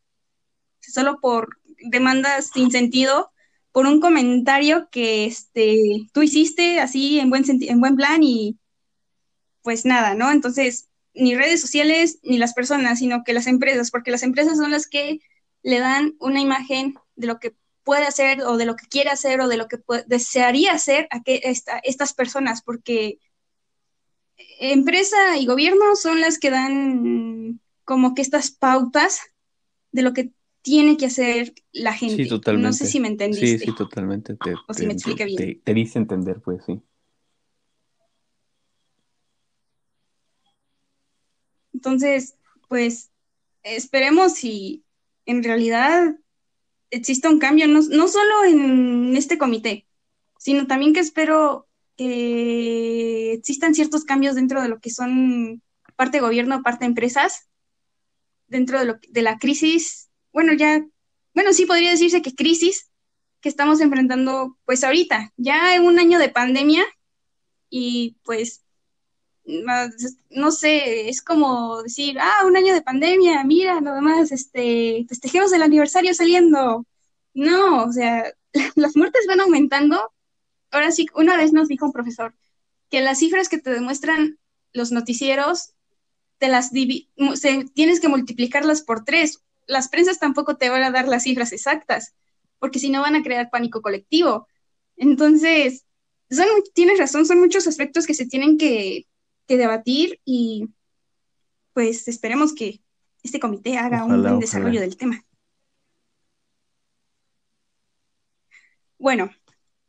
Solo 0.81 1.21
por 1.21 1.59
demandas 1.79 2.51
sin 2.53 2.71
sentido, 2.71 3.31
por 3.71 3.87
un 3.87 4.01
comentario 4.01 4.89
que 4.91 5.25
este, 5.25 6.09
tú 6.13 6.23
hiciste 6.23 6.81
así 6.81 7.21
en 7.21 7.31
buen, 7.31 7.45
en 7.49 7.81
buen 7.81 7.97
plan 7.97 8.23
y 8.23 8.59
pues 9.63 9.85
nada, 9.85 10.15
¿no? 10.15 10.31
Entonces, 10.31 10.89
ni 11.15 11.35
redes 11.35 11.61
sociales 11.61 12.19
ni 12.23 12.39
las 12.39 12.55
personas, 12.55 12.99
sino 12.99 13.23
que 13.25 13.33
las 13.33 13.47
empresas, 13.47 13.91
porque 13.91 14.11
las 14.11 14.23
empresas 14.23 14.57
son 14.57 14.71
las 14.71 14.87
que 14.87 15.21
le 15.63 15.79
dan 15.79 16.15
una 16.19 16.41
imagen 16.41 16.95
de 17.17 17.27
lo 17.27 17.39
que 17.39 17.55
puede 17.85 18.05
hacer 18.05 18.43
o 18.43 18.57
de 18.57 18.67
lo 18.67 18.77
que 18.77 18.87
quiere 18.87 19.11
hacer 19.11 19.41
o 19.41 19.49
de 19.49 19.57
lo 19.57 19.69
que 19.69 19.79
desearía 20.07 20.73
hacer 20.73 21.09
a 21.11 21.23
que 21.23 21.41
esta, 21.45 21.79
estas 21.79 22.15
personas, 22.15 22.63
porque 22.63 23.19
empresa 24.61 25.37
y 25.37 25.47
gobierno 25.47 25.97
son 25.97 26.21
las 26.21 26.39
que 26.39 26.51
dan 26.51 27.61
como 27.85 28.15
que 28.15 28.23
estas 28.23 28.51
pautas 28.51 29.21
de 29.91 30.03
lo 30.03 30.13
que 30.13 30.33
tiene 30.63 30.97
que 30.97 31.07
hacer 31.07 31.55
la 31.73 31.93
gente. 31.93 32.23
Sí, 32.23 32.29
totalmente. 32.29 32.69
No 32.69 32.73
sé 32.73 32.87
si 32.87 33.01
me 33.01 33.09
entendiste. 33.09 33.59
Sí, 33.59 33.65
sí, 33.67 33.75
totalmente. 33.77 34.37
Te, 34.37 34.55
o 34.69 34.75
si 34.75 34.87
me 34.87 34.93
expliqué 34.93 35.25
bien. 35.25 35.37
Te, 35.37 35.61
te 35.63 35.75
dice 35.75 35.99
entender, 35.99 36.41
pues 36.41 36.65
sí. 36.65 36.81
Entonces, 41.75 42.37
pues 42.69 43.11
esperemos 43.63 44.35
si 44.35 44.85
en 45.27 45.43
realidad 45.43 46.17
exista 46.93 47.29
un 47.29 47.39
cambio, 47.39 47.67
no, 47.67 47.81
no 47.81 48.07
solo 48.07 48.45
en 48.45 49.17
este 49.17 49.39
comité, 49.39 49.87
sino 50.39 50.67
también 50.67 50.93
que 50.93 51.01
espero 51.01 51.67
que 51.97 53.33
existan 53.33 53.75
ciertos 53.75 54.05
cambios 54.05 54.37
dentro 54.37 54.63
de 54.63 54.69
lo 54.69 54.79
que 54.79 54.91
son 54.91 55.63
parte 55.97 56.21
gobierno, 56.21 56.63
parte 56.63 56.85
empresas, 56.85 57.49
dentro 58.47 58.79
de, 58.79 58.85
lo, 58.85 58.99
de 59.09 59.23
la 59.23 59.39
crisis, 59.39 60.11
bueno, 60.33 60.53
ya, 60.53 60.85
bueno, 61.35 61.53
sí 61.53 61.67
podría 61.67 61.91
decirse 61.91 62.23
que 62.23 62.35
crisis 62.35 62.91
que 63.41 63.49
estamos 63.49 63.81
enfrentando 63.81 64.59
pues 64.65 64.85
ahorita, 64.85 65.33
ya 65.37 65.75
en 65.75 65.85
un 65.85 65.99
año 65.99 66.19
de 66.19 66.29
pandemia 66.29 66.85
y 67.71 68.17
pues 68.23 68.63
no 69.45 70.51
sé, 70.53 71.09
es 71.09 71.23
como 71.23 71.83
decir, 71.83 72.19
ah, 72.21 72.47
un 72.47 72.57
año 72.57 72.75
de 72.75 72.83
pandemia, 72.83 73.43
mira, 73.45 73.81
nada 73.81 74.01
más, 74.01 74.33
este, 74.33 75.05
festejemos 75.09 75.53
el 75.53 75.63
aniversario 75.63 76.15
saliendo. 76.15 76.87
No, 77.35 77.85
o 77.85 77.93
sea, 77.93 78.33
las 78.77 78.97
muertes 78.97 79.27
van 79.27 79.41
aumentando. 79.41 80.13
Ahora 80.71 80.91
sí, 80.93 81.07
una 81.15 81.37
vez 81.37 81.53
nos 81.53 81.69
dijo 81.69 81.87
un 81.87 81.93
profesor 81.93 82.35
que 82.91 83.01
las 83.01 83.19
cifras 83.19 83.49
que 83.49 83.59
te 83.59 83.71
demuestran 83.71 84.39
los 84.73 84.93
noticieros, 84.93 85.75
te 86.39 86.49
las 86.49 86.71
tienes 86.71 88.01
que 88.01 88.09
multiplicarlas 88.09 88.83
por 88.83 89.05
tres. 89.05 89.43
Las 89.67 89.89
prensas 89.89 90.19
tampoco 90.19 90.57
te 90.57 90.69
van 90.69 90.83
a 90.83 90.91
dar 90.91 91.09
las 91.09 91.23
cifras 91.23 91.53
exactas, 91.53 92.15
porque 92.59 92.79
si 92.79 92.91
no 92.91 93.01
van 93.01 93.17
a 93.17 93.23
crear 93.23 93.51
pánico 93.51 93.81
colectivo. 93.81 94.47
Entonces, 94.97 95.87
tienes 96.75 96.99
razón, 96.99 97.27
son 97.27 97.41
muchos 97.41 97.67
aspectos 97.67 98.07
que 98.07 98.15
se 98.15 98.27
tienen 98.27 98.59
que, 98.59 99.07
debatir 99.57 100.21
y 100.25 100.69
pues 101.73 102.09
esperemos 102.09 102.55
que 102.55 102.83
este 103.23 103.41
comité 103.41 103.79
haga 103.79 104.05
un 104.05 104.23
buen 104.23 104.39
desarrollo 104.39 104.81
del 104.81 104.97
tema. 104.97 105.25
Bueno, 108.99 109.31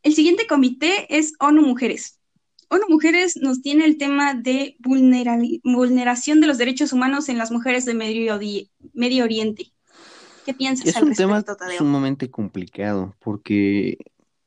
el 0.02 0.14
siguiente 0.14 0.46
comité 0.46 1.06
es 1.16 1.34
ONU 1.38 1.62
Mujeres. 1.62 2.20
ONU 2.68 2.86
Mujeres 2.88 3.36
nos 3.36 3.62
tiene 3.62 3.84
el 3.84 3.96
tema 3.96 4.34
de 4.34 4.76
vulneración 4.80 6.40
de 6.40 6.46
los 6.46 6.58
derechos 6.58 6.92
humanos 6.92 7.28
en 7.28 7.38
las 7.38 7.52
mujeres 7.52 7.84
de 7.84 7.94
Medio, 7.94 8.38
Medio 8.92 9.24
Oriente. 9.24 9.72
¿Qué 10.44 10.52
piensas 10.52 10.86
es 10.86 10.96
un 11.00 11.14
tema 11.14 11.42
sumamente 11.78 12.30
complicado 12.30 13.14
porque 13.20 13.98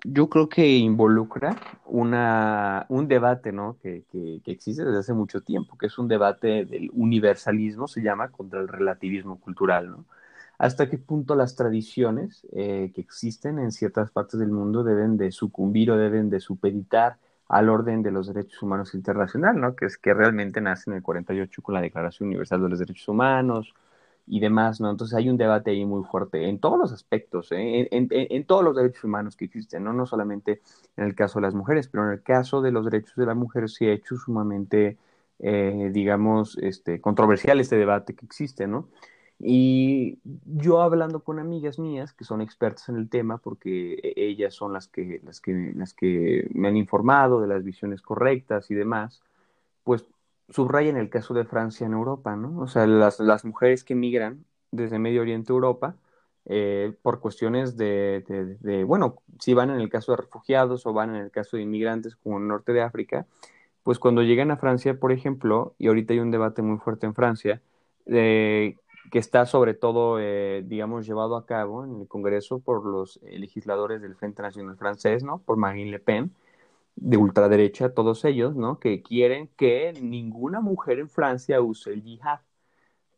yo 0.10 0.30
creo 0.30 0.48
que 0.48 0.66
involucra 0.78 1.58
una, 1.86 2.86
un 2.90 3.08
debate 3.08 3.52
¿no? 3.52 3.78
que, 3.82 4.04
que, 4.12 4.42
existe 4.46 4.86
desde 4.86 5.00
hace 5.00 5.14
mucho 5.14 5.42
tiempo, 5.42 5.78
que 5.78 5.88
es 5.88 5.98
un 5.98 6.08
debate 6.08 6.66
del 6.66 6.90
universalismo, 6.94 7.88
se 7.88 8.02
llama, 8.02 8.30
contra 8.30 8.62
el 8.62 8.70
relativismo 8.70 9.40
cultural. 9.40 9.92
¿no? 9.92 10.06
¿Hasta 10.58 10.90
qué 10.90 10.98
punto 10.98 11.36
las 11.36 11.56
tradiciones 11.56 12.48
eh, 12.54 12.92
que 12.96 13.02
existen 13.02 13.60
en 13.60 13.72
ciertas 13.72 14.10
partes 14.12 14.40
del 14.40 14.50
mundo 14.50 14.84
deben 14.84 15.18
de 15.18 15.32
sucumbir 15.32 15.92
o 15.92 15.98
deben 15.98 16.30
de 16.30 16.40
supeditar 16.40 17.18
al 17.50 17.70
orden 17.70 18.02
de 18.02 18.12
los 18.12 18.28
derechos 18.28 18.62
humanos 18.62 18.94
internacional, 18.94 19.60
¿no? 19.60 19.76
que 19.76 19.86
es 19.86 19.98
que 19.98 20.14
realmente 20.14 20.62
nace 20.62 20.90
en 20.90 20.98
el 20.98 21.04
48 21.04 21.62
con 21.62 21.76
la 21.76 21.82
Declaración 21.82 22.28
Universal 22.28 22.62
de 22.62 22.70
los 22.70 22.80
Derechos 22.80 23.08
Humanos, 23.10 23.74
y 24.28 24.42
demás, 24.42 24.82
¿no? 24.82 24.92
Entonces 24.92 25.16
hay 25.16 25.30
un 25.30 25.38
debate 25.38 25.72
ahí 25.72 25.86
muy 25.86 26.04
fuerte 26.04 26.50
en 26.50 26.60
todos 26.60 26.78
los 26.78 26.92
aspectos, 26.92 27.52
¿eh? 27.54 27.88
en, 27.92 28.08
en, 28.12 28.28
en, 28.30 28.46
todos 28.46 28.64
los 28.64 28.76
derechos 28.76 29.06
humanos 29.06 29.38
que 29.38 29.46
existen, 29.46 29.86
¿no? 29.86 29.94
No 29.94 30.06
solamente 30.06 30.62
en 30.98 31.06
el 31.06 31.16
caso 31.16 31.40
de 31.40 31.44
las 31.44 31.56
mujeres, 31.56 31.88
pero 31.88 32.06
en 32.06 32.12
el 32.12 32.22
caso 32.22 32.62
de 32.62 32.72
los 32.72 32.86
derechos 32.86 33.16
de 33.16 33.26
la 33.26 33.36
mujer 33.36 33.70
se 33.70 33.90
ha 33.90 33.94
hecho 33.94 34.18
sumamente, 34.18 34.98
eh, 35.40 35.90
digamos, 35.94 36.58
este, 36.62 37.00
controversial 37.00 37.60
este 37.62 37.78
debate 37.78 38.16
que 38.16 38.26
existe, 38.26 38.68
¿no? 38.68 38.90
Y 39.40 40.20
yo 40.46 40.82
hablando 40.82 41.24
con 41.24 41.40
amigas 41.40 41.78
mías 41.80 42.12
que 42.12 42.26
son 42.26 42.42
expertas 42.42 42.90
en 42.90 42.98
el 42.98 43.08
tema, 43.10 43.38
porque 43.38 43.94
e, 44.04 44.14
ellas 44.16 44.56
son 44.56 44.74
las 44.74 44.88
que, 44.88 45.22
las 45.24 45.40
que, 45.40 45.72
las 45.76 45.94
que 45.94 46.50
me 46.54 46.68
han 46.68 46.76
informado 46.78 47.40
de 47.40 47.48
las 47.48 47.64
visiones 47.64 48.02
correctas 48.02 48.72
y 48.72 48.76
demás, 48.76 49.22
pues 49.84 50.06
subraya 50.50 50.90
en 50.90 50.98
el 50.98 51.10
caso 51.10 51.34
de 51.34 51.46
Francia 51.46 51.86
en 51.86 51.94
Europa, 51.94 52.36
¿no? 52.36 52.60
O 52.60 52.68
sea, 52.68 52.88
las, 52.88 53.20
las 53.20 53.46
mujeres 53.46 53.84
que 53.84 53.96
migran 53.96 54.46
desde 54.72 55.00
Medio 55.00 55.22
Oriente 55.22 55.52
a 55.52 55.56
Europa, 55.56 55.96
eh, 56.46 56.94
por 57.02 57.20
cuestiones 57.20 57.76
de, 57.76 58.24
de, 58.62 58.84
bueno, 58.86 59.22
si 59.40 59.54
van 59.54 59.70
en 59.70 59.82
el 59.82 59.90
caso 59.90 60.14
de 60.14 60.18
refugiados 60.18 60.86
o 60.86 60.94
van 60.94 61.16
en 61.16 61.22
el 61.22 61.32
caso 61.32 61.58
de 61.58 61.64
inmigrantes 61.64 62.16
como 62.16 62.38
el 62.38 62.48
norte 62.48 62.72
de 62.72 62.82
África, 62.82 63.28
pues 63.84 64.00
cuando 64.00 64.24
llegan 64.24 64.52
a 64.52 64.58
Francia, 64.58 65.00
por 65.00 65.12
ejemplo, 65.12 65.76
y 65.78 65.88
ahorita 65.88 66.14
hay 66.14 66.20
un 66.20 66.32
debate 66.32 66.62
muy 66.62 66.78
fuerte 66.78 67.06
en 67.06 67.14
Francia, 67.16 67.62
eh, 68.06 68.78
que 69.12 69.20
está 69.20 69.46
sobre 69.46 69.74
todo, 69.74 70.20
eh, 70.20 70.64
digamos, 70.66 71.06
llevado 71.06 71.36
a 71.36 71.46
cabo 71.46 71.84
en 71.86 72.02
el 72.02 72.08
Congreso 72.08 72.60
por 72.60 72.86
los 72.86 73.20
legisladores 73.24 74.02
del 74.02 74.16
Frente 74.16 74.42
Nacional 74.42 74.78
Francés, 74.78 75.24
¿no? 75.24 75.40
Por 75.40 75.58
Marine 75.58 75.92
Le 75.92 76.00
Pen, 76.00 76.32
de 76.98 77.18
ultraderecha, 77.18 77.94
todos 77.94 78.26
ellos, 78.26 78.56
¿no? 78.56 78.80
Que 78.80 79.02
quieren 79.04 79.50
que 79.56 79.94
ninguna 80.02 80.62
mujer 80.62 81.00
en 81.00 81.10
Francia 81.10 81.62
use 81.62 81.94
el 81.94 82.04
yihad. 82.04 82.42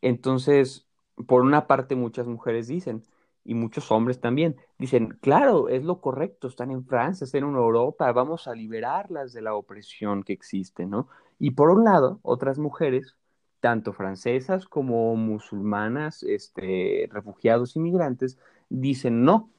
Entonces, 0.01 0.87
por 1.27 1.41
una 1.43 1.67
parte, 1.67 1.95
muchas 1.95 2.27
mujeres 2.27 2.67
dicen, 2.67 3.03
y 3.45 3.55
muchos 3.55 3.91
hombres 3.91 4.19
también, 4.19 4.57
dicen, 4.77 5.17
claro, 5.21 5.69
es 5.69 5.83
lo 5.83 6.01
correcto, 6.01 6.47
están 6.47 6.71
en 6.71 6.85
Francia, 6.85 7.25
están 7.25 7.43
en 7.45 7.55
Europa, 7.55 8.11
vamos 8.11 8.47
a 8.47 8.53
liberarlas 8.53 9.33
de 9.33 9.41
la 9.41 9.55
opresión 9.55 10.23
que 10.23 10.33
existe, 10.33 10.85
¿no? 10.85 11.07
Y 11.39 11.51
por 11.51 11.69
un 11.71 11.85
lado, 11.85 12.19
otras 12.21 12.59
mujeres, 12.59 13.15
tanto 13.61 13.93
francesas 13.93 14.67
como 14.67 15.15
musulmanas, 15.15 16.23
este, 16.23 17.09
refugiados, 17.11 17.75
inmigrantes, 17.75 18.37
dicen, 18.69 19.23
no, 19.23 19.49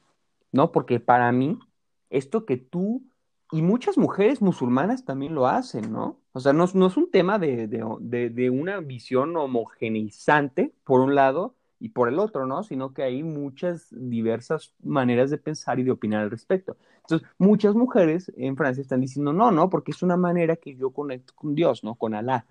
no, 0.51 0.71
porque 0.71 0.99
para 0.99 1.31
mí, 1.31 1.59
esto 2.09 2.45
que 2.45 2.57
tú 2.57 3.03
y 3.51 3.61
muchas 3.61 3.97
mujeres 3.97 4.41
musulmanas 4.41 5.03
también 5.03 5.35
lo 5.35 5.47
hacen, 5.47 5.91
¿no? 5.91 6.19
O 6.31 6.39
sea, 6.39 6.53
no, 6.53 6.65
no 6.73 6.87
es 6.87 6.97
un 6.97 7.11
tema 7.11 7.37
de, 7.37 7.67
de, 7.67 8.29
de, 8.29 8.49
una 8.49 8.79
visión 8.79 9.35
homogeneizante, 9.35 10.73
por 10.85 11.01
un 11.01 11.15
lado, 11.15 11.55
y 11.77 11.89
por 11.89 12.07
el 12.07 12.19
otro, 12.19 12.45
¿no? 12.45 12.63
Sino 12.63 12.93
que 12.93 13.03
hay 13.03 13.23
muchas 13.23 13.87
diversas 13.91 14.73
maneras 14.81 15.29
de 15.31 15.37
pensar 15.37 15.79
y 15.79 15.83
de 15.83 15.91
opinar 15.91 16.21
al 16.21 16.31
respecto. 16.31 16.77
Entonces, 16.97 17.27
muchas 17.37 17.75
mujeres 17.75 18.31
en 18.37 18.55
Francia 18.55 18.81
están 18.81 19.01
diciendo, 19.01 19.33
no, 19.33 19.51
no, 19.51 19.69
porque 19.69 19.91
es 19.91 20.01
una 20.01 20.15
manera 20.15 20.55
que 20.55 20.75
yo 20.75 20.91
conecto 20.91 21.33
con 21.35 21.55
Dios, 21.55 21.83
¿no? 21.83 21.95
Con 21.95 22.13
Alá. 22.13 22.45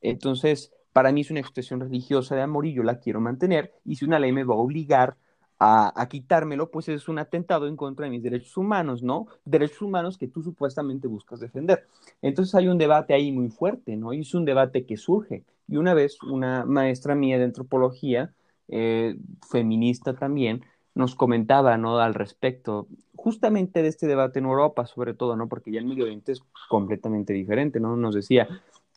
Entonces, 0.00 0.72
para 0.92 1.12
mí 1.12 1.20
es 1.22 1.30
una 1.30 1.40
expresión 1.40 1.80
religiosa 1.80 2.36
de 2.36 2.42
amor 2.42 2.64
y 2.64 2.72
yo 2.72 2.82
la 2.82 3.00
quiero 3.00 3.20
mantener. 3.20 3.74
Y 3.84 3.96
si 3.96 4.04
una 4.04 4.18
ley 4.18 4.32
me 4.32 4.44
va 4.44 4.54
a 4.54 4.58
obligar 4.58 5.16
a, 5.58 6.06
quitármelo, 6.08 6.70
pues 6.70 6.88
es 6.88 7.08
un 7.08 7.18
atentado 7.18 7.66
en 7.66 7.76
contra 7.76 8.04
de 8.04 8.10
mis 8.10 8.22
derechos 8.22 8.56
humanos, 8.56 9.02
¿no? 9.02 9.26
Derechos 9.44 9.82
humanos 9.82 10.18
que 10.18 10.28
tú 10.28 10.42
supuestamente 10.42 11.08
buscas 11.08 11.40
defender. 11.40 11.86
Entonces 12.22 12.54
hay 12.54 12.68
un 12.68 12.78
debate 12.78 13.14
ahí 13.14 13.32
muy 13.32 13.48
fuerte, 13.48 13.96
¿no? 13.96 14.12
Y 14.12 14.20
es 14.20 14.34
un 14.34 14.44
debate 14.44 14.84
que 14.84 14.96
surge. 14.96 15.44
Y 15.68 15.76
una 15.76 15.94
vez 15.94 16.22
una 16.22 16.64
maestra 16.64 17.14
mía 17.14 17.38
de 17.38 17.44
antropología, 17.44 18.32
eh, 18.68 19.16
feminista 19.48 20.14
también, 20.14 20.62
nos 20.94 21.14
comentaba, 21.14 21.76
¿no? 21.78 21.98
Al 21.98 22.14
respecto, 22.14 22.88
justamente 23.14 23.82
de 23.82 23.88
este 23.88 24.06
debate 24.06 24.38
en 24.38 24.46
Europa, 24.46 24.86
sobre 24.86 25.14
todo, 25.14 25.36
¿no? 25.36 25.48
Porque 25.48 25.70
ya 25.70 25.78
el 25.78 25.86
Medio 25.86 26.04
Oriente 26.04 26.32
es 26.32 26.42
completamente 26.68 27.32
diferente, 27.32 27.80
¿no? 27.80 27.96
Nos 27.96 28.14
decía 28.14 28.48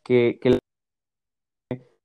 que, 0.03 0.39
que 0.41 0.59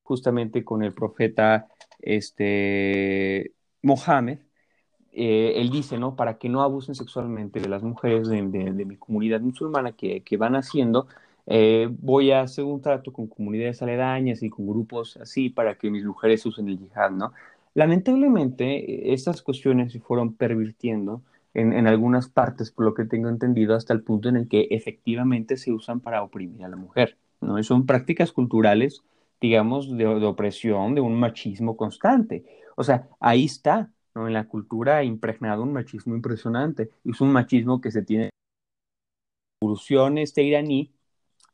justamente 0.03 0.65
con 0.65 0.83
el 0.83 0.95
profeta, 0.95 1.69
este, 2.01 3.53
Mohamed, 3.85 4.39
eh, 5.13 5.53
él 5.57 5.71
dice, 5.71 5.99
¿no? 5.99 6.17
Para 6.17 6.39
que 6.39 6.49
no 6.49 6.63
abusen 6.63 6.95
sexualmente 6.95 7.61
de 7.61 7.69
las 7.69 7.83
mujeres 7.83 8.29
de, 8.29 8.43
mi 8.43 8.97
comunidad 8.97 9.41
musulmana 9.41 9.93
que, 9.93 10.37
van 10.37 10.57
haciendo, 10.57 11.07
eh, 11.47 11.89
voy 11.91 12.33
a 12.33 12.41
hacer 12.41 12.65
un 12.65 12.81
trato 12.81 13.13
con 13.13 13.29
comunidades 13.29 13.83
aledañas 13.83 14.43
y 14.43 14.51
con 14.51 14.67
grupos 14.67 15.17
así 15.19 15.51
para 15.51 15.77
que 15.77 15.91
mis 15.91 16.05
mujeres 16.05 16.45
usen 16.47 16.69
el 16.69 16.79
yihad, 16.79 17.11
¿no? 17.13 17.33
Lamentablemente, 17.75 19.13
estas 19.13 19.43
cuestiones 19.43 19.93
se 19.93 20.01
fueron 20.01 20.35
pervirtiendo 20.35 21.23
en, 21.55 21.73
en, 21.73 21.87
algunas 21.87 22.29
partes, 22.29 22.71
por 22.71 22.85
lo 22.85 22.95
que 22.95 23.05
tengo 23.05 23.29
entendido, 23.29 23.75
hasta 23.75 23.93
el 23.93 24.03
punto 24.03 24.29
en 24.29 24.37
el 24.37 24.49
que 24.49 24.69
efectivamente 24.71 25.57
se 25.57 25.73
usan 25.73 26.01
para 26.01 26.23
oprimir 26.23 26.65
a 26.65 26.69
la 26.69 26.77
mujer, 26.77 27.17
¿no? 27.41 27.59
Y 27.59 27.65
son 27.65 27.87
prácticas 27.87 28.33
culturales, 28.33 29.03
digamos, 29.41 29.97
de 29.97 30.07
opresión, 30.07 30.95
de 30.95 31.01
un 31.01 31.19
machismo 31.19 31.77
constante. 31.77 32.45
O 32.77 32.85
sea, 32.85 33.09
ahí 33.21 33.45
está, 33.45 33.91
¿no? 34.15 34.27
En 34.27 34.33
la 34.33 34.49
cultura 34.49 35.05
impregnado 35.05 35.63
un 35.63 35.73
machismo 35.73 36.15
impresionante. 36.15 36.91
Es 37.05 37.21
un 37.21 37.33
machismo 37.33 37.81
que 37.81 37.91
se 37.91 38.03
tiene. 38.03 38.25
La 38.25 38.31
revolución 39.61 40.19
este 40.19 40.43
iraní, 40.43 40.93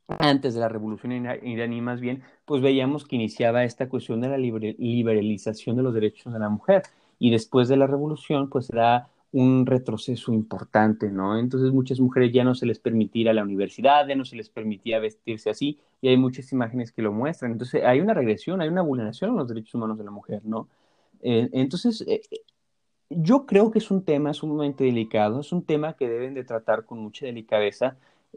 antes 0.09 0.55
de 0.55 0.61
la 0.61 0.69
revolución 0.69 1.13
iraní 1.13 1.81
más 1.81 2.01
bien, 2.01 2.23
pues 2.45 2.63
veíamos 2.63 3.07
que 3.07 3.17
iniciaba 3.17 3.65
esta 3.65 3.89
cuestión 3.89 4.21
de 4.21 4.29
la 4.29 4.39
liberalización 4.39 5.77
de 5.77 5.83
los 5.83 5.95
derechos 5.95 6.33
de 6.33 6.39
la 6.39 6.49
mujer. 6.49 6.83
Y 7.19 7.31
después 7.31 7.69
de 7.69 7.77
la 7.77 7.87
revolución, 7.87 8.49
pues 8.49 8.71
era 8.71 9.09
un 9.33 9.65
retroceso 9.67 10.33
importante, 10.33 11.11
¿no? 11.11 11.39
Entonces 11.39 11.71
muchas 11.71 12.01
mujeres 12.01 12.33
ya 12.33 12.43
no 12.43 12.55
se 12.55 12.67
les 12.67 12.81
permitía 12.81 13.23
ir 13.23 13.29
a 13.29 13.35
la 13.35 13.45
universidad, 13.45 14.09
ya 14.09 14.17
no 14.17 14.25
se 14.25 14.35
les 14.35 14.49
permitía 14.49 14.99
vestirse 14.99 15.51
así, 15.51 15.79
y 16.01 16.09
hay 16.09 16.17
muchas 16.17 16.51
imágenes 16.51 16.91
que 16.91 17.03
lo 17.03 17.13
muestran. 17.13 17.53
Entonces 17.53 17.85
hay 17.85 18.01
una 18.01 18.15
regresión, 18.15 18.61
hay 18.61 18.69
una 18.69 18.83
vulneración 18.83 19.31
a 19.31 19.35
los 19.35 19.49
derechos 19.49 19.75
humanos 19.77 19.99
de 19.99 20.05
la 20.05 20.11
mujer, 20.11 20.43
¿no? 20.45 20.69
Eh, 21.23 21.49
entonces, 21.53 22.05
eh, 22.07 22.23
yo 23.11 23.47
creo 23.47 23.71
que 23.71 23.79
es 23.79 23.91
un 23.91 24.05
tema 24.05 24.33
sumamente 24.35 24.85
delicado, 24.85 25.41
es 25.41 25.53
un 25.53 25.65
tema 25.65 25.95
que 25.95 26.09
deben 26.09 26.35
de 26.35 26.45
tratar 26.45 26.85
con 26.87 26.99
mucha 26.99 27.27
delicadeza, 27.27 27.97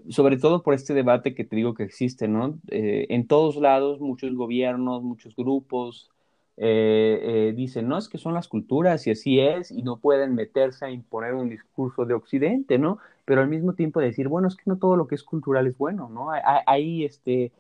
sobre 0.10 0.38
todo 0.38 0.64
por 0.64 0.74
este 0.74 0.94
debate 0.94 1.36
que 1.36 1.44
te 1.44 1.56
digo 1.56 1.76
que 1.76 1.84
existe, 1.84 2.28
¿no? 2.28 2.60
Eh, 2.70 3.06
en 3.10 3.28
todos 3.28 3.58
lados, 3.58 4.00
muchos 4.00 4.34
gobiernos, 4.36 5.04
muchos 5.04 5.36
grupos, 5.36 6.10
dicen, 6.56 7.88
no, 7.88 7.98
es 7.98 8.08
que 8.08 8.20
son 8.20 8.36
las 8.36 8.48
culturas 8.48 9.08
y 9.08 9.12
así 9.12 9.40
es, 9.40 9.72
y 9.72 9.82
no 9.82 9.98
pueden 9.98 10.36
meterse 10.36 10.86
a 10.86 10.92
imponer 10.92 11.34
un 11.34 11.50
discurso 11.50 12.06
de 12.06 12.14
Occidente, 12.14 12.78
¿no? 12.78 13.00
Pero 13.26 13.42
al 13.42 13.48
mismo 13.50 13.74
tiempo 13.74 14.00
decir, 14.00 14.28
bueno, 14.28 14.48
es 14.50 14.56
que 14.56 14.64
no 14.68 14.78
todo 14.78 14.96
lo 14.96 15.08
que 15.08 15.16
es 15.16 15.24
cultural 15.24 15.66
es 15.66 15.76
bueno, 15.78 16.10
¿no? 16.10 16.30
Hay, 16.30 16.42
hay 16.68 17.06
este, 17.06 17.52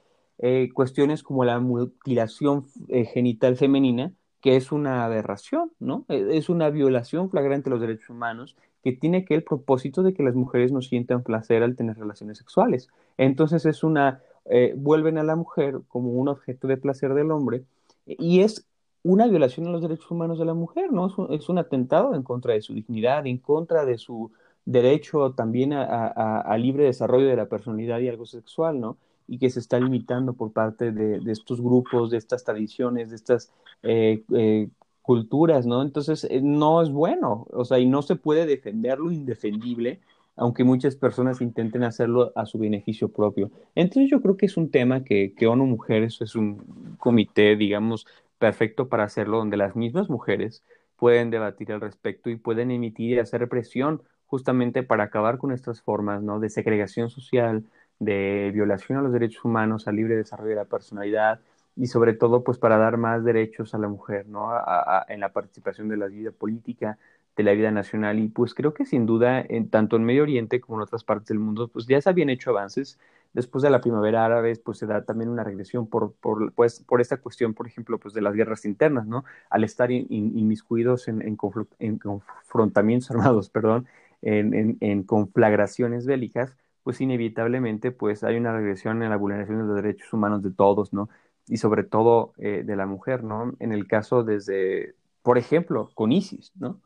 cuestiones 0.73 1.23
como 1.23 1.43
la 1.43 1.59
mutilación 1.59 2.67
genital 3.13 3.55
femenina, 3.57 4.13
que 4.43 4.57
es 4.57 4.73
una 4.73 5.05
aberración, 5.05 5.71
¿no? 5.79 6.05
E, 6.09 6.37
es 6.37 6.49
una 6.49 6.69
violación 6.69 7.29
flagrante 7.29 7.69
de 7.69 7.71
los 7.71 7.81
derechos 7.81 8.09
humanos 8.09 8.57
que 8.83 8.91
tiene 8.91 9.23
que 9.23 9.35
el 9.35 9.43
propósito 9.43 10.03
de 10.03 10.13
que 10.13 10.21
las 10.21 10.35
mujeres 10.35 10.73
no 10.73 10.81
sientan 10.81 11.23
placer 11.23 11.63
al 11.63 11.77
tener 11.77 11.97
relaciones 11.97 12.39
sexuales. 12.39 12.89
Entonces 13.17 13.65
es 13.65 13.83
una, 13.83 14.21
eh, 14.45 14.73
vuelven 14.75 15.17
a 15.17 15.23
la 15.23 15.37
mujer 15.37 15.79
como 15.87 16.11
un 16.11 16.27
objeto 16.27 16.67
de 16.67 16.75
placer 16.75 17.13
del 17.13 17.31
hombre 17.31 17.63
y 18.05 18.41
es 18.41 18.67
una 19.01 19.27
violación 19.27 19.67
a 19.67 19.71
los 19.71 19.81
derechos 19.81 20.11
humanos 20.11 20.37
de 20.39 20.45
la 20.45 20.53
mujer, 20.53 20.91
¿no? 20.91 21.07
Es 21.07 21.17
un, 21.17 21.33
es 21.33 21.47
un 21.47 21.57
atentado 21.57 22.13
en 22.13 22.23
contra 22.23 22.53
de 22.53 22.61
su 22.61 22.73
dignidad, 22.73 23.25
en 23.25 23.37
contra 23.37 23.85
de 23.85 23.97
su 23.97 24.31
derecho 24.65 25.33
también 25.33 25.73
a, 25.73 26.57
libre 26.57 26.85
desarrollo 26.85 27.27
de 27.27 27.35
la 27.35 27.47
personalidad 27.47 27.99
y 27.99 28.09
algo 28.09 28.25
sexual, 28.25 28.79
¿no? 28.79 28.97
Y 29.33 29.39
que 29.39 29.49
se 29.49 29.59
está 29.59 29.79
limitando 29.79 30.33
por 30.33 30.51
parte 30.51 30.91
de, 30.91 31.19
estos 31.31 31.59
grupos, 31.59 32.11
de 32.11 32.17
estas 32.17 32.43
tradiciones, 32.43 33.09
de 33.09 33.15
estas 33.15 33.51
eh, 33.81 34.23
eh, 34.35 34.69
culturas, 35.01 35.65
¿no? 35.65 35.81
Entonces, 35.81 36.25
eh, 36.29 36.39
no 36.41 36.83
es 36.83 36.91
bueno, 36.91 37.47
o 37.51 37.65
sea, 37.65 37.79
y 37.79 37.87
no 37.87 38.03
se 38.03 38.15
puede 38.15 38.45
defender 38.45 38.99
lo 38.99 39.11
indefendible, 39.11 40.01
aunque 40.35 40.63
muchas 40.63 40.95
personas 40.95 41.41
intenten 41.41 41.83
hacerlo 41.83 42.31
a 42.35 42.45
su 42.45 42.59
beneficio 42.59 43.09
propio. 43.09 43.49
Entonces, 43.73 44.11
yo 44.11 44.21
creo 44.21 44.37
que 44.37 44.45
es 44.45 44.55
un 44.55 44.69
tema 44.69 45.03
que, 45.03 45.33
que 45.33 45.47
ONU 45.47 45.65
Mujeres 45.65 46.21
es 46.21 46.35
un 46.35 46.95
comité, 46.99 47.55
digamos, 47.55 48.05
perfecto 48.37 48.87
para 48.87 49.05
hacerlo, 49.05 49.37
donde 49.37 49.57
las 49.57 49.75
mismas 49.75 50.09
mujeres 50.11 50.63
pueden 50.95 51.31
debatir 51.31 51.71
al 51.71 51.81
respecto 51.81 52.29
y 52.29 52.35
pueden 52.35 52.69
emitir 52.69 53.17
y 53.17 53.19
hacer 53.19 53.49
presión 53.49 54.03
justamente 54.33 54.83
para 54.83 55.03
acabar 55.03 55.37
con 55.37 55.51
estas 55.51 55.81
formas 55.81 56.23
¿no? 56.23 56.39
de 56.39 56.49
segregación 56.49 57.09
social, 57.09 57.65
de 58.03 58.51
violación 58.53 58.97
a 58.97 59.01
los 59.01 59.13
derechos 59.13 59.43
humanos, 59.45 59.87
al 59.87 59.95
libre 59.95 60.15
desarrollo 60.15 60.49
de 60.49 60.55
la 60.55 60.65
personalidad 60.65 61.39
y 61.75 61.87
sobre 61.87 62.13
todo 62.13 62.43
pues 62.43 62.57
para 62.57 62.77
dar 62.77 62.97
más 62.97 63.23
derechos 63.23 63.73
a 63.73 63.77
la 63.77 63.87
mujer 63.87 64.27
¿no? 64.27 64.51
A, 64.51 65.05
en 65.09 65.19
la 65.19 65.33
participación 65.33 65.89
de 65.89 65.97
la 65.97 66.07
vida 66.07 66.31
política, 66.31 66.97
de 67.35 67.43
la 67.43 67.53
vida 67.53 67.71
nacional 67.71 68.19
y 68.19 68.27
pues 68.27 68.53
creo 68.53 68.73
que 68.73 68.85
sin 68.85 69.05
duda 69.05 69.41
en, 69.41 69.69
tanto 69.69 69.95
en 69.95 70.03
Medio 70.03 70.23
Oriente 70.23 70.61
como 70.61 70.77
en 70.77 70.83
otras 70.83 71.03
partes 71.03 71.29
del 71.29 71.39
mundo 71.39 71.67
pues 71.67 71.87
ya 71.87 71.99
se 71.99 72.09
habían 72.09 72.29
hecho 72.29 72.51
avances 72.51 72.99
después 73.33 73.63
de 73.63 73.71
la 73.71 73.81
primavera 73.81 74.23
árabe 74.23 74.55
pues 74.63 74.77
se 74.77 74.85
da 74.85 75.03
también 75.03 75.29
una 75.31 75.43
regresión 75.43 75.87
por, 75.87 76.13
pues, 76.53 76.81
por 76.81 77.01
esta 77.01 77.17
cuestión 77.17 77.55
por 77.55 77.65
ejemplo 77.65 77.97
pues 77.97 78.13
de 78.13 78.21
las 78.21 78.35
guerras 78.35 78.65
internas 78.65 79.07
no 79.07 79.25
al 79.49 79.63
estar 79.63 79.91
in, 79.91 80.05
in, 80.09 80.37
inmiscuidos 80.37 81.07
en, 81.07 81.23
en, 81.23 81.37
en, 81.79 81.97
confrontamientos 81.97 83.09
armados 83.11 83.49
perdón 83.49 83.87
en 84.21 85.03
conflagraciones 85.03 86.05
bélicas 86.05 86.55
pues 86.83 87.01
inevitablemente 87.01 87.91
pues 87.91 88.23
hay 88.23 88.37
una 88.37 88.53
regresión 88.53 89.01
en 89.03 89.09
la 89.09 89.17
vulneración 89.17 89.59
de 89.59 89.65
los 89.65 89.75
derechos 89.75 90.11
humanos 90.13 90.43
de 90.43 90.51
todos 90.51 90.93
no 90.93 91.09
y 91.47 91.57
sobre 91.57 91.83
todo 91.83 92.33
eh, 92.37 92.63
de 92.65 92.75
la 92.75 92.85
mujer 92.85 93.23
no 93.23 93.53
en 93.59 93.71
el 93.71 93.87
caso 93.87 94.23
desde 94.23 94.95
por 95.21 95.37
ejemplo 95.37 95.89
con 95.95 96.11
ISIS 96.11 96.51
no 96.59 96.81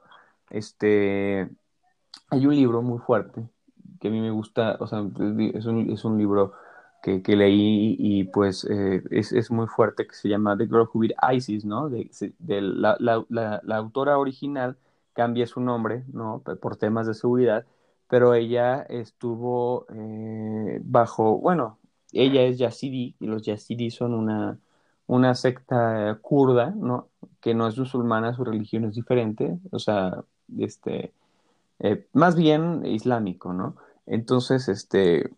este, 0.50 1.50
hay 2.30 2.46
un 2.46 2.56
libro 2.56 2.82
muy 2.82 3.00
fuerte 3.00 3.50
que 4.00 4.08
a 4.08 4.12
mí 4.12 4.22
me 4.22 4.32
gusta, 4.32 4.78
o 4.80 4.88
sea, 4.88 5.00
es 5.54 5.66
un, 5.66 5.90
es 5.92 6.06
un 6.06 6.18
libro 6.18 6.54
que, 7.02 7.22
que, 7.22 7.36
leí 7.36 7.96
y 8.00 8.24
pues 8.26 8.66
eh, 8.70 9.04
es, 9.12 9.32
es, 9.32 9.52
muy 9.52 9.68
fuerte 9.68 10.08
que 10.08 10.14
se 10.14 10.30
llama 10.30 10.58
The 10.58 10.66
Girl 10.66 10.90
Who 10.94 11.02
Beat 11.02 11.36
ISIS, 11.36 11.66
¿no? 11.66 11.90
De, 11.90 12.10
la, 12.62 12.96
la, 13.00 13.26
la, 13.30 13.62
la, 13.64 13.78
autora 13.78 14.18
original 14.18 14.78
cambia 15.14 15.48
su 15.48 15.62
nombre, 15.62 16.04
¿no? 16.14 16.44
Por 16.62 16.78
temas 16.78 17.08
de 17.08 17.14
seguridad, 17.14 17.66
pero 18.08 18.34
ella 18.34 18.82
estuvo 18.90 19.86
eh, 19.94 20.80
bajo, 20.84 21.38
bueno, 21.40 21.80
ella 22.12 22.44
es 22.44 22.58
yazidi 22.58 23.16
y 23.20 23.28
los 23.28 23.44
yazidi 23.44 23.92
son 23.92 24.14
una, 24.14 24.60
una 25.08 25.36
secta 25.36 26.18
kurda, 26.22 26.72
¿no? 26.72 27.10
Que 27.42 27.54
no 27.54 27.68
es 27.68 27.78
musulmana, 27.78 28.34
su 28.34 28.44
religión 28.46 28.86
es 28.86 28.96
diferente, 28.96 29.60
o 29.72 29.80
sea, 29.80 30.24
este, 30.58 31.14
eh, 31.80 32.08
más 32.14 32.36
bien 32.36 32.86
islámico, 32.86 33.54
¿no? 33.54 33.76
Entonces, 34.06 34.70
este, 34.70 35.32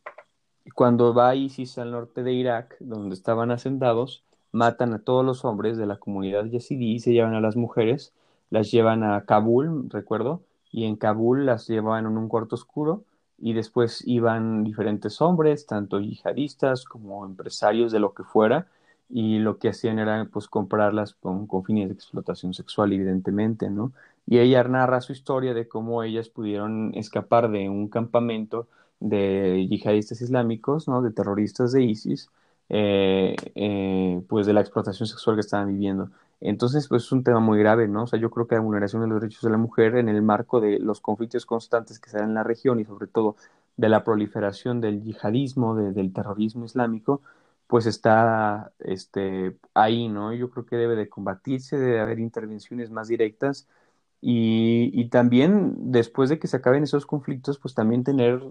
cuando 0.76 1.14
va 1.14 1.36
ISIS 1.36 1.78
al 1.80 1.92
norte 1.92 2.24
de 2.24 2.34
Irak, 2.34 2.76
donde 2.80 3.16
estaban 3.16 3.52
asentados, 3.52 4.24
matan 4.52 4.94
a 4.94 5.00
todos 5.00 5.26
los 5.26 5.46
hombres 5.46 5.78
de 5.78 5.86
la 5.86 5.98
comunidad 5.98 6.46
yazidí 6.46 6.94
y 6.96 7.00
se 7.00 7.14
llevan 7.14 7.34
a 7.36 7.42
las 7.42 7.56
mujeres, 7.56 8.14
las 8.50 8.72
llevan 8.72 9.04
a 9.04 9.26
Kabul, 9.26 9.90
recuerdo, 9.90 10.42
y 10.72 10.86
en 10.86 10.96
Kabul 10.96 11.46
las 11.46 11.68
llevaban 11.68 12.06
en 12.06 12.18
un 12.18 12.28
cuarto 12.28 12.56
oscuro 12.56 13.04
y 13.38 13.54
después 13.54 14.04
iban 14.06 14.64
diferentes 14.64 15.22
hombres, 15.22 15.66
tanto 15.66 16.00
yihadistas 16.00 16.86
como 16.86 17.26
empresarios 17.26 17.92
de 17.92 18.00
lo 18.00 18.14
que 18.14 18.24
fuera, 18.24 18.68
y 19.10 19.40
lo 19.40 19.58
que 19.58 19.70
hacían 19.70 20.00
era 20.00 20.26
pues 20.32 20.48
comprarlas 20.48 21.16
con, 21.16 21.48
fines 21.66 21.88
de 21.90 21.96
explotación 21.96 22.54
sexual, 22.54 22.94
evidentemente, 22.94 23.70
¿no? 23.70 23.92
y 24.28 24.38
ella 24.40 24.64
narra 24.64 25.02
su 25.02 25.12
historia 25.14 25.54
de 25.54 25.68
cómo 25.68 26.04
ellas 26.04 26.30
pudieron 26.30 26.92
escapar 26.96 27.50
de 27.50 27.70
un 27.70 27.88
campamento 27.90 28.68
de 29.00 29.66
yihadistas 29.68 30.22
islámicos, 30.22 30.88
¿no? 30.88 31.02
de 31.02 31.12
terroristas 31.12 31.72
de 31.72 31.84
ISIS, 31.84 32.30
eh, 32.70 33.36
pues 34.40 34.48
de 34.48 34.54
la 34.54 34.62
explotación 34.62 35.06
sexual 35.06 35.36
que 35.36 35.42
estaban 35.42 35.68
viviendo. 35.68 36.12
Entonces, 36.40 36.88
pues 36.88 37.04
es 37.04 37.12
un 37.12 37.26
tema 37.26 37.42
muy 37.42 37.60
grave, 37.60 37.90
¿no? 37.90 38.04
O 38.04 38.08
sea, 38.08 38.18
yo 38.18 38.30
creo 38.32 38.48
que 38.48 38.56
la 38.56 38.62
vulneración 38.62 39.02
de 39.02 39.10
los 39.10 39.20
derechos 39.20 39.42
de 39.42 39.50
la 39.50 39.58
mujer 39.58 39.98
en 39.98 40.08
el 40.08 40.22
marco 40.22 40.62
de 40.62 40.80
los 40.80 41.02
conflictos 41.02 41.46
constantes 41.46 42.00
que 42.00 42.10
se 42.10 42.20
dan 42.20 42.30
en 42.30 42.36
la 42.36 42.44
región 42.44 42.80
y 42.80 42.86
sobre 42.86 43.08
todo 43.08 43.36
de 43.76 43.90
la 43.90 44.06
proliferación 44.06 44.80
del 44.80 45.04
yihadismo, 45.04 45.76
de, 45.76 45.92
del 45.92 46.14
terrorismo 46.14 46.64
islámico, 46.64 47.22
pues 47.68 47.86
está 47.86 48.72
este, 48.80 49.58
ahí, 49.74 50.08
¿no? 50.08 50.34
Yo 50.34 50.50
creo 50.50 50.66
que 50.66 50.78
debe 50.78 50.96
de 50.96 51.10
combatirse, 51.10 51.78
debe 51.78 52.00
haber 52.00 52.20
intervenciones 52.20 52.92
más 52.92 53.10
directas 53.10 53.68
y, 54.22 54.90
y, 54.94 55.10
también 55.10 55.92
después 55.92 56.30
de 56.30 56.40
que 56.40 56.48
se 56.48 56.56
acaben 56.58 56.84
esos 56.84 57.06
conflictos, 57.06 57.60
pues 57.60 57.74
también 57.76 58.06
tener 58.06 58.42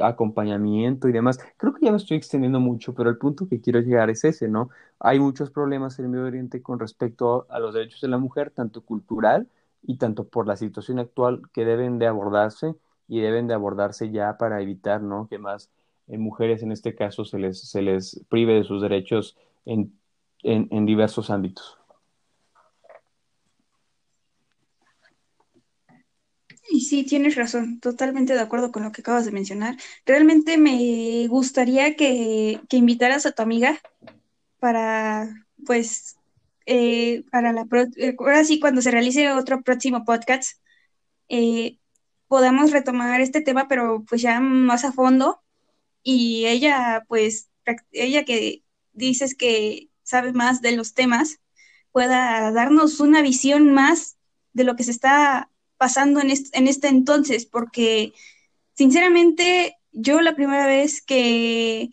acompañamiento 0.00 1.08
y 1.08 1.12
demás. 1.12 1.38
Creo 1.56 1.74
que 1.74 1.84
ya 1.86 1.90
me 1.90 1.96
estoy 1.98 2.16
extendiendo 2.16 2.60
mucho, 2.60 2.94
pero 2.94 3.10
el 3.10 3.18
punto 3.18 3.48
que 3.48 3.60
quiero 3.60 3.80
llegar 3.80 4.10
es 4.10 4.24
ese, 4.24 4.48
¿no? 4.48 4.70
Hay 5.00 5.20
muchos 5.20 5.50
problemas 5.50 5.98
en 5.98 6.06
el 6.06 6.10
Medio 6.10 6.26
Oriente 6.26 6.62
con 6.62 6.78
respecto 6.78 7.46
a 7.50 7.58
los 7.58 7.74
derechos 7.74 8.00
de 8.00 8.08
la 8.08 8.18
mujer, 8.18 8.50
tanto 8.50 8.82
cultural 8.82 9.48
y 9.82 9.96
tanto 9.98 10.28
por 10.28 10.46
la 10.46 10.56
situación 10.56 10.98
actual 10.98 11.42
que 11.52 11.64
deben 11.64 11.98
de 11.98 12.06
abordarse 12.06 12.74
y 13.08 13.20
deben 13.20 13.46
de 13.48 13.54
abordarse 13.54 14.10
ya 14.10 14.38
para 14.38 14.60
evitar, 14.62 15.02
¿no? 15.02 15.28
Que 15.28 15.38
más 15.38 15.70
eh, 16.06 16.18
mujeres 16.18 16.62
en 16.62 16.72
este 16.72 16.94
caso 16.94 17.24
se 17.24 17.38
les, 17.38 17.60
se 17.60 17.82
les 17.82 18.24
prive 18.28 18.54
de 18.54 18.64
sus 18.64 18.80
derechos 18.82 19.36
en, 19.64 19.98
en, 20.42 20.68
en 20.70 20.86
diversos 20.86 21.30
ámbitos. 21.30 21.78
Y 26.74 26.80
sí, 26.80 27.04
tienes 27.04 27.36
razón, 27.36 27.80
totalmente 27.80 28.32
de 28.32 28.40
acuerdo 28.40 28.72
con 28.72 28.82
lo 28.82 28.92
que 28.92 29.02
acabas 29.02 29.26
de 29.26 29.30
mencionar. 29.30 29.76
Realmente 30.06 30.56
me 30.56 31.26
gustaría 31.28 31.96
que, 31.96 32.62
que 32.70 32.78
invitaras 32.78 33.26
a 33.26 33.32
tu 33.32 33.42
amiga 33.42 33.78
para, 34.58 35.46
pues, 35.66 36.16
eh, 36.64 37.24
para 37.30 37.52
la, 37.52 37.66
eh, 37.96 38.16
ahora 38.18 38.42
sí, 38.44 38.58
cuando 38.58 38.80
se 38.80 38.90
realice 38.90 39.32
otro 39.32 39.60
próximo 39.62 40.06
podcast, 40.06 40.62
eh, 41.28 41.76
podamos 42.26 42.70
retomar 42.70 43.20
este 43.20 43.42
tema, 43.42 43.68
pero 43.68 44.04
pues 44.08 44.22
ya 44.22 44.40
más 44.40 44.86
a 44.86 44.92
fondo. 44.92 45.42
Y 46.02 46.46
ella, 46.46 47.04
pues, 47.06 47.50
ella 47.90 48.24
que 48.24 48.64
dices 48.94 49.34
que 49.34 49.90
sabe 50.04 50.32
más 50.32 50.62
de 50.62 50.72
los 50.72 50.94
temas, 50.94 51.38
pueda 51.90 52.50
darnos 52.50 52.98
una 53.00 53.20
visión 53.20 53.72
más 53.74 54.16
de 54.54 54.64
lo 54.64 54.74
que 54.74 54.84
se 54.84 54.92
está 54.92 55.50
pasando 55.82 56.20
en 56.20 56.30
este, 56.30 56.56
en 56.56 56.68
este 56.68 56.86
entonces, 56.86 57.44
porque 57.44 58.12
sinceramente 58.74 59.76
yo 59.90 60.20
la 60.20 60.36
primera 60.36 60.68
vez 60.68 61.02
que 61.02 61.90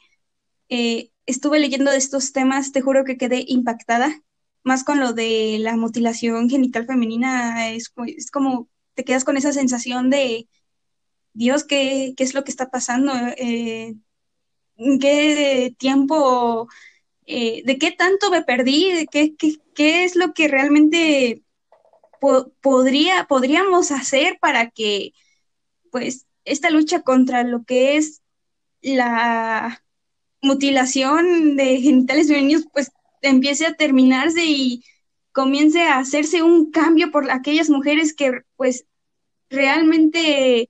eh, 0.70 1.10
estuve 1.26 1.58
leyendo 1.60 1.90
de 1.90 1.98
estos 1.98 2.32
temas, 2.32 2.72
te 2.72 2.82
juro 2.82 3.04
que 3.04 3.18
quedé 3.18 3.44
impactada, 3.48 4.22
más 4.64 4.84
con 4.84 5.00
lo 5.00 5.14
de 5.14 5.58
la 5.60 5.76
mutilación 5.76 6.52
genital 6.52 6.86
femenina, 6.86 7.72
es, 7.72 7.92
es 8.16 8.30
como 8.30 8.70
te 8.94 9.04
quedas 9.04 9.24
con 9.24 9.38
esa 9.38 9.54
sensación 9.54 10.12
de, 10.12 10.48
Dios, 11.34 11.64
¿qué, 11.64 12.14
qué 12.16 12.24
es 12.24 12.36
lo 12.36 12.44
que 12.44 12.52
está 12.52 12.70
pasando? 12.70 13.12
Eh, 13.38 13.96
¿Qué 15.02 15.74
tiempo, 15.80 16.68
eh, 17.26 17.64
de 17.66 17.80
qué 17.80 17.90
tanto 17.92 18.30
me 18.30 18.44
perdí? 18.44 19.08
¿Qué, 19.12 19.36
qué, 19.36 19.56
¿Qué 19.74 20.04
es 20.04 20.16
lo 20.16 20.34
que 20.36 20.48
realmente 20.48 21.44
po 22.20 22.52
podría, 22.62 23.26
podríamos 23.28 23.92
hacer 23.92 24.38
para 24.40 24.70
que, 24.70 25.14
pues, 25.92 26.26
esta 26.46 26.70
lucha 26.70 27.02
contra 27.02 27.44
lo 27.44 27.64
que 27.64 27.98
es 27.98 28.22
la 28.82 29.84
mutilación 30.42 31.56
de 31.56 31.82
genitales 31.82 32.28
femeninos, 32.28 32.66
pues, 32.74 32.92
empiece 33.22 33.66
a 33.66 33.76
terminarse 33.76 34.46
y 34.46 34.84
comience 35.32 35.82
a 35.82 36.00
hacerse 36.00 36.44
un 36.44 36.72
cambio 36.72 37.12
por 37.12 37.30
aquellas 37.32 37.70
mujeres 37.70 38.14
que 38.14 38.42
pues 38.56 38.86
realmente 39.50 40.70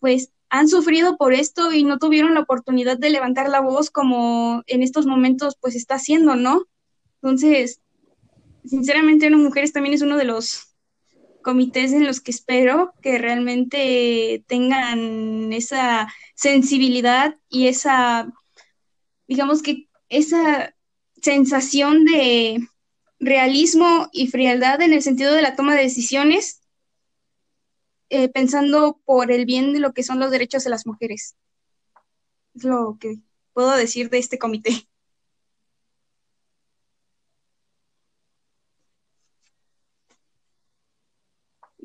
pues 0.00 0.30
han 0.50 0.68
sufrido 0.68 1.16
por 1.16 1.34
esto 1.34 1.72
y 1.72 1.84
no 1.84 1.98
tuvieron 1.98 2.34
la 2.34 2.40
oportunidad 2.40 2.98
de 2.98 3.10
levantar 3.10 3.48
la 3.48 3.60
voz 3.60 3.90
como 3.90 4.62
en 4.66 4.82
estos 4.82 5.06
momentos 5.06 5.56
pues 5.60 5.76
está 5.76 5.96
haciendo, 5.96 6.36
¿no? 6.36 6.64
Entonces, 7.20 7.80
sinceramente, 8.64 9.26
una 9.26 9.36
Mujeres 9.36 9.72
también 9.72 9.94
es 9.94 10.02
uno 10.02 10.16
de 10.16 10.24
los 10.24 10.67
comités 11.48 11.92
en 11.92 12.04
los 12.04 12.20
que 12.20 12.30
espero 12.30 12.92
que 13.00 13.16
realmente 13.16 14.44
tengan 14.48 15.50
esa 15.50 16.06
sensibilidad 16.34 17.38
y 17.48 17.68
esa, 17.68 18.30
digamos 19.26 19.62
que 19.62 19.88
esa 20.10 20.74
sensación 21.22 22.04
de 22.04 22.68
realismo 23.18 24.10
y 24.12 24.26
frialdad 24.26 24.82
en 24.82 24.92
el 24.92 25.00
sentido 25.00 25.32
de 25.32 25.40
la 25.40 25.56
toma 25.56 25.74
de 25.74 25.84
decisiones, 25.84 26.60
eh, 28.10 28.28
pensando 28.28 29.00
por 29.06 29.32
el 29.32 29.46
bien 29.46 29.72
de 29.72 29.80
lo 29.80 29.94
que 29.94 30.02
son 30.02 30.20
los 30.20 30.30
derechos 30.30 30.64
de 30.64 30.70
las 30.70 30.86
mujeres. 30.86 31.34
Es 32.54 32.64
lo 32.64 32.98
que 33.00 33.20
puedo 33.54 33.74
decir 33.74 34.10
de 34.10 34.18
este 34.18 34.38
comité. 34.38 34.86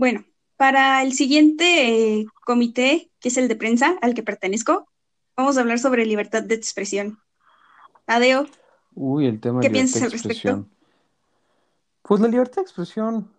Bueno, 0.04 0.26
para 0.58 1.02
el 1.02 1.14
siguiente 1.14 2.18
eh, 2.20 2.26
comité, 2.46 3.10
que 3.22 3.30
es 3.30 3.38
el 3.38 3.48
de 3.48 3.56
prensa 3.56 3.98
al 4.02 4.14
que 4.14 4.22
pertenezco, 4.22 4.90
vamos 5.38 5.56
a 5.58 5.62
hablar 5.62 5.80
sobre 5.80 6.06
libertad 6.06 6.44
de 6.44 6.56
expresión. 6.56 7.20
Adeo. 8.06 8.46
Uy, 8.96 9.28
el 9.28 9.40
tema 9.40 9.62
¿Qué 9.62 9.70
de 9.70 9.74
piensas 9.76 10.02
al 10.04 10.12
respecto? 10.12 10.68
Pues 12.02 12.20
la 12.20 12.28
libertad 12.28 12.58
de 12.58 12.62
expresión 12.64 13.32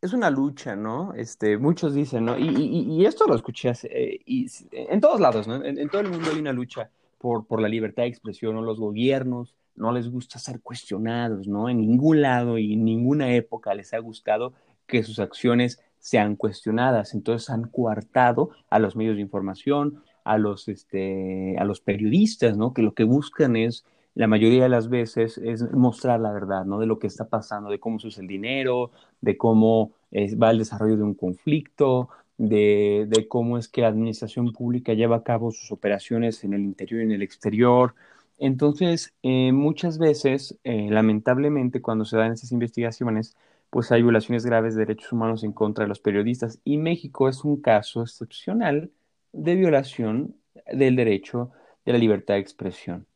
es 0.00 0.12
una 0.12 0.30
lucha, 0.30 0.76
¿no? 0.76 1.12
Este, 1.14 1.58
muchos 1.58 1.92
dicen, 1.92 2.26
¿no? 2.26 2.38
Y, 2.38 2.46
y- 2.46 2.92
y 2.92 3.04
esto 3.04 3.26
lo 3.26 3.34
escuché 3.34 3.70
hace- 3.70 3.88
eh, 3.90 4.20
y, 4.24 4.46
en 4.70 5.00
todos 5.00 5.18
lados, 5.18 5.48
¿no? 5.48 5.56
En, 5.56 5.76
en 5.76 5.88
todo 5.88 6.02
el 6.02 6.08
mundo 6.10 6.30
hay 6.32 6.38
una 6.38 6.52
lucha 6.52 6.88
por, 7.18 7.44
por 7.48 7.60
la 7.60 7.66
libertad 7.66 8.04
de 8.04 8.10
expresión, 8.10 8.54
¿no? 8.54 8.62
Los 8.62 8.78
gobiernos 8.78 9.56
no 9.74 9.90
les 9.90 10.08
gusta 10.08 10.38
ser 10.38 10.60
cuestionados, 10.60 11.48
¿no? 11.48 11.68
En 11.68 11.80
ningún 11.80 12.22
lado 12.22 12.58
y 12.58 12.74
en 12.74 12.84
ninguna 12.84 13.34
época 13.34 13.74
les 13.74 13.92
ha 13.92 13.98
gustado 13.98 14.52
que 14.86 15.02
sus 15.02 15.18
acciones 15.18 15.80
sean 15.98 16.36
cuestionadas. 16.36 17.14
Entonces 17.14 17.50
han 17.50 17.68
coartado 17.68 18.50
a 18.70 18.78
los 18.78 18.96
medios 18.96 19.16
de 19.16 19.22
información, 19.22 20.02
a 20.24 20.38
los, 20.38 20.68
este, 20.68 21.56
a 21.58 21.64
los 21.64 21.80
periodistas, 21.80 22.56
¿no? 22.56 22.72
Que 22.74 22.82
lo 22.82 22.94
que 22.94 23.04
buscan 23.04 23.56
es 23.56 23.84
la 24.14 24.26
mayoría 24.26 24.62
de 24.62 24.68
las 24.68 24.88
veces 24.88 25.38
es 25.38 25.70
mostrar 25.72 26.20
la 26.20 26.32
verdad, 26.32 26.64
¿no? 26.64 26.78
De 26.78 26.86
lo 26.86 26.98
que 26.98 27.08
está 27.08 27.28
pasando, 27.28 27.70
de 27.70 27.80
cómo 27.80 27.98
se 27.98 28.08
usa 28.08 28.22
el 28.22 28.28
dinero, 28.28 28.90
de 29.20 29.36
cómo 29.36 29.92
eh, 30.12 30.34
va 30.36 30.50
el 30.50 30.58
desarrollo 30.58 30.96
de 30.96 31.02
un 31.02 31.14
conflicto, 31.14 32.08
de, 32.38 33.06
de 33.08 33.28
cómo 33.28 33.58
es 33.58 33.68
que 33.68 33.80
la 33.80 33.88
administración 33.88 34.52
pública 34.52 34.94
lleva 34.94 35.16
a 35.16 35.22
cabo 35.24 35.50
sus 35.50 35.72
operaciones 35.72 36.44
en 36.44 36.54
el 36.54 36.62
interior 36.62 37.00
y 37.00 37.04
en 37.04 37.12
el 37.12 37.22
exterior. 37.22 37.94
Entonces, 38.38 39.14
eh, 39.22 39.52
muchas 39.52 39.98
veces, 39.98 40.58
eh, 40.64 40.88
lamentablemente, 40.90 41.80
cuando 41.80 42.04
se 42.04 42.16
dan 42.16 42.32
esas 42.32 42.52
investigaciones, 42.52 43.36
pues 43.74 43.90
hay 43.90 44.02
violaciones 44.02 44.46
graves 44.46 44.76
de 44.76 44.86
derechos 44.86 45.10
humanos 45.12 45.42
en 45.42 45.50
contra 45.52 45.84
de 45.84 45.88
los 45.88 45.98
periodistas. 45.98 46.60
Y 46.62 46.78
México 46.78 47.28
es 47.28 47.42
un 47.42 47.60
caso 47.60 48.02
excepcional 48.02 48.92
de 49.32 49.56
violación 49.56 50.36
del 50.72 50.94
derecho 50.94 51.50
de 51.84 51.90
la 51.92 51.98
libertad 51.98 52.34
de 52.34 52.40
expresión. 52.40 53.08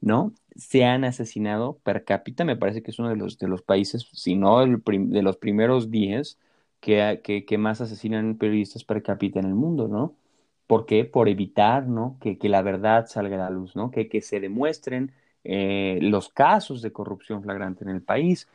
¿no? 0.00 0.32
Se 0.56 0.86
han 0.86 1.04
asesinado 1.04 1.76
per 1.82 2.04
cápita, 2.04 2.44
me 2.46 2.56
parece 2.56 2.82
que 2.82 2.92
es 2.92 2.98
uno 2.98 3.10
de 3.10 3.16
los, 3.16 3.38
de 3.38 3.46
los 3.46 3.60
países, 3.60 4.08
si 4.14 4.36
no 4.36 4.62
el 4.62 4.82
de 4.86 5.20
los 5.20 5.36
primeros 5.36 5.90
10 5.90 6.38
que, 6.80 7.20
que, 7.22 7.44
que 7.44 7.58
más 7.58 7.82
asesinan 7.82 8.38
periodistas 8.38 8.84
per 8.84 9.02
cápita 9.02 9.38
en 9.38 9.44
el 9.44 9.54
mundo, 9.54 9.86
¿no? 9.86 10.14
¿Por 10.66 10.86
qué? 10.86 11.04
Por 11.04 11.28
evitar, 11.28 11.88
¿no? 11.88 12.16
Que, 12.22 12.38
que 12.38 12.48
la 12.48 12.62
verdad 12.62 13.06
salga 13.06 13.36
a 13.36 13.50
la 13.50 13.50
luz, 13.50 13.76
¿no? 13.76 13.90
Que, 13.90 14.08
que 14.08 14.22
se 14.22 14.40
demuestren 14.40 15.12
eh, 15.44 15.98
los 16.00 16.30
casos 16.30 16.80
de 16.80 16.90
corrupción 16.90 17.42
flagrante 17.42 17.84
en 17.84 17.90
el 17.90 18.00
país, 18.02 18.48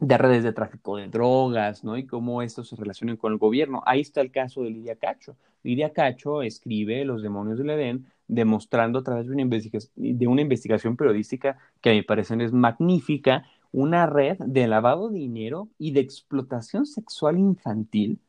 de 0.00 0.18
redes 0.18 0.44
de 0.44 0.52
tráfico 0.52 0.96
de 0.96 1.08
drogas, 1.08 1.82
¿no? 1.82 1.96
Y 1.96 2.06
cómo 2.06 2.42
esto 2.42 2.64
se 2.64 2.76
relaciona 2.76 3.16
con 3.16 3.32
el 3.32 3.38
gobierno. 3.38 3.82
Ahí 3.84 4.00
está 4.00 4.20
el 4.20 4.30
caso 4.30 4.62
de 4.62 4.70
Lidia 4.70 4.96
Cacho. 4.96 5.36
Lidia 5.62 5.92
Cacho 5.92 6.42
escribe 6.42 7.04
Los 7.04 7.22
demonios 7.22 7.58
del 7.58 7.70
Edén, 7.70 8.06
demostrando 8.28 9.00
a 9.00 9.02
través 9.02 9.26
de 9.26 9.32
una, 9.32 9.42
investiga 9.42 9.78
de 9.96 10.26
una 10.26 10.42
investigación 10.42 10.96
periodística 10.96 11.58
que 11.80 11.90
a 11.90 11.92
mi 11.94 12.02
parecer 12.02 12.40
es 12.42 12.52
magnífica, 12.52 13.44
una 13.72 14.06
red 14.06 14.38
de 14.38 14.66
lavado 14.68 15.08
de 15.08 15.18
dinero 15.18 15.68
y 15.78 15.92
de 15.92 16.00
explotación 16.00 16.86
sexual 16.86 17.38
infantil 17.38 18.20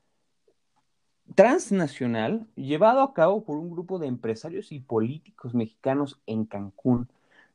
transnacional 1.36 2.48
llevado 2.56 3.02
a 3.02 3.14
cabo 3.14 3.44
por 3.44 3.58
un 3.58 3.70
grupo 3.70 4.00
de 4.00 4.08
empresarios 4.08 4.72
y 4.72 4.80
políticos 4.80 5.54
mexicanos 5.54 6.20
en 6.26 6.46
Cancún, 6.46 7.08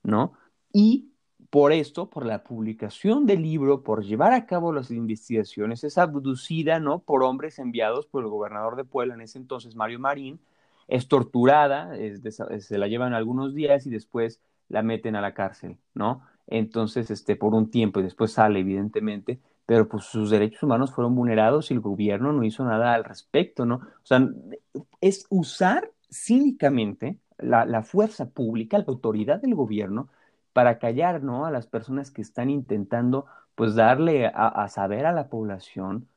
¿no? 0.02 0.32
Y 0.72 1.08
por 1.54 1.72
esto, 1.72 2.10
por 2.10 2.26
la 2.26 2.42
publicación 2.42 3.26
del 3.26 3.42
libro, 3.42 3.84
por 3.84 4.04
llevar 4.04 4.32
a 4.32 4.44
cabo 4.44 4.72
las 4.72 4.90
investigaciones, 4.90 5.84
es 5.84 5.98
abducida, 5.98 6.80
¿no? 6.80 6.98
Por 6.98 7.22
hombres 7.22 7.60
enviados 7.60 8.06
por 8.06 8.24
el 8.24 8.28
gobernador 8.28 8.74
de 8.74 8.82
Puebla 8.82 9.14
en 9.14 9.20
ese 9.20 9.38
entonces, 9.38 9.76
Mario 9.76 10.00
Marín, 10.00 10.40
es 10.88 11.06
torturada, 11.06 11.92
se 12.58 12.76
la 12.76 12.88
llevan 12.88 13.14
algunos 13.14 13.54
días 13.54 13.86
y 13.86 13.90
después 13.90 14.40
la 14.68 14.82
meten 14.82 15.14
a 15.14 15.20
la 15.20 15.32
cárcel, 15.32 15.78
¿no? 15.94 16.22
Entonces, 16.48 17.08
este, 17.12 17.36
por 17.36 17.54
un 17.54 17.70
tiempo 17.70 18.00
y 18.00 18.02
después 18.02 18.32
sale, 18.32 18.58
evidentemente, 18.58 19.38
pero 19.64 19.88
pues 19.88 20.06
sus 20.06 20.30
derechos 20.30 20.64
humanos 20.64 20.90
fueron 20.90 21.14
vulnerados 21.14 21.70
y 21.70 21.74
el 21.74 21.80
gobierno 21.80 22.32
no 22.32 22.42
hizo 22.42 22.64
nada 22.64 22.94
al 22.94 23.04
respecto, 23.04 23.64
¿no? 23.64 23.76
O 23.76 24.02
sea, 24.02 24.28
es 25.00 25.24
usar 25.30 25.92
cínicamente 26.10 27.16
la 27.38 27.84
fuerza 27.84 28.28
pública, 28.28 28.76
la 28.78 28.86
autoridad 28.88 29.40
del 29.40 29.54
gobierno, 29.54 30.08
para 30.54 30.78
callar, 30.78 31.22
¿no? 31.22 31.44
A 31.46 31.50
las 31.50 31.66
personas 31.66 32.10
que 32.10 32.22
están 32.22 32.48
intentando, 32.48 33.26
pues, 33.56 33.74
darle 33.74 34.26
a, 34.34 34.68
saber 34.70 35.04
a 35.04 35.12
la 35.12 35.28
población 35.28 36.08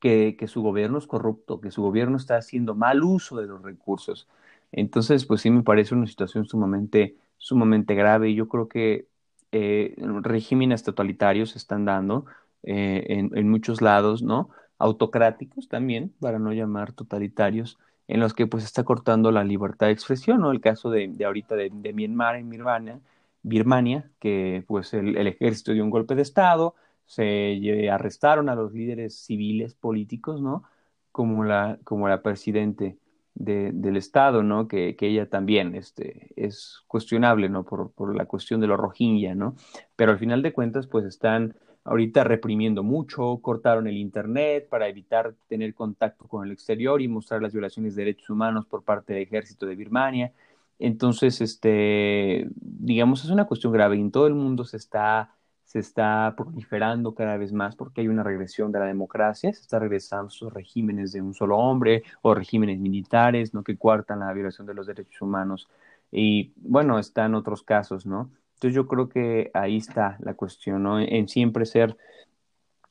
que, 0.00 0.36
su 0.46 0.62
gobierno 0.62 0.98
es 0.98 1.06
corrupto, 1.06 1.60
que 1.60 1.70
su 1.70 1.82
gobierno 1.82 2.16
está 2.16 2.36
haciendo 2.36 2.74
mal 2.74 3.02
uso 3.02 3.36
de 3.36 3.46
los 3.46 3.62
recursos. 3.62 4.28
Entonces, 4.72 5.26
pues 5.26 5.42
sí 5.42 5.50
me 5.50 5.62
parece 5.62 5.94
una 5.94 6.06
situación 6.06 6.46
sumamente, 6.46 7.16
sumamente 7.38 7.94
grave 7.94 8.30
y 8.30 8.34
yo 8.36 8.48
creo 8.48 8.68
que 8.68 9.06
eh, 9.52 9.94
regímenes 10.22 10.82
totalitarios 10.84 11.50
se 11.50 11.58
están 11.58 11.84
dando 11.84 12.24
eh, 12.62 13.04
en, 13.08 13.50
muchos 13.50 13.82
lados, 13.82 14.22
¿no? 14.22 14.50
Autocráticos 14.78 15.68
también, 15.68 16.12
para 16.20 16.38
no 16.38 16.52
llamar 16.52 16.92
totalitarios, 16.92 17.78
en 18.08 18.20
los 18.20 18.34
que 18.34 18.46
pues 18.46 18.64
está 18.64 18.84
cortando 18.84 19.30
la 19.32 19.44
libertad 19.44 19.86
de 19.86 19.92
expresión, 19.92 20.40
¿no? 20.40 20.52
El 20.52 20.60
caso 20.60 20.90
de, 20.90 21.08
de 21.08 21.24
ahorita 21.24 21.56
de, 21.56 21.70
de 21.72 21.92
Myanmar 21.92 22.36
en 22.36 22.48
Birmania, 22.50 23.00
Birmania, 23.42 24.10
que 24.20 24.64
pues 24.66 24.94
el, 24.94 25.16
ejército 25.26 25.72
dio 25.72 25.84
un 25.84 25.90
golpe 25.90 26.14
de 26.14 26.22
Estado, 26.22 26.74
se 27.06 27.90
arrestaron 27.90 28.48
a 28.48 28.54
los 28.54 28.72
líderes 28.72 29.16
civiles 29.16 29.74
políticos, 29.74 30.40
¿no? 30.40 30.64
Como 31.10 31.44
la, 31.44 31.78
como 31.84 32.08
la 32.08 32.22
presidente 32.22 32.98
de, 33.34 33.72
del 33.72 33.96
Estado, 33.96 34.42
¿no? 34.42 34.68
Que, 34.68 34.96
que, 34.96 35.08
ella 35.08 35.28
también 35.28 35.74
este, 35.74 36.30
es 36.36 36.82
cuestionable, 36.86 37.48
¿no? 37.48 37.64
Por, 37.64 37.92
por 37.92 38.16
la 38.16 38.26
cuestión 38.26 38.60
de 38.60 38.68
los 38.68 38.78
Rohingya, 38.78 39.34
¿no? 39.34 39.56
Pero 39.96 40.12
al 40.12 40.18
final 40.18 40.42
de 40.42 40.52
cuentas, 40.52 40.86
pues 40.86 41.04
están 41.04 41.54
ahorita 41.84 42.24
reprimiendo 42.24 42.82
mucho, 42.82 43.38
cortaron 43.42 43.86
el 43.86 43.96
Internet 43.96 44.68
para 44.68 44.88
evitar 44.88 45.34
tener 45.48 45.74
contacto 45.74 46.26
con 46.28 46.46
el 46.46 46.52
exterior 46.52 47.02
y 47.02 47.08
mostrar 47.08 47.42
las 47.42 47.52
violaciones 47.52 47.94
de 47.94 48.04
derechos 48.04 48.30
humanos 48.30 48.66
por 48.66 48.84
parte 48.84 49.14
del 49.14 49.22
ejército 49.22 49.66
de 49.66 49.74
Birmania. 49.74 50.32
Entonces, 50.78 51.40
este, 51.40 52.48
digamos, 52.82 53.24
es 53.24 53.30
una 53.30 53.46
cuestión 53.46 53.72
grave 53.72 53.96
en 53.96 54.10
todo 54.10 54.26
el 54.26 54.34
mundo 54.34 54.64
se 54.64 54.76
está 54.76 55.30
se 55.64 55.78
está 55.78 56.34
proliferando 56.36 57.14
cada 57.14 57.38
vez 57.38 57.50
más 57.50 57.76
porque 57.76 58.02
hay 58.02 58.08
una 58.08 58.22
regresión 58.22 58.72
de 58.72 58.78
la 58.78 58.84
democracia, 58.84 59.54
se 59.54 59.62
está 59.62 59.78
regresando 59.78 60.28
esos 60.28 60.52
regímenes 60.52 61.12
de 61.12 61.22
un 61.22 61.32
solo 61.32 61.56
hombre 61.56 62.02
o 62.20 62.34
regímenes 62.34 62.78
militares, 62.78 63.54
¿no? 63.54 63.64
Que 63.64 63.78
cuartan 63.78 64.20
la 64.20 64.32
violación 64.34 64.66
de 64.66 64.74
los 64.74 64.86
derechos 64.86 65.22
humanos. 65.22 65.68
Y 66.10 66.52
bueno, 66.56 66.98
están 66.98 67.34
otros 67.34 67.62
casos, 67.62 68.04
¿no? 68.04 68.30
Entonces 68.56 68.74
yo 68.74 68.86
creo 68.86 69.08
que 69.08 69.50
ahí 69.54 69.78
está 69.78 70.18
la 70.20 70.34
cuestión, 70.34 70.82
¿no? 70.82 71.00
En 71.00 71.26
siempre 71.26 71.64
ser, 71.64 71.96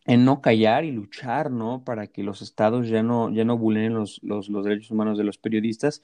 en 0.05 0.25
no 0.25 0.41
callar 0.41 0.83
y 0.83 0.91
luchar, 0.91 1.51
¿no? 1.51 1.83
Para 1.83 2.07
que 2.07 2.23
los 2.23 2.41
estados 2.41 2.87
ya 2.89 3.03
no, 3.03 3.29
ya 3.29 3.45
no 3.45 3.59
vulneren 3.59 3.93
los, 3.93 4.19
los, 4.23 4.49
los 4.49 4.65
derechos 4.65 4.89
humanos 4.89 5.19
de 5.19 5.23
los 5.23 5.37
periodistas. 5.37 6.01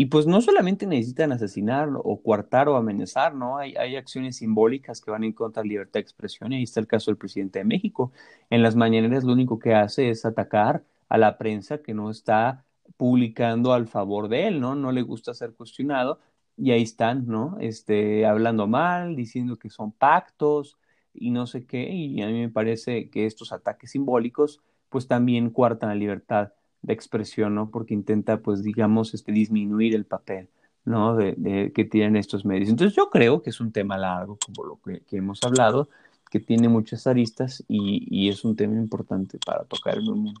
Y 0.00 0.06
pues 0.06 0.26
no 0.26 0.40
solamente 0.40 0.86
necesitan 0.86 1.30
asesinar 1.30 1.90
o 1.92 2.22
coartar 2.22 2.70
o 2.70 2.76
amenazar, 2.76 3.34
¿no? 3.34 3.58
Hay, 3.58 3.74
hay 3.76 3.96
acciones 3.96 4.36
simbólicas 4.36 4.98
que 5.02 5.10
van 5.10 5.24
en 5.24 5.34
contra 5.34 5.60
de 5.62 5.68
la 5.68 5.72
libertad 5.72 5.92
de 5.98 6.00
expresión. 6.00 6.52
Y 6.52 6.56
ahí 6.56 6.62
está 6.62 6.80
el 6.80 6.86
caso 6.86 7.10
del 7.10 7.18
presidente 7.18 7.58
de 7.58 7.66
México. 7.66 8.10
En 8.48 8.62
las 8.62 8.76
mañaneras 8.76 9.24
lo 9.24 9.34
único 9.34 9.58
que 9.58 9.74
hace 9.74 10.08
es 10.08 10.24
atacar 10.24 10.84
a 11.10 11.18
la 11.18 11.36
prensa 11.36 11.82
que 11.82 11.92
no 11.92 12.10
está 12.10 12.64
publicando 12.96 13.74
al 13.74 13.88
favor 13.88 14.28
de 14.28 14.46
él, 14.46 14.58
¿no? 14.58 14.74
No 14.74 14.90
le 14.90 15.02
gusta 15.02 15.34
ser 15.34 15.52
cuestionado. 15.52 16.18
Y 16.56 16.70
ahí 16.70 16.82
están, 16.82 17.26
¿no? 17.26 17.58
Este, 17.60 18.24
hablando 18.24 18.66
mal, 18.66 19.16
diciendo 19.16 19.58
que 19.58 19.68
son 19.68 19.92
pactos, 19.92 20.78
y 21.12 21.30
no 21.30 21.46
sé 21.46 21.66
qué, 21.66 21.90
y 21.92 22.22
a 22.22 22.26
mí 22.28 22.40
me 22.40 22.48
parece 22.48 23.10
que 23.10 23.26
estos 23.26 23.52
ataques 23.52 23.90
simbólicos 23.90 24.62
pues 24.88 25.06
también 25.08 25.50
cuartan 25.50 25.90
la 25.90 25.94
libertad 25.94 26.54
de 26.82 26.92
expresión, 26.92 27.54
¿no? 27.54 27.70
Porque 27.70 27.94
intenta 27.94 28.40
pues 28.40 28.62
digamos 28.62 29.14
este 29.14 29.32
disminuir 29.32 29.94
el 29.94 30.06
papel, 30.06 30.48
¿no? 30.84 31.16
De, 31.16 31.72
que 31.74 31.84
tienen 31.84 32.16
estos 32.16 32.44
medios. 32.44 32.68
Entonces 32.70 32.96
yo 32.96 33.10
creo 33.10 33.42
que 33.42 33.50
es 33.50 33.60
un 33.60 33.72
tema 33.72 33.98
largo, 33.98 34.38
como 34.44 34.64
lo 34.64 34.80
que, 34.80 35.02
hemos 35.16 35.42
hablado, 35.42 35.88
que 36.30 36.40
tiene 36.40 36.68
muchas 36.68 37.06
aristas 37.06 37.64
y, 37.68 38.06
y, 38.10 38.28
es 38.28 38.44
un 38.44 38.56
tema 38.56 38.76
importante 38.76 39.38
para 39.44 39.64
tocar 39.64 39.98
en 39.98 40.08
un 40.08 40.18
mundo. 40.24 40.40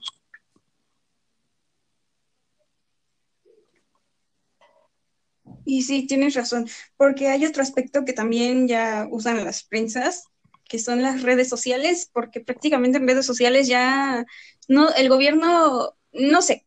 Y 5.64 5.82
sí, 5.82 6.06
tienes 6.06 6.34
razón, 6.34 6.66
porque 6.96 7.28
hay 7.28 7.44
otro 7.44 7.62
aspecto 7.62 8.04
que 8.04 8.12
también 8.12 8.66
ya 8.66 9.06
usan 9.10 9.44
las 9.44 9.62
prensas, 9.62 10.24
que 10.64 10.78
son 10.78 11.02
las 11.02 11.22
redes 11.22 11.48
sociales, 11.48 12.08
porque 12.12 12.40
prácticamente 12.40 12.98
en 12.98 13.06
redes 13.06 13.26
sociales 13.26 13.68
ya 13.68 14.24
no, 14.68 14.88
el 14.94 15.08
gobierno, 15.08 15.96
no 16.12 16.42
sé, 16.42 16.66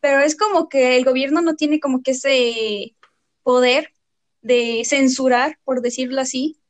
pero 0.00 0.20
es 0.20 0.36
como 0.36 0.68
que 0.68 0.96
el 0.96 1.04
gobierno 1.04 1.42
no 1.42 1.56
tiene 1.56 1.80
como 1.80 2.02
que 2.02 2.12
ese 2.12 2.96
poder 3.42 3.92
de 4.42 4.82
censurar, 4.84 5.58
por 5.64 5.82
decirlo 5.82 6.20
así, 6.20 6.60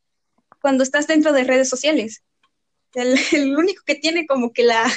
cuando 0.61 0.83
estás 0.83 1.07
dentro 1.07 1.33
de 1.33 1.45
redes 1.45 1.69
sociales. 1.69 2.23
El, 2.95 3.57
único 3.57 3.85
que 3.85 3.95
tiene 3.95 4.27
como 4.27 4.53
que 4.53 4.65
la, 4.65 4.91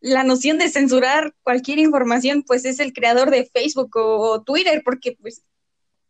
la, 0.00 0.24
noción 0.24 0.58
de 0.58 0.70
censurar 0.70 1.34
cualquier 1.42 1.78
información, 1.78 2.42
pues 2.42 2.64
es 2.64 2.80
el 2.80 2.94
creador 2.94 3.30
de 3.30 3.44
Facebook 3.44 3.94
o, 3.96 4.32
o 4.32 4.42
Twitter, 4.42 4.82
porque 4.82 5.16
pues 5.20 5.42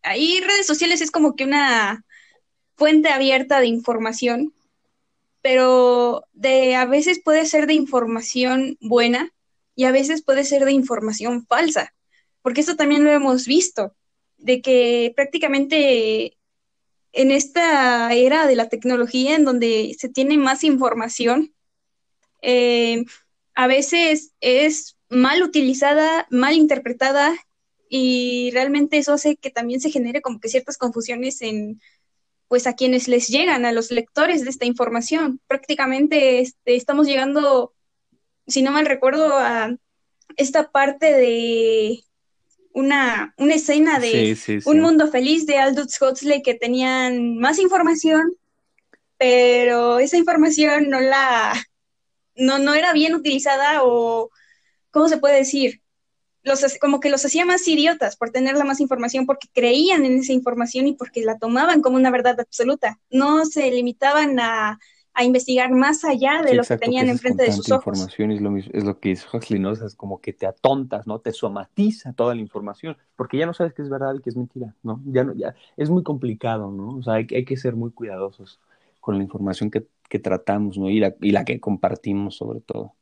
ahí 0.02 0.40
redes 0.40 0.66
sociales 0.66 1.00
es 1.00 1.10
como 1.10 1.34
que 1.34 1.44
una 1.44 2.04
fuente 2.76 3.08
abierta 3.08 3.58
de 3.58 3.66
información, 3.66 4.54
pero 5.42 6.26
de 6.32 6.76
a 6.76 6.84
veces 6.86 7.20
puede 7.24 7.44
ser 7.46 7.66
de 7.66 7.74
información 7.74 8.78
buena 8.80 9.32
y 9.76 9.84
a 9.84 9.92
veces 9.92 10.24
puede 10.24 10.44
ser 10.44 10.64
de 10.64 10.72
información 10.72 11.46
falsa, 11.46 11.94
porque 12.42 12.62
esto 12.62 12.74
también 12.74 13.04
lo 13.04 13.10
hemos 13.12 13.46
visto, 13.46 13.94
de 14.38 14.60
que 14.60 15.12
prácticamente 15.14 16.36
en 17.12 17.30
esta 17.30 18.12
era 18.12 18.46
de 18.46 18.56
la 18.56 18.68
tecnología 18.68 19.36
en 19.36 19.44
donde 19.44 19.94
se 19.98 20.08
tiene 20.08 20.36
más 20.38 20.64
información, 20.64 21.54
eh, 22.42 23.04
a 23.54 23.66
veces 23.66 24.32
es 24.40 24.96
mal 25.08 25.42
utilizada, 25.42 26.26
mal 26.30 26.54
interpretada 26.54 27.34
y 27.88 28.50
realmente 28.52 28.98
eso 28.98 29.12
hace 29.12 29.36
que 29.36 29.50
también 29.50 29.80
se 29.80 29.90
genere 29.90 30.20
como 30.20 30.40
que 30.40 30.48
ciertas 30.48 30.78
confusiones 30.78 31.40
en 31.42 31.80
pues 32.48 32.66
a 32.66 32.74
quienes 32.74 33.08
les 33.08 33.28
llegan, 33.28 33.64
a 33.64 33.72
los 33.72 33.90
lectores 33.90 34.44
de 34.44 34.50
esta 34.50 34.66
información. 34.66 35.40
Prácticamente 35.48 36.40
este, 36.40 36.76
estamos 36.76 37.06
llegando, 37.06 37.72
si 38.46 38.62
no 38.62 38.72
mal 38.72 38.86
recuerdo, 38.86 39.36
a 39.36 39.76
esta 40.36 40.70
parte 40.70 41.12
de 41.12 42.00
una, 42.72 43.34
una 43.38 43.54
escena 43.54 43.98
de 43.98 44.10
Sí, 44.10 44.36
sí, 44.36 44.60
sí. 44.60 44.68
Un 44.68 44.80
Mundo 44.80 45.08
Feliz 45.08 45.46
de 45.46 45.58
Aldous 45.58 46.00
Huxley 46.00 46.42
que 46.42 46.54
tenían 46.54 47.38
más 47.38 47.58
información, 47.58 48.34
pero 49.18 49.98
esa 49.98 50.16
información 50.16 50.90
no 50.90 51.00
la, 51.00 51.54
no, 52.36 52.58
no 52.58 52.74
era 52.74 52.92
bien 52.92 53.14
utilizada 53.14 53.82
o, 53.82 54.30
¿cómo 54.90 55.08
se 55.08 55.18
puede 55.18 55.36
decir? 55.36 55.80
Los, 56.42 56.64
como 56.78 57.00
que 57.00 57.10
los 57.10 57.24
hacía 57.24 57.44
más 57.44 57.66
idiotas 57.66 58.16
por 58.16 58.30
tener 58.30 58.56
la 58.56 58.64
más 58.64 58.80
información, 58.80 59.26
porque 59.26 59.48
creían 59.52 60.04
en 60.04 60.18
esa 60.18 60.32
información 60.32 60.86
y 60.86 60.92
porque 60.92 61.22
la 61.22 61.38
tomaban 61.38 61.82
como 61.82 61.96
una 61.96 62.10
verdad 62.10 62.38
absoluta. 62.38 63.00
No 63.10 63.46
se 63.46 63.68
limitaban 63.72 64.38
a, 64.38 64.78
a 65.16 65.24
investigar 65.24 65.72
más 65.72 66.04
allá 66.04 66.42
de 66.42 66.50
Sí, 66.50 66.54
lo 66.54 66.62
exacto, 66.62 66.80
que 66.80 66.84
tenían 66.86 67.06
que 67.06 67.12
enfrente 67.12 67.44
de 67.44 67.52
sus 67.52 67.70
ojos. 67.72 67.86
información 67.86 68.30
es 68.32 68.40
lo, 68.42 68.50
mismo, 68.50 68.70
es 68.74 68.84
lo 68.84 69.00
que 69.00 69.08
dice 69.10 69.26
Huxley, 69.32 69.62
es 69.84 69.94
como 69.94 70.20
que 70.20 70.34
te 70.34 70.46
atontas, 70.46 71.06
¿no? 71.06 71.20
Te 71.20 71.32
somatiza 71.32 72.12
toda 72.12 72.34
la 72.34 72.42
información, 72.42 72.96
porque 73.16 73.38
ya 73.38 73.46
no 73.46 73.54
sabes 73.54 73.72
qué 73.72 73.82
es 73.82 73.88
verdad 73.88 74.14
y 74.14 74.20
qué 74.20 74.28
es 74.30 74.36
mentira, 74.36 74.74
¿no? 74.82 75.00
Ya, 75.06 75.24
no, 75.24 75.34
ya 75.34 75.54
es 75.76 75.88
muy 75.88 76.02
complicado, 76.02 76.70
¿no? 76.70 76.96
O 76.98 77.02
sea, 77.02 77.14
hay, 77.14 77.26
hay 77.30 77.44
que 77.46 77.56
ser 77.56 77.74
muy 77.76 77.90
cuidadosos 77.92 78.60
con 79.00 79.16
la 79.16 79.24
información 79.24 79.70
que, 79.70 79.86
que 80.08 80.18
tratamos, 80.18 80.76
¿no? 80.76 80.90
Y 80.90 81.00
la, 81.00 81.14
y 81.20 81.30
la 81.30 81.44
que 81.46 81.60
compartimos 81.60 82.36
sobre 82.36 82.60
todo. 82.60 82.94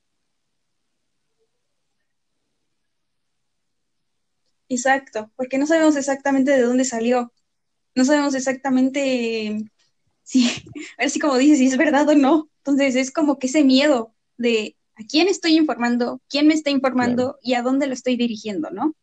Exacto, 4.68 5.30
porque 5.36 5.58
no 5.58 5.66
sabemos 5.66 5.96
exactamente 5.96 6.52
de 6.52 6.62
dónde 6.62 6.84
salió. 6.84 7.32
No 7.94 8.04
sabemos 8.04 8.34
exactamente 8.34 9.64
si, 10.24 10.48
a 10.98 11.02
ver 11.02 11.10
si 11.10 11.20
como 11.20 11.36
dices, 11.36 11.58
si 11.58 11.66
es 11.66 11.76
verdad 11.76 12.08
o 12.08 12.14
no. 12.14 12.50
Entonces 12.58 12.96
es 12.96 13.12
como 13.12 13.38
que 13.38 13.46
ese 13.46 13.62
miedo 13.62 14.14
de 14.36 14.76
a 14.96 15.02
quién 15.04 15.28
estoy 15.28 15.56
informando, 15.56 16.20
quién 16.28 16.46
me 16.46 16.54
está 16.54 16.70
informando 16.70 17.22
Claro. 17.22 17.38
y 17.42 17.54
a 17.54 17.62
dónde 17.62 17.86
lo 17.86 17.94
estoy 17.94 18.16
dirigiendo, 18.16 18.70
¿no? 18.70 18.94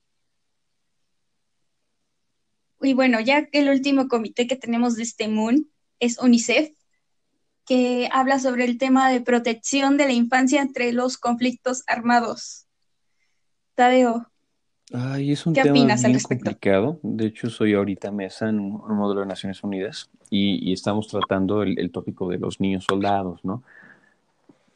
Y 2.81 2.93
bueno, 2.93 3.19
ya 3.19 3.45
que 3.45 3.59
el 3.59 3.69
último 3.69 4.07
comité 4.07 4.47
que 4.47 4.55
tenemos 4.55 4.95
de 4.95 5.03
este 5.03 5.27
Moon 5.27 5.69
es 5.99 6.17
UNICEF, 6.17 6.71
que 7.65 8.09
habla 8.11 8.39
sobre 8.39 8.65
el 8.65 8.79
tema 8.79 9.09
de 9.09 9.21
protección 9.21 9.97
de 9.97 10.05
la 10.05 10.13
infancia 10.13 10.61
entre 10.61 10.91
los 10.91 11.17
conflictos 11.17 11.83
armados. 11.85 12.65
Tadeo, 13.75 14.31
Ay, 14.93 15.31
es 15.31 15.45
un 15.45 15.53
¿Qué 15.53 15.61
tema 15.61 15.73
opinas 15.73 16.03
al 16.03 16.11
bien 16.11 16.19
respecto? 16.19 16.43
complicado. 16.45 16.99
De 17.03 17.25
hecho, 17.27 17.49
soy 17.49 17.73
ahorita 17.73 18.11
mesa 18.11 18.49
en 18.49 18.59
un, 18.59 18.81
un 18.81 18.97
módulo 18.97 19.21
de 19.21 19.27
Naciones 19.27 19.63
Unidas 19.63 20.09
y, 20.29 20.69
y 20.69 20.73
estamos 20.73 21.07
tratando 21.07 21.63
el, 21.63 21.79
el 21.79 21.91
tópico 21.91 22.29
de 22.29 22.37
los 22.37 22.59
niños 22.59 22.85
soldados, 22.85 23.43
¿no? 23.43 23.63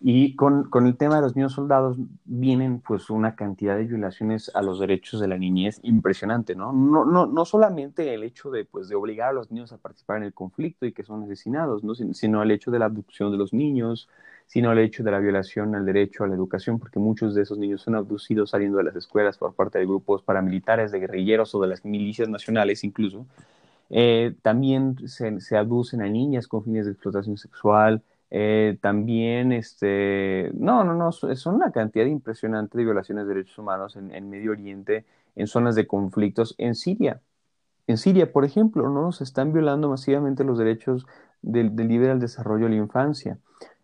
Y 0.08 0.36
con, 0.36 0.70
con, 0.70 0.86
el 0.86 0.98
tema 0.98 1.16
de 1.16 1.22
los 1.22 1.36
niños 1.36 1.54
soldados 1.54 1.98
vienen 2.26 2.80
pues 2.80 3.10
una 3.10 3.36
cantidad 3.36 3.76
de 3.76 3.86
violaciones 3.86 4.52
a 4.54 4.62
los 4.62 4.80
derechos 4.80 5.20
de 5.20 5.28
la 5.28 5.38
niñez 5.38 5.80
impresionante, 5.82 6.54
¿no? 6.54 6.74
No, 6.74 7.06
no, 7.06 7.26
no 7.26 7.46
solamente 7.46 8.14
el 8.14 8.24
hecho 8.24 8.52
de, 8.52 8.66
pues, 8.66 8.88
de 8.88 8.96
obligar 8.96 9.30
a 9.30 9.34
los 9.34 9.50
niños 9.52 9.72
a 9.72 9.78
participar 9.78 10.18
en 10.18 10.24
el 10.24 10.34
conflicto 10.34 10.86
y 10.86 10.92
que 10.92 11.04
son 11.04 11.24
asesinados, 11.24 11.84
¿no? 11.84 11.96
Sino 11.96 12.44
el 12.44 12.52
hecho 12.52 12.70
de 12.70 12.80
la 12.80 12.86
abducción 12.86 13.32
de 13.32 13.38
los 13.38 13.52
niños, 13.52 14.08
sino 14.46 14.72
el 14.72 14.80
hecho 14.80 15.04
de 15.04 15.12
la 15.12 15.20
violación 15.20 15.76
al 15.76 15.86
derecho 15.86 16.24
a 16.24 16.28
la 16.28 16.36
educación, 16.36 16.80
porque 16.80 17.00
muchos 17.00 17.34
de 17.36 17.42
esos 17.42 17.58
niños 17.58 17.82
son 17.82 17.96
abducidos 17.96 18.52
saliendo 18.52 18.78
de 18.78 18.86
las 18.86 18.96
escuelas 18.96 19.38
por 19.38 19.54
parte 19.54 19.80
de 19.80 19.86
grupos 19.86 20.22
paramilitares, 20.22 20.92
de 20.92 21.00
guerrilleros 21.00 21.54
o 21.56 21.62
de 21.62 21.68
las 21.68 21.84
milicias 21.84 22.30
nacionales 22.30 22.84
incluso. 22.84 23.26
Eh, 23.90 24.36
también 24.42 24.98
se, 25.08 25.58
abducen 25.58 26.02
a 26.02 26.10
niñas 26.10 26.48
con 26.48 26.64
fines 26.64 26.86
de 26.86 26.92
explotación 26.94 27.38
sexual, 27.38 28.04
eh, 28.32 28.78
también, 28.82 29.52
este, 29.52 30.52
no, 30.56 30.84
no, 30.84 30.94
no, 30.96 31.12
son 31.12 31.56
una 31.56 31.72
cantidad 31.72 32.06
impresionante 32.06 32.78
de 32.78 32.84
violaciones 32.84 33.28
de 33.28 33.34
derechos 33.34 33.58
humanos 33.60 33.96
en, 33.96 34.14
en, 34.14 34.30
Medio 34.30 34.52
Oriente, 34.52 35.06
en 35.36 35.48
zonas 35.48 35.76
de 35.76 35.88
conflictos, 35.88 36.56
en 36.58 36.76
Siria. 36.76 37.22
En 37.88 37.98
Siria, 37.98 38.32
por 38.32 38.46
ejemplo, 38.46 38.90
¿no? 38.90 39.12
Se 39.12 39.24
están 39.24 39.54
violando 39.54 39.90
masivamente 39.90 40.44
los 40.44 40.58
derechos 40.58 41.06
del, 41.42 41.76
del 41.76 41.88
libre 41.88 42.12
al 42.12 42.20
desarrollo 42.20 42.66
de 42.66 42.72
la 42.72 42.78
infancia. 42.78 43.38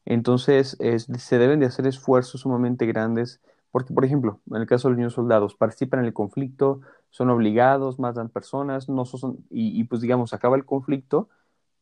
Entonces, 0.06 0.78
es, 0.80 1.08
se 1.18 1.38
deben 1.38 1.60
de 1.60 1.68
hacer 1.68 1.88
esfuerzos 1.88 2.42
sumamente 2.42 2.86
grandes, 2.86 3.42
porque, 3.72 3.94
por 3.94 4.06
ejemplo, 4.06 4.42
en 4.50 4.58
el 4.58 4.68
caso 4.68 4.88
de 4.88 4.94
los 4.94 4.98
niños 4.98 5.14
soldados, 5.14 5.56
participan 5.56 6.02
en 6.02 6.08
el 6.08 6.14
conflicto, 6.14 6.82
son 7.10 7.30
obligados, 7.30 8.00
matan 8.00 8.30
personas, 8.30 8.90
no 8.90 9.06
son, 9.06 9.46
y, 9.50 9.80
y 9.80 9.84
pues 9.86 10.02
digamos, 10.02 10.34
acaba 10.34 10.56
el 10.56 10.66
conflicto 10.66 11.30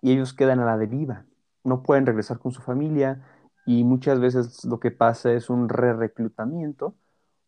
y 0.02 0.12
ellos 0.12 0.34
quedan 0.34 0.60
a 0.60 0.66
la 0.66 0.78
deriva 0.78 1.26
no 1.64 1.84
pueden 1.84 2.06
regresar 2.06 2.40
con 2.40 2.52
su 2.52 2.62
familia 2.62 3.22
y 3.66 3.84
muchas 3.84 4.20
veces 4.20 4.66
lo 4.66 4.80
que 4.80 4.92
pasa 4.92 5.34
es 5.34 5.50
un 5.50 5.70
re-reclutamiento 5.70 6.96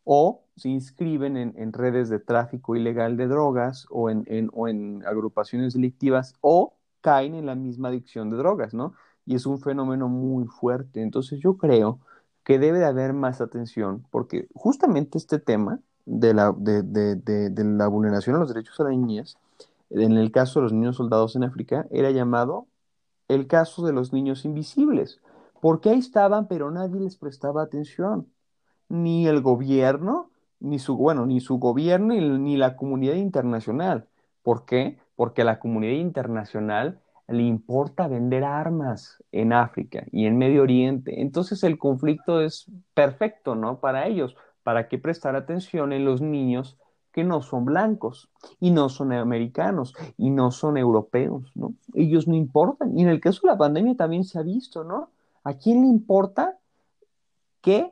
o 0.04 0.46
se 0.56 0.70
inscriben 0.70 1.38
en, 1.38 1.54
en, 1.58 1.74
redes 1.74 2.10
de 2.10 2.20
tráfico 2.20 2.76
ilegal 2.76 3.18
de 3.18 3.28
drogas 3.28 3.86
o 3.90 4.10
en, 4.10 4.24
en, 4.28 4.50
o 4.54 4.68
en 4.68 5.04
agrupaciones 5.06 5.74
delictivas 5.74 6.36
o 6.42 6.76
caen 7.02 7.36
en 7.36 7.46
la 7.46 7.56
misma 7.56 7.90
adicción 7.90 8.30
de 8.30 8.38
drogas, 8.38 8.74
¿no? 8.74 8.94
Y 9.26 9.36
es 9.36 9.46
un 9.46 9.60
fenómeno 9.60 10.08
muy 10.08 10.46
fuerte. 10.46 11.02
Entonces 11.02 11.40
yo 11.40 11.58
creo 11.58 12.00
que 12.44 12.60
debe 12.60 12.80
de 12.80 12.86
haber 12.86 13.14
más 13.14 13.42
atención 13.42 14.06
porque 14.12 14.48
justamente 14.54 15.18
este 15.18 15.40
tema 15.40 15.80
de 16.06 16.34
la, 16.34 16.54
de, 16.58 16.84
de, 16.84 17.16
de, 17.16 17.64
la 17.64 17.88
vulneración 17.88 18.36
a 18.36 18.40
los 18.40 18.54
derechos 18.54 18.78
de 18.78 18.86
las 18.86 18.98
niñas, 18.98 19.38
en 19.90 20.14
el 20.18 20.32
caso 20.32 20.60
de 20.60 20.64
los 20.64 20.74
niños 20.74 20.96
soldados 20.98 21.36
en 21.36 21.44
África, 21.44 21.88
era 21.92 22.12
llamado 22.12 22.68
el 23.28 23.48
caso 23.48 23.86
de 23.86 23.94
los 23.94 24.14
niños 24.14 24.46
invisibles, 24.46 25.22
porque 25.62 25.90
ahí 25.90 26.00
estaban, 26.00 26.48
pero 26.48 26.72
nadie 26.72 27.00
les 27.02 27.18
prestaba 27.18 27.62
atención, 27.64 28.28
ni 28.90 29.28
el 29.28 29.42
gobierno, 29.42 30.32
ni 30.60 30.80
su, 30.80 30.98
bueno, 30.98 31.26
ni 31.26 31.40
su 31.42 31.58
gobierno, 31.60 32.14
ni, 32.14 32.22
ni 32.40 32.58
la 32.58 32.76
comunidad 32.76 33.16
internacional. 33.16 34.08
¿Por 34.44 34.66
qué? 34.66 35.00
Porque 35.16 35.44
a 35.44 35.46
la 35.46 35.60
comunidad 35.60 35.94
internacional 35.94 37.01
le 37.34 37.44
importa 37.44 38.08
vender 38.08 38.44
armas 38.44 39.24
en 39.32 39.54
África 39.54 40.06
y 40.12 40.26
en 40.26 40.38
Medio 40.38 40.64
Oriente. 40.64 41.22
Entonces 41.22 41.64
el 41.64 41.78
conflicto 41.78 42.42
es 42.42 42.68
perfecto, 42.94 43.56
¿no? 43.56 43.80
Para 43.80 44.08
ellos, 44.08 44.36
para 44.64 44.88
que 44.88 44.98
prestar 44.98 45.36
atención 45.36 45.94
en 45.94 46.06
los 46.06 46.22
niños 46.22 46.78
que 47.12 47.24
no 47.24 47.42
son 47.42 47.66
blancos 47.66 48.30
y 48.60 48.72
no 48.72 48.90
son 48.90 49.12
americanos 49.12 49.94
y 50.18 50.30
no 50.30 50.52
son 50.52 50.78
europeos, 50.78 51.52
¿no? 51.56 51.74
Ellos 51.94 52.28
no 52.28 52.36
importan. 52.36 52.98
Y 52.98 53.02
en 53.04 53.10
el 53.10 53.20
caso 53.20 53.42
de 53.44 53.50
la 53.50 53.58
pandemia 53.58 53.96
también 53.96 54.24
se 54.24 54.40
ha 54.40 54.44
visto, 54.44 54.84
¿no? 54.84 55.10
¿A 55.44 55.54
quién 55.56 55.82
le 55.82 55.88
importa 55.88 56.58
que 57.62 57.92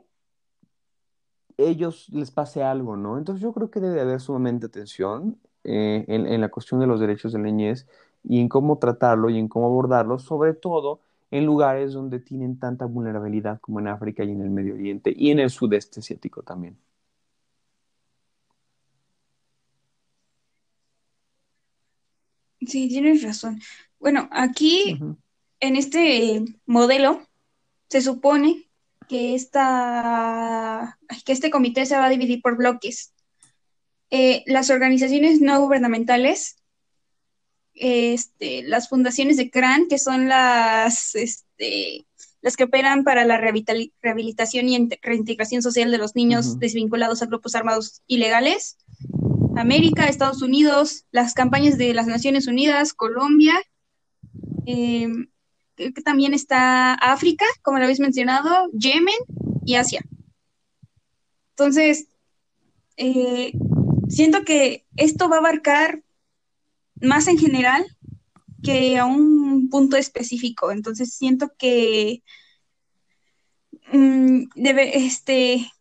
ellos 1.58 2.08
les 2.10 2.32
pase 2.32 2.64
algo, 2.64 2.96
¿no? 2.96 3.18
Entonces 3.18 3.42
yo 3.42 3.52
creo 3.54 3.70
que 3.70 3.82
debe 3.82 4.02
haber 4.02 4.22
sumamente 4.22 4.68
atención 4.68 5.38
eh, 5.66 6.06
en, 6.08 6.26
en, 6.26 6.40
la 6.40 6.50
cuestión 6.50 6.80
de 6.80 6.88
los 6.88 7.02
derechos 7.02 7.34
de 7.34 7.40
la 7.40 7.46
niñez 7.46 7.86
y 8.24 8.40
en 8.40 8.50
cómo 8.50 8.78
tratarlo 8.78 9.30
y 9.30 9.38
en 9.38 9.48
cómo 9.48 9.68
abordarlo, 9.68 10.20
sobre 10.20 10.54
todo 10.54 11.02
en 11.32 11.46
lugares 11.46 11.94
donde 11.94 12.20
tienen 12.20 12.60
tanta 12.60 12.86
vulnerabilidad 12.86 13.60
como 13.62 13.80
en 13.80 13.88
África 13.88 14.24
y 14.24 14.32
en 14.32 14.42
el 14.42 14.50
Medio 14.50 14.74
Oriente 14.74 15.14
y 15.16 15.32
en 15.32 15.40
el 15.40 15.50
sudeste 15.50 16.00
asiático 16.00 16.42
también. 16.44 16.78
Sí, 22.62 22.88
tienes 22.90 23.24
razón. 23.24 23.60
Bueno, 24.00 24.28
aquí 24.32 24.98
uh 25.00 25.06
-huh. 25.06 25.18
en 25.60 25.76
este 25.76 26.44
modelo 26.66 27.22
se 27.90 28.02
supone 28.02 28.70
que, 29.08 29.34
esta, 29.34 31.00
que 31.26 31.32
este 31.32 31.50
comité 31.50 31.86
se 31.86 31.98
va 31.98 32.06
a 32.06 32.10
dividir 32.10 32.42
por 32.42 32.58
bloques. 32.58 33.14
Eh, 34.12 34.44
las 34.46 34.70
organizaciones 34.70 35.42
no 35.42 35.60
gubernamentales, 35.62 36.58
este, 37.80 38.64
las 38.64 38.90
fundaciones 38.90 39.38
de 39.38 39.50
CRAN, 39.50 39.88
que 39.88 39.98
son 39.98 40.28
las, 40.28 41.16
este, 41.16 42.06
las 42.42 42.58
que 42.58 42.66
operan 42.66 43.04
para 43.04 43.26
la 43.26 43.38
rehabilitación 43.38 44.68
y 44.68 44.90
reintegración 45.02 45.62
social 45.62 45.90
de 45.90 45.98
los 45.98 46.16
niños 46.16 46.46
uh 46.46 46.50
-huh. 46.56 46.60
desvinculados 46.60 47.22
a 47.22 47.28
grupos 47.28 47.56
armados 47.56 48.02
ilegales, 48.06 48.78
América, 49.56 50.08
Estados 50.08 50.42
Unidos, 50.42 51.06
las 51.12 51.34
campañas 51.34 51.78
de 51.78 51.94
las 51.94 52.08
Naciones 52.08 52.48
Unidas, 52.48 52.94
Colombia, 52.94 53.56
eh, 54.66 55.08
que 55.76 56.02
también 56.04 56.34
está 56.34 56.94
África, 56.94 57.46
como 57.62 57.78
lo 57.78 57.86
habéis 57.86 58.02
mencionado, 58.02 58.70
Yemen 58.74 59.16
y 59.66 59.76
Asia. 59.76 60.02
Entonces, 61.52 62.08
eh, 62.98 63.54
siento 64.10 64.44
que 64.44 64.86
esto 64.98 65.30
va 65.30 65.38
a 65.38 65.40
abarcar 65.40 66.04
más 67.02 67.28
en 67.28 67.38
general 67.38 67.86
que 68.64 68.98
a 68.98 69.06
un 69.06 69.70
punto 69.70 69.98
específico. 69.98 70.72
Entonces, 70.72 71.14
siento 71.14 71.52
que 71.58 72.24
mmm, 73.92 74.44
debe, 74.56 74.98
este, 74.98 75.72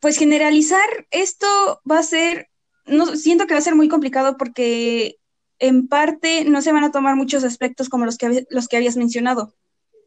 pues 0.00 0.18
generalizar 0.18 1.06
esto 1.10 1.46
va 1.90 1.98
a 1.98 2.02
ser 2.02 2.50
no, 2.90 3.06
siento 3.16 3.46
que 3.46 3.54
va 3.54 3.58
a 3.58 3.62
ser 3.62 3.74
muy 3.74 3.88
complicado 3.88 4.36
porque 4.36 5.16
en 5.58 5.88
parte 5.88 6.44
no 6.44 6.62
se 6.62 6.72
van 6.72 6.84
a 6.84 6.90
tomar 6.90 7.16
muchos 7.16 7.44
aspectos 7.44 7.88
como 7.88 8.04
los 8.04 8.16
que, 8.16 8.46
los 8.50 8.68
que 8.68 8.76
habías 8.76 8.96
mencionado. 8.96 9.54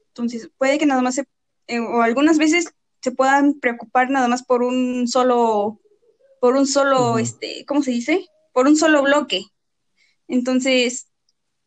Entonces, 0.09 0.49
puede 0.57 0.77
que 0.77 0.85
nada 0.85 1.01
más 1.01 1.15
se, 1.15 1.25
eh, 1.67 1.79
o 1.79 2.01
algunas 2.01 2.37
veces 2.37 2.73
se 3.01 3.11
puedan 3.11 3.59
preocupar 3.59 4.09
nada 4.09 4.27
más 4.27 4.43
por 4.43 4.63
un 4.63 5.07
solo, 5.07 5.79
por 6.39 6.55
un 6.55 6.67
solo, 6.67 7.13
uh 7.13 7.15
-huh. 7.15 7.21
este, 7.21 7.65
¿cómo 7.65 7.83
se 7.83 7.91
dice? 7.91 8.27
Por 8.51 8.67
un 8.67 8.75
solo 8.75 9.03
bloque. 9.03 9.45
Entonces, 10.27 11.07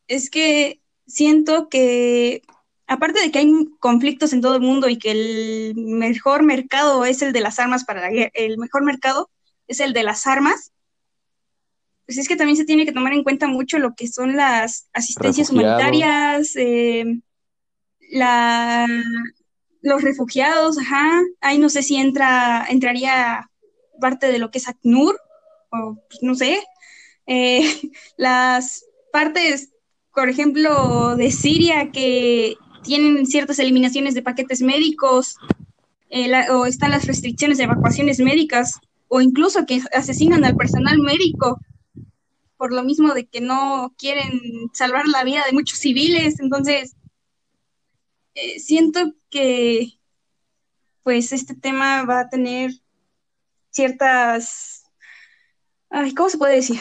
es 0.09 0.31
que 0.31 0.81
siento 1.07 1.69
que, 1.69 2.43
aparte 2.87 3.21
de 3.21 3.31
que 3.31 3.39
hay 3.41 3.53
conflictos 3.81 4.33
en 4.33 4.41
todo 4.41 4.57
el 4.57 4.63
mundo 4.63 4.89
y 4.89 4.99
que 4.99 5.11
el 5.11 5.75
mejor 5.77 6.43
mercado 6.43 7.05
es 7.05 7.23
el 7.23 7.33
de 7.33 7.41
las 7.41 7.59
armas 7.59 7.85
para 7.85 8.01
la 8.01 8.11
guerra, 8.11 8.31
el 8.35 8.59
mejor 8.59 8.85
mercado 8.85 9.31
es 9.69 9.81
el 9.81 9.93
de 9.93 10.03
las 10.03 10.27
armas, 10.27 10.73
pues 12.07 12.19
es 12.19 12.29
que 12.29 12.37
también 12.37 12.57
se 12.57 12.65
tiene 12.65 12.87
que 12.87 12.93
tomar 12.93 13.13
en 13.13 13.25
cuenta 13.25 13.49
mucho 13.49 13.79
lo 13.79 13.95
que 13.95 14.07
son 14.07 14.37
las 14.37 14.89
asistencias 14.93 15.49
refugiados. 15.49 15.83
humanitarias, 15.83 16.57
eh, 16.57 17.05
la, 18.13 18.87
los 19.83 20.03
refugiados, 20.03 20.79
ajá, 20.79 21.21
ahí 21.41 21.59
no 21.59 21.69
sé 21.69 21.83
si 21.83 21.97
entra, 21.97 22.65
entraría 22.69 23.51
parte 24.01 24.29
de 24.29 24.39
lo 24.39 24.51
que 24.51 24.59
es 24.59 24.69
ACNUR, 24.69 25.19
o 25.71 25.97
pues, 26.09 26.23
no 26.23 26.37
sé, 26.37 26.63
eh, 27.27 27.63
las 28.17 28.85
partes, 29.13 29.71
por 30.15 30.29
ejemplo, 30.29 31.17
de 31.17 31.31
Siria 31.31 31.91
que 31.91 32.57
tienen 32.83 33.27
ciertas 33.27 33.59
eliminaciones 33.59 34.15
de 34.15 34.23
paquetes 34.23 34.63
médicos, 34.63 35.37
eh, 36.09 36.31
o 36.51 36.67
están 36.67 36.93
las 36.93 37.07
restricciones 37.07 37.59
de 37.59 37.65
evacuaciones 37.65 38.21
médicas, 38.21 38.79
o 39.09 39.21
incluso 39.21 39.67
que 39.67 39.81
asesinan 39.93 40.45
al 40.45 40.57
personal 40.57 40.99
médico 40.99 41.61
por 42.57 42.73
lo 42.73 42.83
mismo 42.83 43.13
de 43.13 43.27
que 43.27 43.41
no 43.41 43.95
quieren 43.99 44.41
salvar 44.73 45.07
la 45.07 45.25
vida 45.25 45.45
de 45.47 45.53
muchos 45.53 45.79
civiles. 45.79 46.41
Entonces, 46.41 46.97
eh, 48.35 48.59
siento 48.61 49.15
que 49.31 49.93
pues 51.03 51.33
este 51.33 51.55
tema 51.55 52.05
va 52.05 52.21
a 52.21 52.29
tener 52.29 52.73
ciertas, 53.71 54.85
¿cómo 56.17 56.29
se 56.29 56.39
puede 56.39 56.57
decir? 56.57 56.81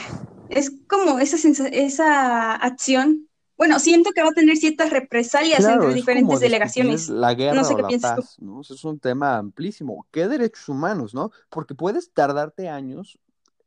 Es 0.49 0.71
como 0.87 1.19
esa, 1.19 1.67
esa 1.67 2.55
acción. 2.55 3.27
Bueno, 3.57 3.79
siento 3.79 4.11
que 4.11 4.21
va 4.21 4.29
a 4.29 4.33
tener 4.33 4.57
ciertas 4.57 4.89
represalias 4.89 5.59
claro, 5.59 5.83
entre 5.83 5.95
diferentes 5.95 6.39
delegaciones. 6.39 7.09
La 7.09 7.33
guerra 7.33 7.55
no 7.55 7.63
sé 7.63 7.73
o 7.73 7.77
qué 7.77 7.81
la 7.83 7.87
piensas 7.87 8.15
paz, 8.15 8.35
tú. 8.37 8.45
¿no? 8.45 8.61
Eso 8.61 8.73
es 8.73 8.83
un 8.83 8.99
tema 8.99 9.37
amplísimo. 9.37 10.05
¿Qué 10.11 10.27
derechos 10.27 10.67
humanos, 10.67 11.13
no? 11.13 11.31
Porque 11.49 11.73
puedes 11.73 12.11
tardarte 12.11 12.67
años, 12.67 13.17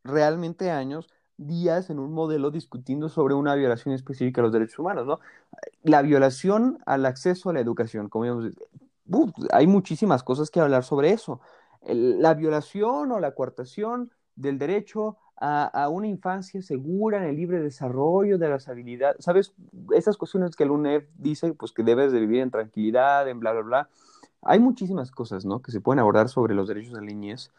realmente 0.04 0.70
años, 0.70 1.08
días 1.38 1.88
en 1.88 2.00
un 2.00 2.12
modelo 2.12 2.50
discutiendo 2.50 3.08
sobre 3.08 3.34
una 3.34 3.54
violación 3.54 3.94
específica 3.94 4.40
a 4.40 4.44
los 4.44 4.52
derechos 4.52 4.78
humanos, 4.80 5.06
¿no? 5.06 5.20
La 5.82 6.02
violación 6.02 6.78
al 6.84 7.06
acceso 7.06 7.48
a 7.48 7.52
la 7.54 7.60
educación, 7.60 8.08
como 8.08 8.24
digamos, 8.24 8.52
hay 9.52 9.66
muchísimas 9.66 10.22
cosas 10.22 10.50
que 10.50 10.60
hablar 10.60 10.84
sobre 10.84 11.12
eso. 11.12 11.40
El, 11.80 12.20
la 12.20 12.34
violación 12.34 13.12
o 13.12 13.20
la 13.20 13.34
coartación 13.34 14.10
del 14.34 14.58
derecho 14.58 15.16
a, 15.40 15.88
una 15.88 16.08
infancia 16.08 16.60
segura, 16.62 17.18
en 17.18 17.24
el 17.24 17.36
libre 17.36 17.60
desarrollo 17.60 18.38
de 18.38 18.48
las 18.48 18.68
habilidades, 18.68 19.24
¿sabes? 19.24 19.54
Esas 19.94 20.16
cuestiones 20.16 20.56
que 20.56 20.64
el 20.64 20.70
UNED 20.70 21.04
dice, 21.16 21.52
pues 21.52 21.72
que 21.72 21.84
debes 21.84 22.12
de 22.12 22.20
vivir 22.20 22.40
en 22.40 22.50
tranquilidad, 22.50 23.28
en 23.28 23.38
bla, 23.38 23.52
bla, 23.52 23.62
bla. 23.62 23.88
Hay 24.42 24.58
muchísimas 24.58 25.10
cosas, 25.10 25.44
¿no? 25.44 25.62
Que 25.62 25.70
se 25.70 25.80
pueden 25.80 26.00
abordar 26.00 26.28
sobre 26.28 26.54
los 26.54 26.68
derechos 26.68 26.94
de 26.94 27.00
la 27.00 27.06
niñez 27.06 27.52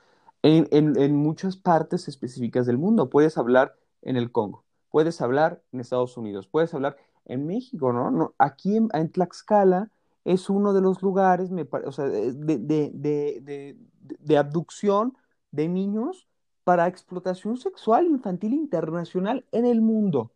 en, 0.43 0.67
en, 0.71 0.99
en, 0.99 1.15
muchas 1.15 1.55
partes 1.57 2.07
específicas 2.07 2.65
del 2.65 2.77
mundo. 2.77 3.09
Puedes 3.09 3.38
hablar 3.38 3.75
en 4.01 4.17
el 4.17 4.32
Congo, 4.32 4.63
puedes 4.89 5.21
hablar 5.21 5.61
en 5.71 5.80
Estados 5.80 6.17
Unidos, 6.17 6.47
puedes 6.47 6.73
hablar 6.73 6.97
en 7.25 7.45
México, 7.45 7.93
¿no? 7.93 8.11
no 8.11 8.34
aquí 8.38 8.75
en, 8.75 8.89
en, 8.93 9.09
Tlaxcala 9.11 9.89
es 10.25 10.49
uno 10.49 10.73
de 10.73 10.82
los 10.82 11.01
lugares, 11.01 11.51
me 11.51 11.67
o 11.86 11.91
sea, 11.91 12.05
de, 12.05 12.34
de, 12.34 12.91
de, 12.93 13.77
de, 14.19 14.38
abducción 14.38 15.15
de 15.51 15.67
niños 15.67 16.28
para 16.70 16.86
explotación 16.86 17.57
sexual 17.57 18.05
infantil 18.05 18.53
internacional 18.53 19.43
en 19.51 19.65
el 19.65 19.82
mundo, 19.82 20.34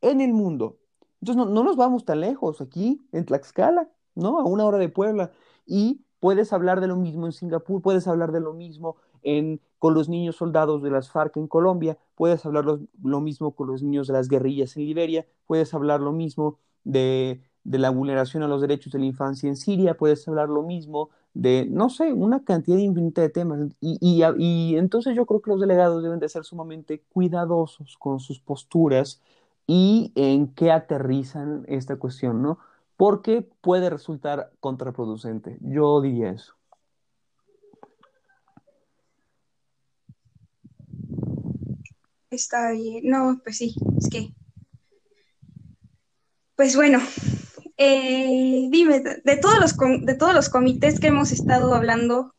en 0.00 0.20
el 0.20 0.32
mundo. 0.32 0.80
Entonces 1.20 1.36
no, 1.36 1.44
no 1.48 1.62
nos 1.62 1.76
vamos 1.76 2.04
tan 2.04 2.22
lejos, 2.22 2.60
aquí 2.60 3.06
en 3.12 3.24
Tlaxcala, 3.24 3.88
¿no? 4.16 4.40
A 4.40 4.44
una 4.46 4.64
hora 4.64 4.78
de 4.78 4.88
Puebla. 4.88 5.30
Y 5.64 6.04
puedes 6.18 6.52
hablar 6.52 6.80
de 6.80 6.88
lo 6.88 6.96
mismo 6.96 7.26
en 7.26 7.30
Singapur, 7.30 7.82
puedes 7.82 8.08
hablar 8.08 8.32
de 8.32 8.40
lo 8.40 8.52
mismo 8.52 8.96
con 9.78 9.94
los 9.94 10.08
niños 10.08 10.34
soldados 10.34 10.82
de 10.82 10.90
las 10.90 11.08
FARC 11.08 11.36
en 11.36 11.46
Colombia, 11.46 11.96
puedes 12.16 12.44
hablar 12.44 12.64
lo, 12.64 12.80
lo, 13.00 13.20
mismo 13.20 13.54
con 13.54 13.68
los 13.68 13.84
niños 13.84 14.08
de 14.08 14.14
las 14.14 14.26
guerrillas 14.28 14.76
en 14.76 14.86
Liberia, 14.86 15.24
puedes 15.46 15.72
hablar 15.72 16.00
lo 16.00 16.10
mismo 16.10 16.58
de, 16.82 17.44
de, 17.62 17.78
la 17.78 17.90
vulneración 17.90 18.42
a 18.42 18.48
los 18.48 18.60
derechos 18.60 18.92
de 18.92 18.98
la 18.98 19.06
infancia 19.06 19.48
en 19.48 19.54
Siria, 19.54 19.96
puedes 19.96 20.26
hablar 20.26 20.48
lo 20.48 20.64
mismo 20.64 21.10
de, 21.36 21.66
no 21.70 21.90
sé, 21.90 22.12
una 22.14 22.42
cantidad 22.44 22.78
infinita 22.78 23.20
de 23.20 23.28
temas. 23.28 23.60
Y, 23.80 23.98
y, 24.00 24.22
y 24.38 24.76
entonces 24.76 25.14
yo 25.14 25.26
creo 25.26 25.42
que 25.42 25.50
los 25.50 25.60
delegados 25.60 26.02
deben 26.02 26.18
de 26.18 26.30
ser 26.30 26.44
sumamente 26.44 27.02
cuidadosos 27.12 27.96
con 27.98 28.20
sus 28.20 28.40
posturas 28.40 29.20
y 29.66 30.12
en 30.14 30.48
qué 30.54 30.72
aterrizan 30.72 31.64
esta 31.68 31.96
cuestión, 31.96 32.40
¿no? 32.42 32.58
Porque 32.96 33.46
puede 33.60 33.90
resultar 33.90 34.50
contraproducente. 34.60 35.58
Yo 35.60 36.00
diría 36.00 36.30
eso. 36.30 36.54
Está 42.30 42.72
bien. 42.72 43.02
No, 43.04 43.38
pues 43.44 43.58
sí, 43.58 43.74
es 43.98 44.08
que. 44.08 44.32
Pues 46.56 46.74
bueno, 46.74 46.98
eh, 47.76 48.68
dime, 48.70 49.00
de 49.00 49.36
todos, 49.36 49.60
los 49.60 49.76
de 49.76 50.14
todos 50.14 50.34
los 50.34 50.48
comités 50.48 50.98
que 51.00 51.08
hemos 51.08 51.32
estado 51.32 51.74
hablando, 51.74 52.34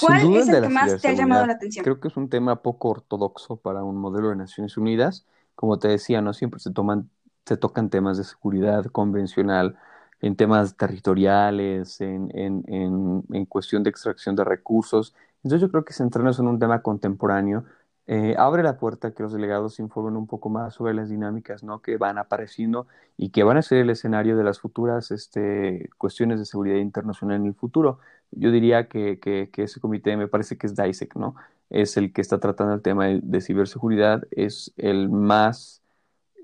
¿cuál 0.00 0.34
es 0.34 0.48
el 0.48 0.62
que 0.62 0.68
más 0.68 1.00
te 1.00 1.08
ha 1.08 1.12
llamado 1.12 1.46
la 1.46 1.54
atención? 1.54 1.84
Creo 1.84 2.00
que 2.00 2.08
es 2.08 2.16
un 2.16 2.28
tema 2.28 2.62
poco 2.62 2.88
ortodoxo 2.88 3.56
para 3.56 3.84
un 3.84 3.96
modelo 3.96 4.30
de 4.30 4.36
Naciones 4.36 4.76
Unidas. 4.76 5.26
Como 5.54 5.78
te 5.78 5.88
decía, 5.88 6.20
no 6.20 6.32
siempre 6.32 6.60
se 6.60 6.70
toman, 6.70 7.08
se 7.44 7.56
tocan 7.56 7.90
temas 7.90 8.18
de 8.18 8.24
seguridad 8.24 8.84
convencional, 8.86 9.76
en 10.20 10.36
temas 10.36 10.76
territoriales, 10.76 12.00
en, 12.00 12.30
en, 12.34 12.64
en, 12.68 13.24
en 13.32 13.46
cuestión 13.46 13.82
de 13.82 13.90
extracción 13.90 14.36
de 14.36 14.44
recursos. 14.44 15.14
Entonces 15.42 15.60
yo 15.60 15.70
creo 15.70 15.84
que 15.84 15.92
centrarnos 15.92 16.38
en 16.38 16.48
un 16.48 16.58
tema 16.58 16.82
contemporáneo 16.82 17.64
eh, 18.08 18.36
abre 18.38 18.62
la 18.62 18.78
puerta 18.78 19.08
a 19.08 19.10
que 19.12 19.22
los 19.22 19.32
delegados 19.32 19.80
informen 19.80 20.16
un 20.16 20.26
poco 20.26 20.48
más 20.48 20.74
sobre 20.74 20.94
las 20.94 21.08
dinámicas 21.08 21.64
¿no? 21.64 21.82
que 21.82 21.96
van 21.96 22.18
apareciendo 22.18 22.86
y 23.16 23.30
que 23.30 23.42
van 23.42 23.56
a 23.56 23.62
ser 23.62 23.78
el 23.78 23.90
escenario 23.90 24.36
de 24.36 24.44
las 24.44 24.60
futuras 24.60 25.10
este, 25.10 25.90
cuestiones 25.98 26.38
de 26.38 26.44
seguridad 26.44 26.76
internacional 26.76 27.38
en 27.38 27.46
el 27.46 27.54
futuro. 27.54 27.98
Yo 28.30 28.50
diría 28.52 28.88
que, 28.88 29.18
que, 29.18 29.50
ese 29.56 29.80
comité 29.80 30.16
me 30.16 30.28
parece 30.28 30.56
que 30.56 30.66
es 30.66 30.76
DISEC, 30.76 31.16
¿no? 31.16 31.34
Es 31.70 31.96
el 31.96 32.12
que 32.12 32.20
está 32.20 32.38
tratando 32.38 32.74
el 32.74 32.82
tema 32.82 33.06
de, 33.06 33.20
de 33.22 33.40
ciberseguridad, 33.40 34.22
es 34.30 34.72
el 34.76 35.08
más 35.10 35.82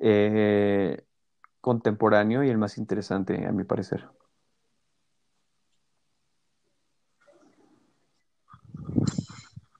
eh, 0.00 1.04
contemporáneo 1.60 2.42
y 2.42 2.50
el 2.50 2.58
más 2.58 2.76
interesante, 2.78 3.46
a 3.46 3.52
mi 3.52 3.64
parecer. 3.64 4.08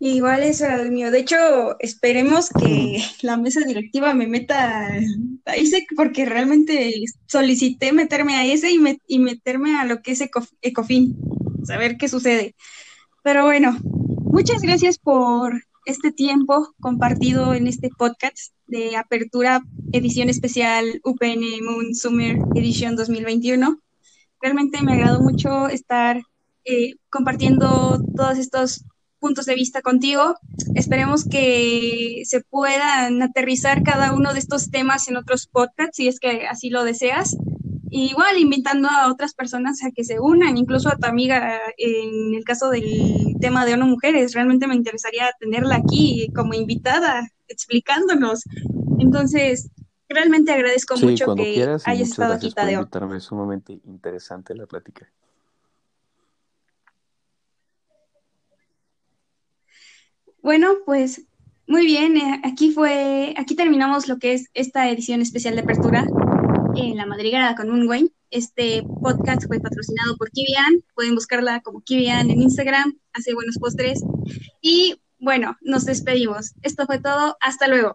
Igual 0.04 0.42
es 0.42 0.60
el 0.60 0.90
mío. 0.90 1.12
De 1.12 1.20
hecho, 1.20 1.78
esperemos 1.78 2.50
que 2.50 3.00
la 3.22 3.36
mesa 3.36 3.60
directiva 3.60 4.14
me 4.14 4.26
meta 4.26 4.88
a 5.44 5.56
ISEC 5.56 5.84
porque 5.94 6.24
realmente 6.26 6.92
solicité 7.26 7.92
meterme 7.92 8.34
a 8.34 8.44
ese 8.44 8.72
y, 8.72 8.80
y 9.06 9.18
meterme 9.20 9.76
a 9.78 9.84
lo 9.84 10.02
que 10.02 10.10
es 10.10 10.24
ECOFIN, 10.60 11.16
saber 11.62 11.98
qué 11.98 12.08
sucede. 12.08 12.56
Pero 13.22 13.44
bueno, 13.44 13.78
muchas 13.84 14.60
gracias 14.60 14.98
por 14.98 15.62
este 15.86 16.10
tiempo 16.10 16.74
compartido 16.80 17.54
en 17.54 17.68
este 17.68 17.88
podcast 17.96 18.52
de 18.66 18.96
apertura 18.96 19.62
edición 19.92 20.28
especial 20.28 21.00
UPN 21.04 21.64
Moon 21.64 21.94
Summer 21.94 22.38
Edition 22.56 22.96
2021. 22.96 23.78
Realmente 24.40 24.82
me 24.82 24.94
agradó 24.94 25.20
mucho 25.20 25.68
estar 25.68 26.20
eh, 26.64 26.94
compartiendo 27.08 28.02
todos 28.16 28.38
estos 28.38 28.84
puntos 29.22 29.46
de 29.46 29.54
vista 29.54 29.82
contigo. 29.82 30.34
Esperemos 30.74 31.24
que 31.24 32.22
se 32.26 32.40
puedan 32.40 33.22
aterrizar 33.22 33.84
cada 33.84 34.12
uno 34.12 34.32
de 34.32 34.40
estos 34.40 34.70
temas 34.70 35.06
en 35.06 35.16
otros 35.16 35.46
podcasts, 35.46 35.96
si 35.96 36.08
es 36.08 36.18
que 36.18 36.48
así 36.48 36.68
lo 36.70 36.82
deseas. 36.82 37.36
igual 37.92 38.38
invitando 38.38 38.88
a 38.88 39.12
otras 39.12 39.34
personas 39.34 39.84
a 39.84 39.90
que 39.90 40.02
se 40.02 40.18
unan, 40.18 40.56
incluso 40.56 40.88
a 40.88 40.96
tu 40.96 41.06
amiga 41.06 41.60
en 41.76 42.34
el 42.34 42.42
caso 42.42 42.70
del 42.70 43.36
tema 43.38 43.66
de 43.66 43.74
ONU 43.74 43.86
Mujeres. 43.86 44.32
Realmente 44.32 44.66
me 44.66 44.74
interesaría 44.74 45.30
tenerla 45.38 45.76
aquí 45.76 46.28
como 46.34 46.54
invitada, 46.54 47.28
explicándonos. 47.48 48.44
Entonces, 48.98 49.70
realmente 50.08 50.52
agradezco 50.52 50.96
mucho 50.96 51.34
que 51.34 51.62
hayas 51.84 52.08
estado 52.08 52.32
aquí, 52.32 52.50
Tadeo. 52.50 52.88
Es 53.14 53.24
sumamente 53.24 53.78
interesante 53.84 54.54
la 54.54 54.66
plática. 54.66 55.06
Bueno, 60.42 60.78
pues 60.84 61.22
muy 61.68 61.86
bien, 61.86 62.16
eh, 62.16 62.40
aquí 62.42 62.72
fue, 62.72 63.32
aquí 63.38 63.54
terminamos 63.54 64.08
lo 64.08 64.18
que 64.18 64.34
es 64.34 64.48
esta 64.54 64.90
edición 64.90 65.20
especial 65.20 65.54
de 65.54 65.60
apertura 65.60 66.04
en 66.74 66.96
la 66.96 67.06
madriguera 67.06 67.54
con 67.54 67.68
Moonwayne. 67.68 68.10
Este 68.30 68.82
podcast 69.00 69.46
fue 69.46 69.60
patrocinado 69.60 70.16
por 70.16 70.32
Kivian, 70.32 70.82
pueden 70.96 71.14
buscarla 71.14 71.60
como 71.60 71.82
Kivian 71.82 72.28
en 72.28 72.42
Instagram, 72.42 72.98
hace 73.12 73.34
buenos 73.34 73.58
postres. 73.58 74.02
Y 74.60 75.00
bueno, 75.20 75.56
nos 75.60 75.84
despedimos. 75.84 76.54
Esto 76.62 76.86
fue 76.86 76.98
todo, 76.98 77.36
hasta 77.40 77.68
luego. 77.68 77.90